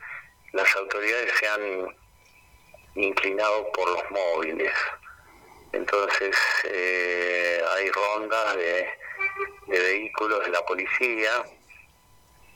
las 0.53 0.75
autoridades 0.75 1.31
se 1.39 1.47
han 1.47 1.87
inclinado 2.95 3.71
por 3.71 3.89
los 3.89 4.11
móviles. 4.11 4.71
Entonces 5.73 6.35
eh, 6.65 7.61
hay 7.75 7.89
rondas 7.89 8.55
de, 8.55 8.87
de 9.67 9.79
vehículos 9.79 10.45
de 10.45 10.51
la 10.51 10.63
policía 10.65 11.43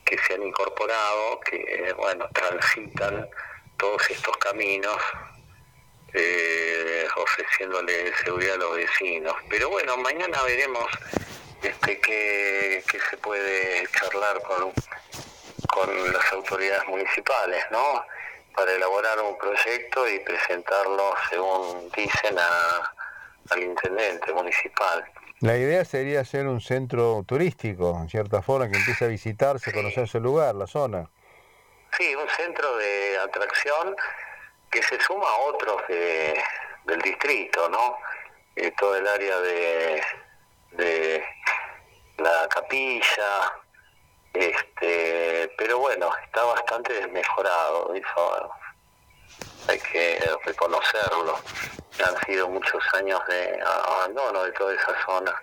que 0.04 0.16
se 0.18 0.34
han 0.34 0.42
incorporado, 0.42 1.40
que 1.40 1.92
bueno, 1.96 2.28
transitan 2.32 3.28
todos 3.76 4.10
estos 4.10 4.36
caminos 4.38 4.96
eh, 6.14 7.06
ofreciéndole 7.16 8.14
seguridad 8.24 8.54
a 8.54 8.58
los 8.58 8.76
vecinos. 8.76 9.34
Pero 9.50 9.68
bueno, 9.68 9.96
mañana 9.98 10.42
veremos 10.44 10.86
este 11.62 12.00
qué, 12.00 12.82
qué 12.90 13.00
se 13.10 13.16
puede 13.18 13.86
charlar 13.88 14.40
con, 14.42 14.72
con 15.68 16.12
las 16.12 16.32
autoridades 16.32 16.86
municipales, 16.86 17.64
¿no? 17.70 18.04
Para 18.54 18.72
elaborar 18.72 19.20
un 19.20 19.36
proyecto 19.38 20.08
y 20.08 20.20
presentarlo, 20.20 21.14
según 21.30 21.90
dicen, 21.90 22.38
a, 22.38 22.94
al 23.50 23.62
intendente 23.62 24.32
municipal. 24.32 25.04
La 25.40 25.56
idea 25.56 25.84
sería 25.84 26.20
hacer 26.20 26.46
un 26.46 26.60
centro 26.60 27.22
turístico, 27.26 27.96
en 28.00 28.08
cierta 28.08 28.42
forma, 28.42 28.68
que 28.68 28.76
empiece 28.76 29.04
a 29.04 29.08
visitarse, 29.08 29.72
conocerse 29.72 30.18
el 30.18 30.24
lugar, 30.24 30.54
la 30.54 30.66
zona. 30.66 31.08
Sí, 31.96 32.14
un 32.14 32.28
centro 32.28 32.76
de 32.76 33.18
atracción 33.18 33.94
que 34.70 34.82
se 34.82 35.00
suma 35.00 35.26
a 35.26 35.36
otros 35.48 35.82
de, 35.88 36.42
del 36.86 37.00
distrito, 37.00 37.68
¿no? 37.68 37.96
Eh, 38.56 38.72
todo 38.76 38.96
el 38.96 39.06
área 39.06 39.38
de, 39.40 40.02
de 40.72 41.24
la 42.18 42.48
capilla, 42.48 43.52
este, 44.34 45.52
pero 45.56 45.78
bueno, 45.78 46.10
está 46.24 46.42
bastante 46.44 46.92
desmejorado, 46.94 47.94
eso 47.94 48.50
hay 49.68 49.78
que 49.78 50.18
reconocerlo. 50.44 51.38
Han 52.06 52.16
sido 52.26 52.48
muchos 52.48 52.82
años 52.94 53.20
de 53.28 53.60
abandono 53.62 54.44
de 54.44 54.52
toda 54.52 54.74
esa 54.74 55.04
zona. 55.04 55.34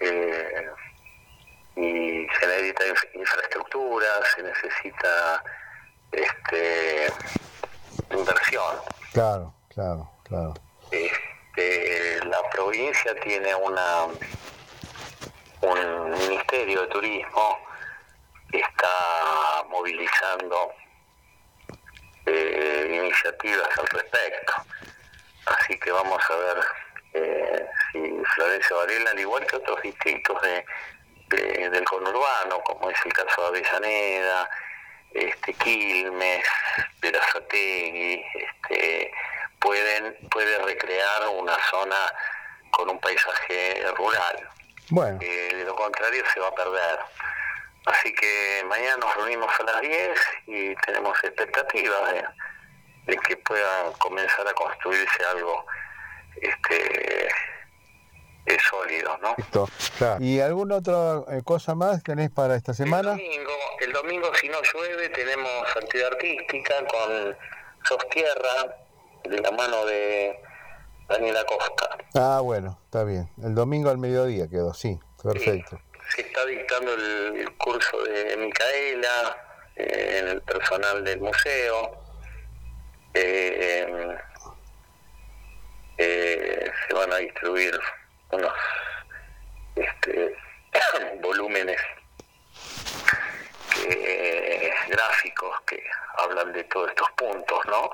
Eh, 0.00 0.70
y 1.76 2.26
se 2.38 2.46
necesita 2.46 2.84
inf- 2.86 3.10
infraestructura, 3.14 4.06
se 4.34 4.42
necesita 4.42 5.42
este 6.12 7.12
inversión. 8.10 8.76
Claro, 9.12 9.52
claro, 9.68 10.10
claro. 10.22 10.54
Este, 10.90 12.24
la 12.26 12.38
provincia 12.50 13.14
tiene 13.20 13.54
una 13.54 14.06
un 15.62 16.10
ministerio 16.10 16.82
de 16.82 16.86
turismo 16.88 17.58
que 18.50 18.58
está 18.60 19.64
movilizando 19.70 20.72
eh, 22.26 23.00
iniciativas 23.02 23.68
al 23.78 23.86
respecto. 23.88 24.52
Así 25.46 25.78
que 25.78 25.90
vamos 25.92 26.22
a 26.30 26.36
ver 26.36 26.64
eh, 27.14 27.66
si 27.92 28.12
Florencio 28.34 28.76
Varela, 28.78 29.10
al 29.10 29.18
igual 29.20 29.46
que 29.46 29.56
otros 29.56 29.80
distritos 29.82 30.40
de, 30.42 30.64
de- 31.28 31.68
del 31.70 31.84
conurbano, 31.84 32.60
como 32.62 32.90
es 32.90 32.98
el 33.04 33.12
caso 33.12 33.42
de 33.42 33.58
Avellaneda, 33.60 34.50
este, 35.12 35.52
Quilmes, 35.54 36.44
Verazategui, 37.00 38.24
este, 38.34 39.12
pueden, 39.60 40.16
puede 40.30 40.58
recrear 40.58 41.28
una 41.28 41.56
zona 41.70 41.96
con 42.70 42.90
un 42.90 42.98
paisaje 42.98 43.84
rural. 43.96 44.48
Bueno, 44.90 45.18
que 45.18 45.54
de 45.54 45.64
lo 45.64 45.76
contrario 45.76 46.24
se 46.32 46.40
va 46.40 46.48
a 46.48 46.54
perder. 46.54 46.98
Así 47.86 48.12
que 48.14 48.64
mañana 48.66 48.96
nos 48.96 49.14
reunimos 49.16 49.50
a 49.60 49.62
las 49.64 49.80
10 49.82 50.20
y 50.46 50.74
tenemos 50.86 51.16
expectativas 51.22 52.12
de, 52.12 52.24
de 53.12 53.18
que 53.18 53.36
pueda 53.38 53.92
comenzar 53.98 54.48
a 54.48 54.54
construirse 54.54 55.24
algo 55.30 55.66
este 56.36 57.28
eh, 58.46 58.58
sólido, 58.70 59.18
¿no? 59.22 59.34
listo. 59.36 59.68
Claro. 59.98 60.22
¿Y 60.24 60.40
alguna 60.40 60.76
otra 60.76 61.24
eh, 61.28 61.42
cosa 61.44 61.74
más 61.74 62.02
tenés 62.02 62.30
para 62.30 62.56
esta 62.56 62.74
semana? 62.74 63.12
El 63.12 63.18
domingo, 63.18 63.52
el 63.80 63.92
domingo 63.92 64.34
si 64.34 64.48
no 64.48 64.58
llueve 64.72 65.08
tenemos 65.10 65.76
actividad 65.76 66.12
artística 66.12 66.74
con 66.86 67.36
Sos 67.84 68.08
Tierra 68.10 68.76
de 69.24 69.40
la 69.40 69.50
mano 69.50 69.84
de 69.86 70.40
Daniela 71.08 71.44
Costa. 71.44 71.96
Ah, 72.14 72.40
bueno, 72.42 72.78
está 72.84 73.04
bien. 73.04 73.30
El 73.42 73.54
domingo 73.54 73.90
al 73.90 73.98
mediodía 73.98 74.48
quedó, 74.48 74.74
sí, 74.74 74.98
perfecto. 75.22 75.78
Se 76.14 76.22
está 76.22 76.44
dictando 76.46 76.94
el, 76.94 77.36
el 77.40 77.52
curso 77.56 78.02
de 78.04 78.36
Micaela 78.36 79.36
eh, 79.76 80.18
en 80.20 80.28
el 80.28 80.42
personal 80.42 81.02
del 81.04 81.20
museo. 81.20 82.00
Eh, 83.14 84.16
eh, 85.98 86.72
se 86.88 86.94
van 86.94 87.12
a 87.12 87.16
distribuir 87.16 87.78
unos 88.30 88.52
este, 89.76 90.36
volúmenes 91.20 91.80
que- 93.72 94.72
gráficos 94.88 95.60
que 95.62 95.82
hablan 96.18 96.52
de 96.52 96.64
todos 96.64 96.90
estos 96.90 97.10
puntos, 97.12 97.64
¿no? 97.66 97.90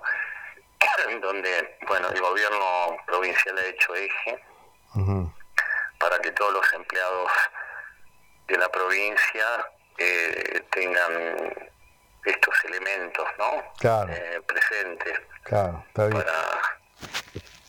donde, 1.20 1.76
bueno, 1.86 2.08
el 2.08 2.20
gobierno 2.20 2.96
provincial 3.06 3.56
ha 3.58 3.66
hecho 3.66 3.94
eje 3.94 4.42
para 5.98 6.18
que 6.20 6.32
todos 6.32 6.52
los 6.54 6.72
empleados 6.72 7.30
de 8.50 8.58
la 8.58 8.68
provincia 8.68 9.44
eh, 9.98 10.62
tengan 10.72 11.68
estos 12.24 12.54
elementos, 12.64 13.26
¿no? 13.38 13.62
Claro. 13.78 14.12
Eh, 14.12 14.40
presentes 14.46 15.18
Claro, 15.44 15.84
está 15.88 16.06
bien. 16.06 16.22
para 16.22 16.32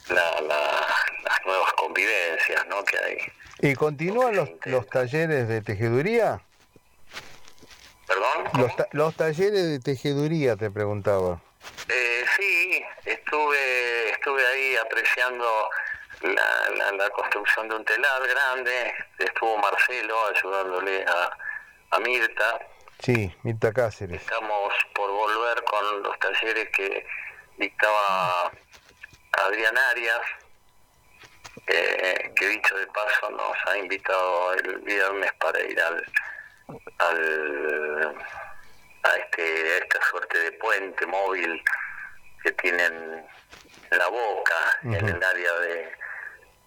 la- 0.10 0.42
la- 0.42 0.88
las 1.24 1.46
nuevas 1.46 1.74
convivencias, 1.74 2.66
¿no? 2.68 2.84
Que 2.84 2.98
hay. 2.98 3.18
¿Y 3.60 3.76
continúan 3.76 4.36
los, 4.36 4.50
los 4.66 4.88
talleres 4.88 5.48
de 5.48 5.62
tejeduría? 5.62 6.42
¿Perdón? 8.08 8.50
Los, 8.60 8.76
ta- 8.76 8.88
los 8.92 9.16
talleres 9.16 9.70
de 9.70 9.80
tejeduría, 9.80 10.56
te 10.58 10.70
preguntaba. 10.70 11.42
Eh, 11.88 12.26
sí, 12.38 12.84
estuve 13.06 14.10
estuve 14.12 14.46
ahí 14.48 14.76
apreciando 14.78 15.46
la, 16.22 16.70
la, 16.78 16.92
la 16.92 17.10
construcción 17.10 17.68
de 17.70 17.76
un 17.76 17.86
telar 17.86 18.28
grande. 18.28 18.94
Estuvo 19.18 19.58
Marcelo 19.58 20.28
ayudándole 20.28 21.06
a, 21.06 21.38
a 21.92 22.00
Mirta. 22.00 22.60
Sí, 23.00 23.36
Mirta 23.44 23.74
Cáceres. 23.74 24.22
Estamos 24.22 24.74
por 24.94 25.10
volver 25.10 25.64
con 25.64 26.04
los 26.04 26.20
talleres 26.20 26.70
que 26.70 27.06
dictaba 27.58 28.52
Adrián 29.32 29.78
Arias, 29.92 30.22
eh, 31.68 32.32
que 32.36 32.48
dicho 32.48 32.78
de 32.78 32.88
paso 32.88 33.30
nos 33.32 33.58
ha 33.68 33.78
invitado 33.78 34.54
el 34.54 34.78
viernes 34.80 35.32
para 35.34 35.60
ir 35.62 35.82
al, 35.82 36.06
al 37.00 38.16
a 39.04 39.16
este 39.16 39.42
a 39.42 39.78
esta 39.78 40.02
suerte 40.10 40.38
de 40.38 40.52
puente 40.54 41.06
móvil 41.08 41.64
que 42.44 42.52
tienen 42.54 43.26
en 43.90 43.98
la 43.98 44.08
boca 44.08 44.56
en 44.84 44.94
el 44.94 45.24
área 45.24 45.54
de 45.60 45.92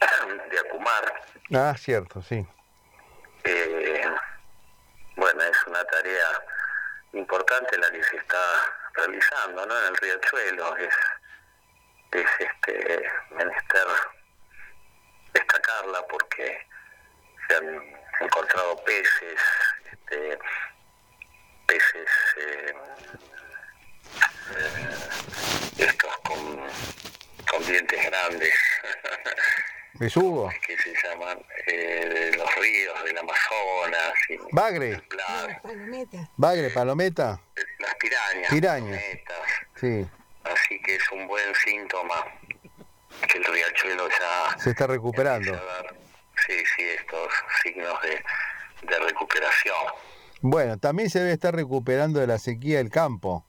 de 0.51 0.59
Acumar 0.61 1.23
Ah, 1.55 1.75
cierto, 1.77 2.23
sí. 2.23 2.47
eh, 3.45 4.11
bueno, 5.17 5.43
es 5.43 5.67
una 5.67 5.85
tarea 5.85 6.27
importante 7.13 7.77
la 7.79 7.91
que 7.91 8.03
se 8.03 8.17
está 8.17 8.39
realizando 8.95 9.67
¿no? 9.67 9.79
en 9.79 9.87
el 9.89 9.97
riachuelo. 9.97 10.77
Es, 10.79 10.95
es 12.13 12.27
este 12.39 13.11
menester 13.31 13.87
destacarla 15.33 16.03
porque 16.09 16.67
se 17.49 17.57
han 17.57 17.83
encontrado 18.21 18.77
peces, 18.85 19.41
este, 19.93 20.39
peces 21.67 22.09
eh, 22.39 22.75
eh, 24.57 24.97
estos 25.79 26.17
con, 26.19 26.67
con 27.51 27.65
dientes 27.67 28.07
grandes 28.07 28.55
Besugo. 29.99 30.51
que 30.67 30.77
se 30.77 30.93
llaman 31.03 31.39
eh, 31.67 32.31
de 32.31 32.37
los 32.37 32.55
ríos 32.57 33.05
del 33.05 33.19
Amazonas 33.19 34.13
y 34.29 34.37
Bagre. 34.53 34.91
templados, 34.97 35.53
Bagre, 36.37 36.71
palometa. 36.71 37.41
las 37.79 37.95
pirañas, 37.97 38.51
Pirañas. 38.51 39.03
Sí. 39.77 40.07
así 40.45 40.81
que 40.83 40.97
es 40.97 41.11
un 41.13 41.27
buen 41.29 41.55
síntoma 41.65 42.25
que 43.31 43.39
el 43.39 43.45
riachuelo 43.45 44.09
ya 44.09 44.59
Se 44.59 44.71
está 44.71 44.87
recuperando. 44.87 45.53
dar, 45.53 45.95
sí, 46.47 46.55
sí, 46.77 46.83
estos 46.83 47.33
signos 47.63 48.01
de, 48.03 48.23
de 48.89 48.99
recuperación. 48.99 49.77
Bueno, 50.41 50.79
también 50.79 51.09
se 51.09 51.21
debe 51.21 51.33
estar 51.33 51.55
recuperando 51.55 52.21
de 52.21 52.27
la 52.27 52.39
sequía 52.39 52.79
del 52.79 52.91
campo, 52.91 53.47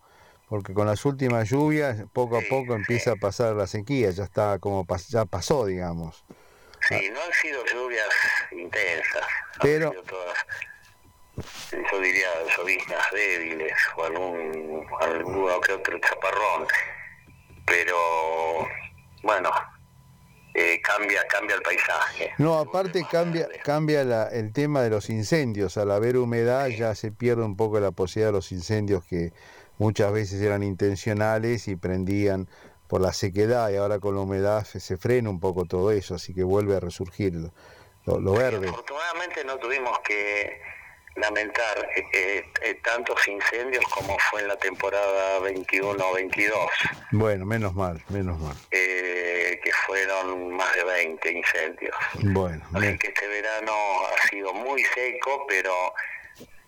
porque 0.48 0.74
con 0.74 0.88
las 0.88 1.04
últimas 1.06 1.50
lluvias 1.50 2.04
poco 2.14 2.38
a 2.38 2.42
poco 2.50 2.76
empieza 2.76 3.12
a 3.14 3.16
pasar 3.16 3.56
la 3.56 3.68
sequía, 3.68 4.12
ya 4.12 4.24
está 4.24 4.60
como 4.60 4.86
ya 5.10 5.26
pasó, 5.26 5.66
digamos. 5.66 6.24
Sí, 6.88 7.10
no 7.12 7.20
han 7.20 7.34
sido 7.42 7.64
lluvias 7.66 8.08
intensas, 8.52 9.24
han 9.54 9.60
Pero- 9.62 9.90
sido 9.92 10.04
todas, 10.04 10.38
yo 11.92 12.00
diría, 12.00 12.28
lloviznas 12.56 13.06
débiles 13.12 13.74
o 13.98 14.04
algún, 14.04 14.86
alguno 15.02 15.60
que 15.62 15.72
otro 15.74 15.98
chaparrón, 16.00 16.68
pero 17.66 17.98
bueno, 19.24 19.50
eh, 20.54 20.80
cambia 20.82 21.26
cambia 21.28 21.56
el 21.56 21.62
paisaje. 21.64 22.34
No, 22.38 22.60
aparte 22.60 23.04
cambia 23.12 23.48
cambia 23.64 24.04
la- 24.04 24.28
el 24.30 24.54
tema 24.54 24.84
de 24.84 24.92
los 24.92 25.10
incendios, 25.10 25.78
al 25.78 25.90
haber 25.92 26.18
humedad 26.18 26.68
ya 26.68 26.94
se 26.96 27.12
pierde 27.12 27.44
un 27.44 27.58
poco 27.58 27.80
la 27.80 27.92
posibilidad 27.92 28.28
de 28.30 28.34
los 28.38 28.52
incendios 28.52 29.04
que 29.06 29.34
muchas 29.78 30.12
veces 30.12 30.42
eran 30.42 30.64
intencionales 30.64 31.68
y 31.68 31.76
prendían 31.76 32.48
por 32.88 33.02
la 33.02 33.14
sequedad 33.14 33.70
y 33.72 33.78
ahora 33.78 34.00
con 34.00 34.16
la 34.16 34.22
humedad 34.22 34.64
se, 34.64 34.98
frena 34.98 35.30
un 35.30 35.40
poco 35.40 35.66
todo 35.66 35.92
eso, 35.92 36.16
así 36.16 36.34
que 36.34 36.44
vuelve 36.44 36.76
a 36.76 36.80
resurgir 36.80 37.34
lo, 38.06 38.20
lo- 38.20 38.34
verde. 38.34 38.70
Afortunadamente 38.70 39.44
no 39.44 39.58
tuvimos 39.58 39.98
que 40.08 40.62
lamentar 41.16 41.78
eh, 41.96 42.04
eh, 42.14 42.44
eh, 42.62 42.80
tantos 42.84 43.26
incendios 43.28 43.84
como 43.86 44.18
fue 44.30 44.42
en 44.42 44.50
la 44.50 44.58
temporada 44.58 45.40
21-22. 45.40 46.52
Bueno, 47.12 47.46
menos 47.46 47.74
mal, 47.74 48.04
menos 48.10 48.38
mal. 48.40 48.56
eh, 48.72 49.60
que 49.64 49.72
fueron 49.88 50.52
más 50.56 50.76
de 50.76 50.84
20 50.84 51.32
incendios. 51.32 51.96
Bueno, 52.22 52.64
que 53.00 53.08
este 53.08 53.28
verano 53.28 53.72
ha 53.72 54.28
sido 54.28 54.54
muy 54.54 54.84
seco, 54.94 55.46
pero 55.48 55.72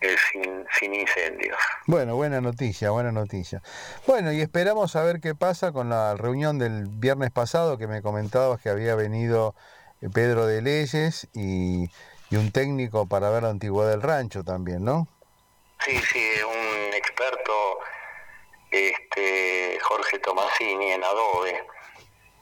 eh, 0.02 0.16
sin, 0.32 0.66
sin 0.80 0.93
incendios. 0.93 1.58
Bueno, 1.86 2.16
buena 2.16 2.41
noticia, 2.41 2.91
buena 2.91 3.12
noticia. 3.12 3.62
Bueno, 4.06 4.32
y 4.32 4.41
esperamos 4.41 4.95
a 4.95 5.04
ver 5.04 5.20
qué 5.20 5.34
pasa 5.36 5.72
con 5.72 5.89
la 5.89 6.16
reunión 6.16 6.60
del 6.60 6.88
viernes 6.88 7.32
pasado 7.32 7.78
que 7.78 7.88
me 7.88 8.02
comentabas 8.02 8.62
que 8.62 8.70
había 8.70 8.95
venido 8.95 9.56
eh, 10.02 10.10
Pedro 10.14 10.45
de 10.45 10.62
Leyes 10.62 11.28
y, 11.34 11.89
y 12.30 12.36
un 12.36 12.52
técnico 12.52 13.08
para 13.08 13.30
ver 13.30 13.43
la 13.43 13.50
antigüedad 13.50 13.91
del 13.91 14.02
rancho 14.02 14.43
también, 14.43 14.84
¿no? 14.84 15.08
Sí, 15.86 15.98
sí, 16.12 16.30
un 16.43 16.93
experto, 16.93 17.80
este 18.72 19.80
Jorge 19.82 20.20
Tomasini 20.20 20.91
en 20.91 21.04
Adobe, 21.04 21.64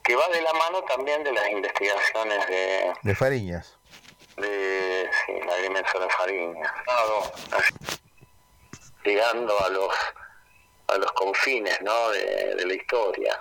que 0.03 0.15
va 0.15 0.27
de 0.33 0.41
la 0.41 0.53
mano 0.53 0.83
también 0.83 1.23
de 1.23 1.33
las 1.33 1.49
investigaciones 1.49 2.47
de, 2.47 2.93
De 3.01 3.15
Fariñas. 3.15 3.77
De 4.37 5.09
sí, 5.25 5.33
Dado, 6.87 7.31
así, 7.51 7.73
llegando 9.03 9.53
a 9.59 9.69
los 9.69 9.89
a 10.87 10.97
los 10.97 11.11
confines 11.13 11.81
¿no? 11.81 12.09
de, 12.09 12.55
de 12.55 12.65
la 12.65 12.73
historia. 12.73 13.39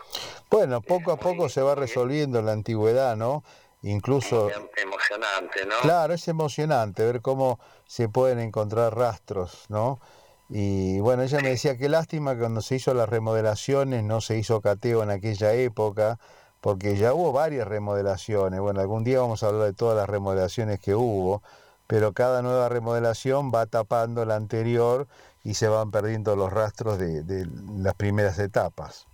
Bueno, 0.50 0.80
poco 0.80 1.12
a 1.12 1.16
poco 1.16 1.48
se 1.48 1.60
va 1.60 1.74
resolviendo 1.74 2.40
la 2.40 2.52
antigüedad, 2.52 3.16
¿no? 3.16 3.44
Incluso, 3.82 4.50
Emocionante, 4.76 5.66
¿no? 5.66 5.78
claro, 5.82 6.14
es 6.14 6.26
emocionante 6.26 7.04
ver 7.04 7.20
cómo 7.20 7.60
se 7.86 8.08
pueden 8.08 8.38
encontrar 8.38 8.96
rastros, 8.96 9.66
¿no? 9.68 10.00
Y 10.48 11.00
bueno, 11.00 11.22
ella 11.22 11.40
me 11.40 11.50
decía 11.50 11.76
que 11.76 11.90
lástima 11.90 12.32
que 12.32 12.40
cuando 12.40 12.62
se 12.62 12.76
hizo 12.76 12.94
las 12.94 13.08
remodelaciones 13.08 14.02
no 14.02 14.22
se 14.22 14.38
hizo 14.38 14.62
cateo 14.62 15.02
en 15.02 15.10
aquella 15.10 15.52
época, 15.52 16.18
porque 16.64 16.96
ya 16.96 17.12
hubo 17.12 17.30
varias 17.30 17.68
remodelaciones. 17.68 18.58
Bueno, 18.58 18.80
algún 18.80 19.04
día 19.04 19.20
vamos 19.20 19.42
a 19.42 19.48
hablar 19.48 19.66
de 19.66 19.74
todas 19.74 19.98
las 19.98 20.08
remodelaciones 20.08 20.80
que 20.80 20.94
hubo, 20.94 21.42
pero 21.86 22.14
cada 22.14 22.40
nueva 22.40 22.70
remodelación 22.70 23.52
va 23.54 23.66
tapando 23.66 24.24
la 24.24 24.36
anterior 24.36 25.06
y 25.42 25.52
se 25.52 25.68
van 25.68 25.90
perdiendo 25.90 26.36
los 26.36 26.50
rastros 26.50 26.98
de, 26.98 27.46
las 27.82 27.94
primeras 27.96 28.38
etapas. 28.38 29.06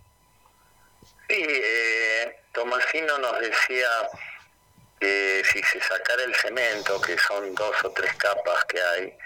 Sí, 1.27 1.43
eh, 1.45 2.37
Tomasino 2.53 3.17
nos 3.17 3.37
decía 3.41 3.89
que 5.01 5.43
si 5.51 5.61
se 5.61 5.81
sacara 5.81 6.23
el 6.23 6.35
cemento, 6.35 7.01
que 7.01 7.17
son 7.17 7.53
dos 7.53 7.75
o 7.83 7.89
tres 7.89 8.15
capas 8.15 8.63
que 8.63 8.79
hay 8.81 9.17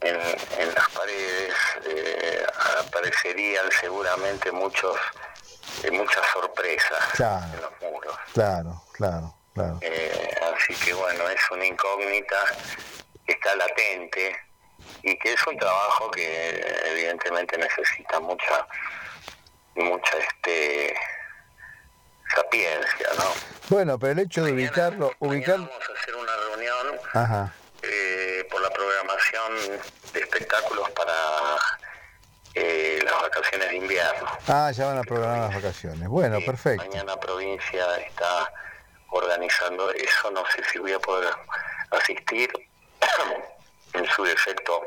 en, 0.00 0.16
en 0.58 0.74
las 0.74 0.90
paredes, 0.90 1.54
eh, 1.86 2.46
aparecerían 2.80 3.70
seguramente 3.80 4.50
muchos 4.50 4.96
eh, 5.84 5.90
muchas 5.90 6.26
sorpresas 6.32 7.04
Claro. 7.14 7.46
en 7.54 7.60
los 7.62 7.72
muros. 7.92 8.16
Claro, 8.32 8.82
claro, 8.92 9.34
claro. 9.54 9.78
Eh, 9.82 10.34
así 10.54 10.74
que 10.84 10.92
bueno, 10.94 11.28
es 11.28 11.40
una 11.50 11.66
incógnita 11.66 12.36
que 13.26 13.32
está 13.32 13.54
latente 13.56 14.36
y 15.02 15.16
que 15.18 15.32
es 15.34 15.46
un 15.46 15.56
trabajo 15.58 16.10
que 16.10 16.80
evidentemente 16.86 17.56
necesita 17.58 18.20
mucha 18.20 18.66
mucha 19.76 20.16
este 20.18 20.94
sapiencia, 22.34 23.08
¿no? 23.18 23.24
Bueno, 23.68 23.98
pero 23.98 24.12
el 24.12 24.18
hecho 24.20 24.42
de 24.44 24.52
ubicarlo, 24.52 25.12
ubicarlo, 25.20 25.66
Vamos 25.66 25.88
a 25.88 26.00
hacer 26.00 26.14
una 26.16 26.32
reunión 26.48 27.00
ajá, 27.14 27.52
eh, 27.82 28.46
por 28.50 28.60
la 28.60 28.70
programación 28.70 29.80
de 30.12 30.20
espectáculos 30.20 30.90
para 30.90 31.12
eh, 32.54 33.00
las 33.04 33.22
vacaciones 33.22 33.68
de 33.70 33.76
invierno. 33.76 34.26
ah, 34.48 34.70
ya 34.72 34.86
van 34.86 34.98
a 34.98 35.02
programar 35.02 35.38
las 35.50 35.54
vacaciones. 35.62 36.08
Bueno, 36.08 36.38
perfecto. 36.44 36.84
Mañana 36.88 37.16
provincia 37.18 37.96
está 37.98 38.52
organizando 39.10 39.90
eso, 39.92 40.30
no 40.30 40.44
sé 40.46 40.62
si 40.70 40.78
voy 40.78 40.92
a 40.92 40.98
poder 40.98 41.32
asistir. 41.90 42.50
en 43.94 44.06
su 44.06 44.22
defecto 44.24 44.82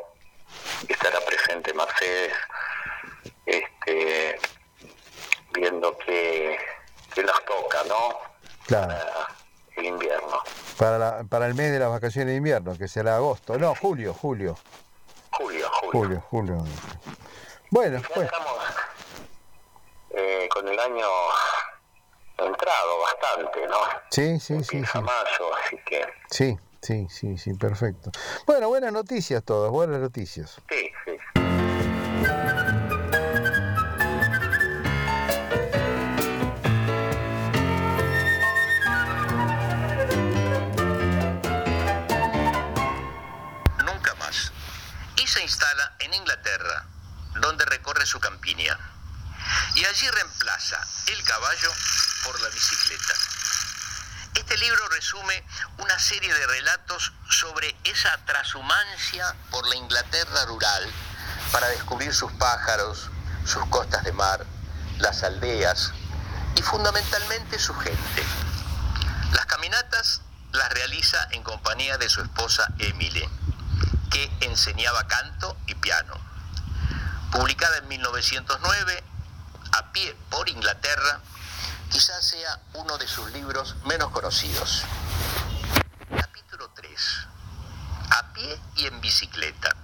estará 0.88 1.20
presente 1.26 1.74
Mercedes, 1.74 2.32
este, 3.46 4.40
viendo 5.54 5.98
que, 5.98 6.58
que 7.14 7.24
nos 7.24 7.44
toca, 7.46 7.84
¿no? 7.88 8.18
Claro, 8.68 8.88
Para 8.88 9.28
el 9.76 9.86
invierno. 9.86 10.40
para, 10.78 10.98
la- 10.98 11.24
para 11.26 11.48
el 11.48 11.54
mes 11.56 11.72
de 11.72 11.80
las 11.80 11.90
vacaciones 11.90 12.30
de 12.30 12.36
invierno, 12.38 12.78
que 12.78 12.88
será 12.88 13.16
agosto, 13.18 13.58
no, 13.58 13.76
julio, 13.76 14.14
julio, 14.14 14.58
Julio, 15.32 15.70
julio. 15.92 16.24
julio, 16.30 16.60
julio. 16.62 16.66
Bueno, 17.74 18.00
Ya 18.00 18.08
pues, 18.14 18.26
estamos 18.28 18.54
eh, 20.12 20.48
con 20.54 20.68
el 20.68 20.78
año 20.80 21.08
entrado 22.38 23.00
bastante, 23.02 23.68
¿no? 23.68 23.78
sí, 24.12 24.40
sí, 24.40 24.64
sí, 24.64 24.86
sí, 24.86 25.00
mayo, 25.00 25.56
así 25.56 25.78
que 25.84 26.06
sí, 26.30 26.56
sí, 26.84 27.08
sí, 27.10 27.36
sí, 27.40 27.54
perfecto. 27.56 28.12
Bueno, 28.46 28.68
buenas 28.68 28.94
noticias 28.94 29.44
todas, 29.44 29.72
buenas 29.72 30.00
noticias. 30.02 30.62
sí, 30.70 30.92
sí. 31.04 31.18
nunca 43.86 44.14
más. 44.16 44.52
Y 45.22 45.28
se 45.28 45.42
instala 45.42 45.96
en 46.00 46.14
Inglaterra, 46.14 46.86
donde 47.44 47.66
recorre 47.66 48.06
su 48.06 48.22
campiña. 48.22 48.80
Y 49.76 49.84
allí 49.84 50.10
reemplaza 50.10 50.80
el 51.08 51.22
caballo 51.26 51.72
por 52.24 52.40
la 52.42 52.48
bicicleta. 52.48 53.14
Este 54.34 54.58
libro 54.58 54.88
resume 54.88 55.44
una 55.78 56.00
serie 56.00 56.34
de 56.34 56.48
relatos 56.48 57.12
sobre 57.30 57.76
esa 57.84 58.18
transhumancia 58.26 59.36
por 59.52 59.68
la 59.68 59.76
Inglaterra 59.76 60.46
rural 60.46 60.90
para 61.52 61.68
descubrir 61.68 62.14
sus 62.14 62.32
pájaros, 62.34 63.10
sus 63.46 63.66
costas 63.66 64.06
de 64.06 64.14
mar, 64.14 64.46
las 65.00 65.22
aldeas 65.24 65.92
y 66.56 66.62
fundamentalmente 66.62 67.60
su 67.60 67.76
gente. 67.76 68.24
Las 69.34 69.46
caminatas 69.48 70.22
las 70.54 70.70
realiza 70.70 71.28
en 71.32 71.44
compañía 71.44 71.98
de 71.98 72.10
su 72.10 72.22
esposa 72.22 72.74
Emily, 72.80 73.30
que 74.10 74.32
enseñaba 74.40 75.06
canto 75.08 75.58
y 75.68 75.76
piano. 75.76 76.33
Publicada 77.34 77.78
en 77.80 77.88
1909, 77.88 79.04
a 79.72 79.92
pie 79.92 80.16
por 80.30 80.48
Inglaterra, 80.50 81.20
quizás 81.90 82.24
sea 82.24 82.60
uno 82.74 82.96
de 83.00 83.08
sus 83.08 83.32
libros 83.32 83.76
menos 83.86 84.12
conocidos. 84.12 84.84
Capítulo 86.16 86.70
3. 86.76 87.28
A 88.12 88.34
pie 88.34 88.62
y 88.76 88.86
en 88.86 89.02
bicicleta. 89.02 89.76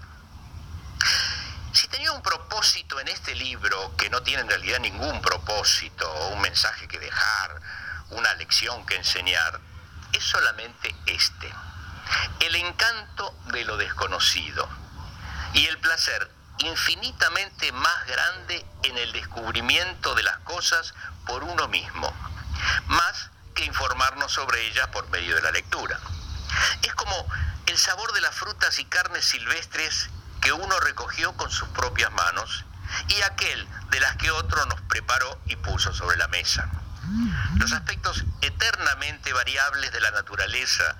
Si 1.74 1.88
tenía 1.88 2.12
un 2.12 2.22
propósito 2.22 3.00
en 3.00 3.08
este 3.08 3.34
libro, 3.34 3.95
que 3.97 4.12
no 4.12 4.22
tiene 4.22 4.43
en 4.43 4.50
realidad 4.50 4.80
ningún 4.80 5.20
propósito, 5.20 6.08
o 6.08 6.28
un 6.36 6.41
mensaje 6.41 6.88
que 6.88 7.00
dejar, 7.00 7.60
una 8.12 8.32
lección 8.36 8.86
que 8.86 8.95
enseñar, 8.95 9.60
es 10.14 10.24
solamente 10.24 10.95
este, 11.08 11.52
el 12.41 12.56
encanto 12.58 13.36
de 13.45 13.66
lo 13.66 13.76
desconocido 13.78 14.70
y 15.54 15.66
el 15.66 15.80
placer 15.80 16.39
infinitamente 16.60 17.72
más 17.72 18.07
grande 18.07 18.66
en 18.84 18.97
el 18.97 19.12
descubrimiento 19.12 20.16
de 20.16 20.24
las 20.24 20.38
cosas 20.39 20.93
por 21.26 21.43
uno 21.43 21.68
mismo, 21.68 22.14
más 22.88 23.30
que 23.55 23.66
informarnos 23.66 24.32
sobre 24.32 24.68
ellas 24.68 24.88
por 24.88 25.10
medio 25.10 25.36
de 25.36 25.41
la 25.41 25.51
lectura. 25.51 25.99
Es 26.82 26.93
como 26.95 27.26
el 27.68 27.78
sabor 27.78 28.12
de 28.14 28.22
las 28.22 28.36
frutas 28.36 28.80
y 28.80 28.86
carnes 28.86 29.26
silvestres 29.26 30.10
que 30.41 30.51
uno 30.51 30.80
recogió 30.80 31.34
con 31.34 31.51
sus 31.51 31.68
propias 31.70 32.12
manos 32.12 32.66
y 33.07 33.22
aquel 33.22 33.68
de 33.91 33.99
las 33.99 34.16
que 34.18 34.32
otro 34.32 34.66
nos 34.66 34.82
preparó 34.82 35.39
y 35.45 35.55
puso 35.57 35.93
sobre 35.93 36.18
la 36.18 36.28
mesa. 36.28 36.70
Los 37.55 37.72
aspectos 37.74 38.24
eternamente 38.41 39.34
variables 39.34 39.91
de 39.91 39.99
la 39.99 40.12
naturaleza, 40.12 40.95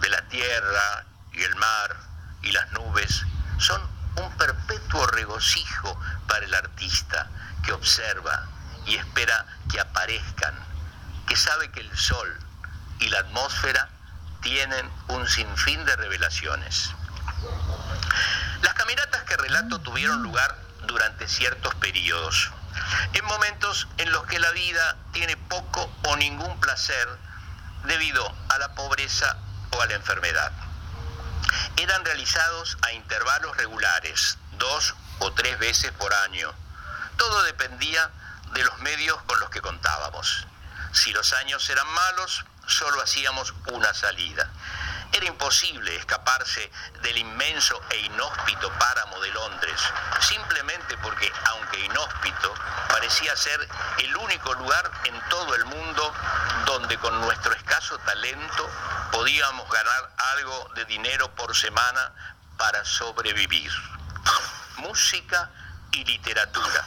de 0.00 0.08
la 0.08 0.22
tierra 0.28 1.04
y 1.32 1.42
el 1.42 1.54
mar 1.56 1.96
y 2.42 2.52
las 2.52 2.70
nubes, 2.72 3.24
son 3.58 3.80
un 4.18 4.36
perpetuo 4.36 5.06
regocijo 5.06 5.98
para 6.26 6.44
el 6.44 6.54
artista 6.54 7.28
que 7.64 7.72
observa 7.72 8.46
y 8.86 8.96
espera 8.96 9.46
que 9.70 9.80
aparezcan, 9.80 10.54
que 11.26 11.36
sabe 11.36 11.70
que 11.70 11.80
el 11.80 11.96
sol 11.96 12.38
y 13.00 13.08
la 13.08 13.20
atmósfera 13.20 13.88
tienen 14.40 14.90
un 15.08 15.26
sinfín 15.28 15.84
de 15.84 15.96
revelaciones. 15.96 16.90
Las 18.62 18.74
caminatas 18.74 19.22
que 19.24 19.36
relato 19.36 19.80
tuvieron 19.80 20.22
lugar 20.22 20.56
durante 20.86 21.28
ciertos 21.28 21.74
periodos, 21.76 22.50
en 23.12 23.24
momentos 23.24 23.88
en 23.98 24.10
los 24.12 24.24
que 24.26 24.38
la 24.38 24.50
vida 24.52 24.96
tiene 25.12 25.36
poco 25.36 25.90
o 26.04 26.16
ningún 26.16 26.58
placer 26.60 27.08
debido 27.84 28.34
a 28.48 28.58
la 28.58 28.74
pobreza 28.74 29.36
o 29.72 29.82
a 29.82 29.86
la 29.86 29.94
enfermedad. 29.94 30.52
Eran 31.76 32.04
realizados 32.04 32.76
a 32.82 32.92
intervalos 32.92 33.56
regulares, 33.56 34.38
dos 34.52 34.94
o 35.20 35.32
tres 35.32 35.58
veces 35.58 35.92
por 35.92 36.12
año. 36.12 36.52
Todo 37.16 37.42
dependía 37.42 38.10
de 38.52 38.64
los 38.64 38.78
medios 38.78 39.20
con 39.22 39.38
los 39.40 39.50
que 39.50 39.60
contábamos. 39.60 40.46
Si 40.92 41.12
los 41.12 41.32
años 41.34 41.68
eran 41.70 41.86
malos, 41.88 42.44
solo 42.66 43.00
hacíamos 43.02 43.54
una 43.72 43.92
salida. 43.94 44.50
Era 45.12 45.26
imposible 45.26 45.96
escaparse 45.96 46.70
del 47.02 47.16
inmenso 47.16 47.80
e 47.90 47.98
inhóspito 48.00 48.70
páramo 48.78 49.18
de 49.20 49.30
Londres, 49.32 49.80
simplemente 50.20 50.96
porque, 50.98 51.32
aunque 51.46 51.80
inhóspito, 51.80 52.54
parecía 52.88 53.34
ser 53.36 53.68
el 53.98 54.16
único 54.16 54.52
lugar 54.54 54.90
en 55.04 55.20
todo 55.30 55.54
el 55.54 55.64
mundo 55.64 56.14
donde 56.66 56.98
con 56.98 57.18
nuestro 57.20 57.52
escaso 57.54 57.98
talento 57.98 58.68
podíamos 59.10 59.68
ganar 59.70 60.14
algo 60.34 60.70
de 60.74 60.84
dinero 60.84 61.34
por 61.34 61.56
semana 61.56 62.12
para 62.58 62.84
sobrevivir. 62.84 63.72
Música 64.76 65.50
y 65.92 66.04
literatura. 66.04 66.84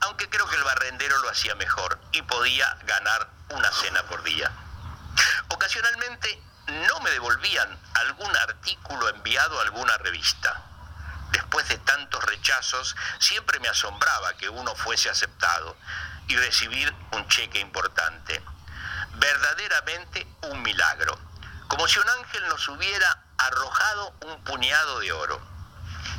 Aunque 0.00 0.28
creo 0.28 0.46
que 0.46 0.56
el 0.56 0.64
barrendero 0.64 1.16
lo 1.18 1.30
hacía 1.30 1.54
mejor 1.54 1.98
y 2.12 2.22
podía 2.22 2.76
ganar 2.84 3.28
una 3.48 3.72
cena 3.72 4.02
por 4.04 4.22
día. 4.22 4.50
Ocasionalmente 5.48 6.42
no 6.66 7.00
me 7.00 7.10
devolvían 7.10 7.78
algún 7.94 8.36
artículo 8.36 9.08
enviado 9.08 9.58
a 9.58 9.62
alguna 9.62 9.96
revista. 9.98 10.62
Después 11.30 11.68
de 11.68 11.78
tantos 11.78 12.22
rechazos, 12.24 12.96
siempre 13.18 13.58
me 13.60 13.68
asombraba 13.68 14.34
que 14.34 14.48
uno 14.48 14.74
fuese 14.74 15.10
aceptado 15.10 15.76
y 16.28 16.36
recibir 16.36 16.94
un 17.12 17.28
cheque 17.28 17.60
importante. 17.60 18.42
Verdaderamente 19.14 20.26
un 20.42 20.62
milagro, 20.62 21.18
como 21.68 21.86
si 21.88 21.98
un 21.98 22.08
ángel 22.08 22.48
nos 22.48 22.68
hubiera 22.68 23.24
arrojado 23.38 24.14
un 24.22 24.42
puñado 24.44 25.00
de 25.00 25.12
oro. 25.12 25.40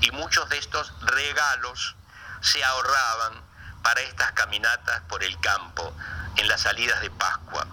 Y 0.01 0.11
muchos 0.11 0.47
de 0.49 0.57
estos 0.57 0.93
regalos 1.01 1.95
se 2.41 2.63
ahorraban 2.63 3.43
para 3.83 4.01
estas 4.01 4.31
caminatas 4.33 5.01
por 5.07 5.23
el 5.23 5.39
campo 5.39 5.95
en 6.35 6.47
las 6.47 6.61
salidas 6.61 7.01
de 7.01 7.09
Pascua 7.11 7.67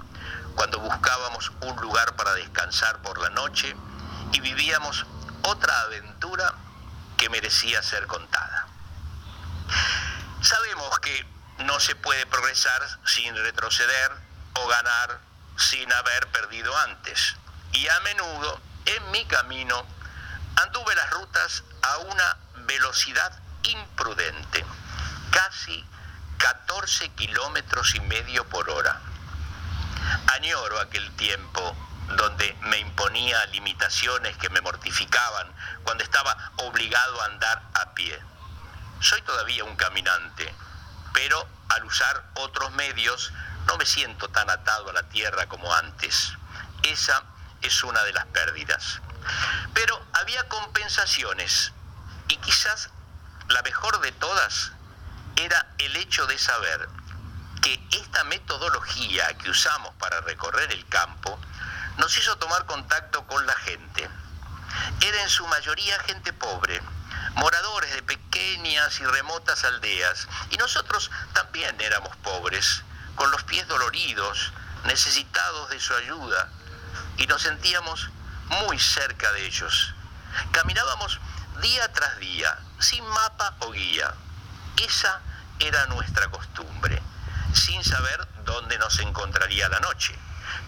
cuando 0.55 0.79
buscábamos 0.79 1.53
un 1.63 1.77
lugar 1.81 2.17
para 2.17 2.35
descansar 2.35 3.01
por 3.03 3.21
la 3.21 3.31
noche 3.31 3.75
y 4.33 4.41
vivíamos 4.41 5.07
otra 5.43 5.81
aventura 5.83 6.55
que 7.17 7.29
merecía 7.29 7.83
ser 7.83 8.07
contada. 8.07 8.67
Sabemos 10.41 10.99
que 11.01 11.27
no 11.59 11.79
se 11.81 11.95
puede 11.95 12.27
progresar 12.27 12.83
sin 13.05 13.35
retroceder 13.37 14.13
o 14.55 14.67
ganar 14.67 15.21
sin 15.57 15.93
haber 15.93 16.27
perdido 16.29 16.77
antes. 16.79 17.37
Y 17.73 17.89
a 17.89 18.01
menudo 18.01 18.61
en 18.87 19.11
mi 19.11 19.25
camino 19.27 19.87
anduve 20.57 20.95
las 20.95 21.11
rutas 21.11 21.63
a 21.83 21.99
una 21.99 22.37
velocidad 22.67 23.33
imprudente, 23.63 24.65
casi 25.31 25.85
14 26.39 27.11
kilómetros 27.11 27.95
y 27.95 28.01
medio 28.01 28.45
por 28.49 28.69
hora 28.71 29.01
Añoro 30.35 30.81
aquel 30.81 31.11
tiempo 31.17 31.77
donde 32.17 32.57
me 32.63 32.79
imponía 32.79 33.47
limitaciones 33.47 34.37
que 34.37 34.51
me 34.51 34.61
mortificaban 34.61 35.51
cuando 35.85 36.05
estaba 36.05 36.53
obligado 36.57 37.21
a 37.23 37.27
andar 37.27 37.63
a 37.75 37.95
pie. 37.95 38.19
Soy 39.01 39.23
todavía 39.23 39.65
un 39.65 39.77
caminante, 39.77 40.55
pero 41.15 41.47
al 41.69 41.85
usar 41.85 42.25
otros 42.35 42.71
medios 42.73 43.33
no 43.67 43.77
me 43.77 43.87
siento 43.87 44.29
tan 44.29 44.51
atado 44.51 44.91
a 44.91 44.93
la 44.93 45.03
tierra 45.09 45.47
como 45.49 45.73
antes. 45.75 46.33
Esa 46.83 47.23
es 47.63 47.83
una 47.85 48.03
de 48.05 48.13
las 48.13 48.27
pérdidas. 48.27 49.01
Pero 49.75 50.05
había 50.13 50.49
compensaciones 50.49 51.73
y 52.29 52.37
quizás 52.39 52.91
la 53.49 53.63
mejor 53.63 54.01
de 54.01 54.13
todas 54.13 54.73
era 55.37 55.67
el 55.79 55.97
hecho 55.97 56.27
de 56.27 56.39
saber 56.39 56.89
que 57.63 57.81
esta 57.93 58.25
metodología 58.25 59.33
que 59.39 59.49
usamos 59.49 59.95
para 59.95 60.21
recorrer 60.23 60.73
el 60.73 60.87
campo 60.89 61.39
nos 61.97 62.19
hizo 62.19 62.37
tomar 62.37 62.67
contacto 62.67 63.25
con 63.29 63.47
la 63.47 63.55
gente. 63.55 64.11
Era 65.01 65.23
en 65.23 65.29
su 65.29 65.47
mayoría 65.47 65.99
gente 66.01 66.33
pobre, 66.33 66.83
moradores 67.37 67.95
de 67.95 68.03
pequeñas 68.03 68.99
y 68.99 69.05
remotas 69.05 69.65
aldeas, 69.65 70.27
y 70.51 70.57
nosotros 70.57 71.11
también 71.35 71.81
éramos 71.81 72.17
pobres, 72.17 72.83
con 73.15 73.31
los 73.31 73.45
pies 73.45 73.69
doloridos, 73.69 74.53
necesitados 74.85 75.71
de 75.71 75.79
su 75.79 75.95
ayuda, 75.95 76.49
y 77.17 77.27
nos 77.29 77.43
sentíamos 77.43 78.11
muy 78.65 78.79
cerca 78.81 79.31
de 79.33 79.47
ellos. 79.47 79.95
Caminábamos 80.51 81.21
día 81.61 81.93
tras 81.93 82.19
día, 82.19 82.59
sin 82.81 83.07
mapa 83.07 83.55
o 83.61 83.71
guía. 83.71 84.15
Esa 84.79 85.21
era 85.61 85.87
nuestra 85.87 86.29
costumbre 86.29 87.01
sin 87.55 87.83
saber 87.85 88.29
dónde 88.45 88.79
nos 88.79 88.99
encontraría 89.01 89.69
la 89.69 89.81
noche, 89.81 90.15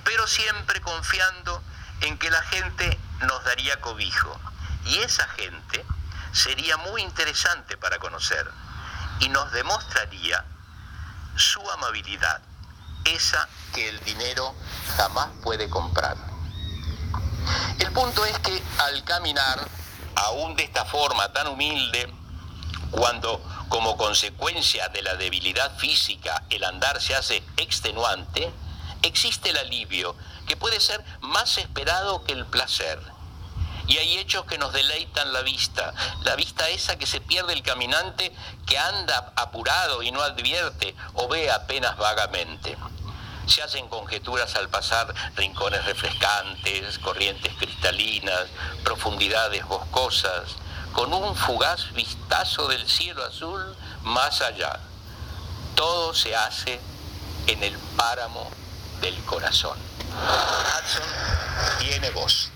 pero 0.05 0.27
siempre 0.27 0.81
confiando 0.81 1.63
en 2.01 2.19
que 2.19 2.31
la 2.31 2.43
gente 2.43 2.99
nos 3.21 3.45
daría 3.45 3.81
cobijo. 3.81 4.39
Y 4.87 4.99
esa 4.99 5.27
gente 5.29 5.85
sería 6.33 6.77
muy 6.79 7.03
interesante 7.03 7.77
para 7.77 7.99
conocer 7.99 8.51
y 9.21 9.29
nos 9.29 9.51
demostraría 9.53 10.45
su 11.37 11.69
amabilidad, 11.71 12.41
esa 13.05 13.49
que 13.73 13.89
el 13.89 14.01
dinero 14.05 14.55
jamás 14.97 15.29
puede 15.43 15.69
comprar. 15.71 16.17
El 17.79 17.93
punto 17.93 18.25
es 18.25 18.39
que 18.41 18.63
al 18.79 19.05
caminar, 19.05 19.69
aún 20.17 20.57
de 20.57 20.65
esta 20.65 20.85
forma 20.85 21.33
tan 21.33 21.49
humilde, 21.49 22.13
cuando 22.91 23.43
como 23.75 23.97
consecuencia 23.97 24.89
de 24.91 25.03
la 25.03 25.17
debilidad 25.17 25.77
física 25.79 26.45
el 26.49 26.63
andar 26.63 27.03
se 27.03 27.17
hace 27.17 27.43
extenuante, 27.57 28.49
existe 29.03 29.51
el 29.51 29.57
alivio, 29.57 30.15
que 30.47 30.57
puede 30.57 30.79
ser 30.79 31.05
más 31.23 31.59
esperado 31.59 32.23
que 32.23 32.35
el 32.35 32.47
placer. 32.47 33.01
Y 33.89 33.97
hay 33.97 34.19
hechos 34.19 34.45
que 34.45 34.59
nos 34.59 34.73
deleitan 34.73 35.33
la 35.33 35.43
vista, 35.43 35.93
la 36.23 36.37
vista 36.37 36.69
esa 36.69 36.97
que 36.99 37.07
se 37.07 37.21
pierde 37.21 37.53
el 37.53 37.65
caminante 37.65 38.33
que 38.65 38.79
anda 38.79 39.33
apurado 39.35 40.05
y 40.05 40.13
no 40.13 40.23
advierte 40.23 40.95
o 41.15 41.27
ve 41.27 41.51
apenas 41.51 41.97
vagamente. 41.97 42.77
Se 43.49 43.61
hacen 43.61 43.89
conjeturas 43.89 44.55
al 44.55 44.69
pasar 44.69 45.13
rincones 45.35 45.85
refrescantes, 45.85 47.01
corrientes 47.01 47.53
cristalinas, 47.55 48.47
profundidades 48.85 49.67
boscosas, 49.67 50.59
con 50.95 51.13
un 51.13 51.35
fugaz 51.35 51.93
vistazo 51.93 52.69
del 52.69 52.89
cielo 52.89 53.25
azul 53.25 53.77
más 54.05 54.41
allá. 54.41 54.79
Todo 55.75 56.15
se 56.15 56.35
hace 56.35 56.81
en 57.49 57.63
el 57.65 57.77
páramo 57.97 58.49
del 59.01 59.17
corazón. 59.25 59.77
Hudson 60.09 61.03
tiene 61.81 62.11
voz. 62.11 62.51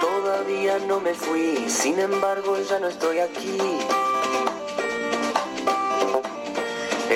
Todavía 0.00 0.78
no 0.86 1.00
me 1.00 1.14
fui, 1.14 1.70
sin 1.70 1.98
embargo 1.98 2.58
ya 2.68 2.78
no 2.78 2.88
estoy 2.88 3.18
aquí. 3.18 3.58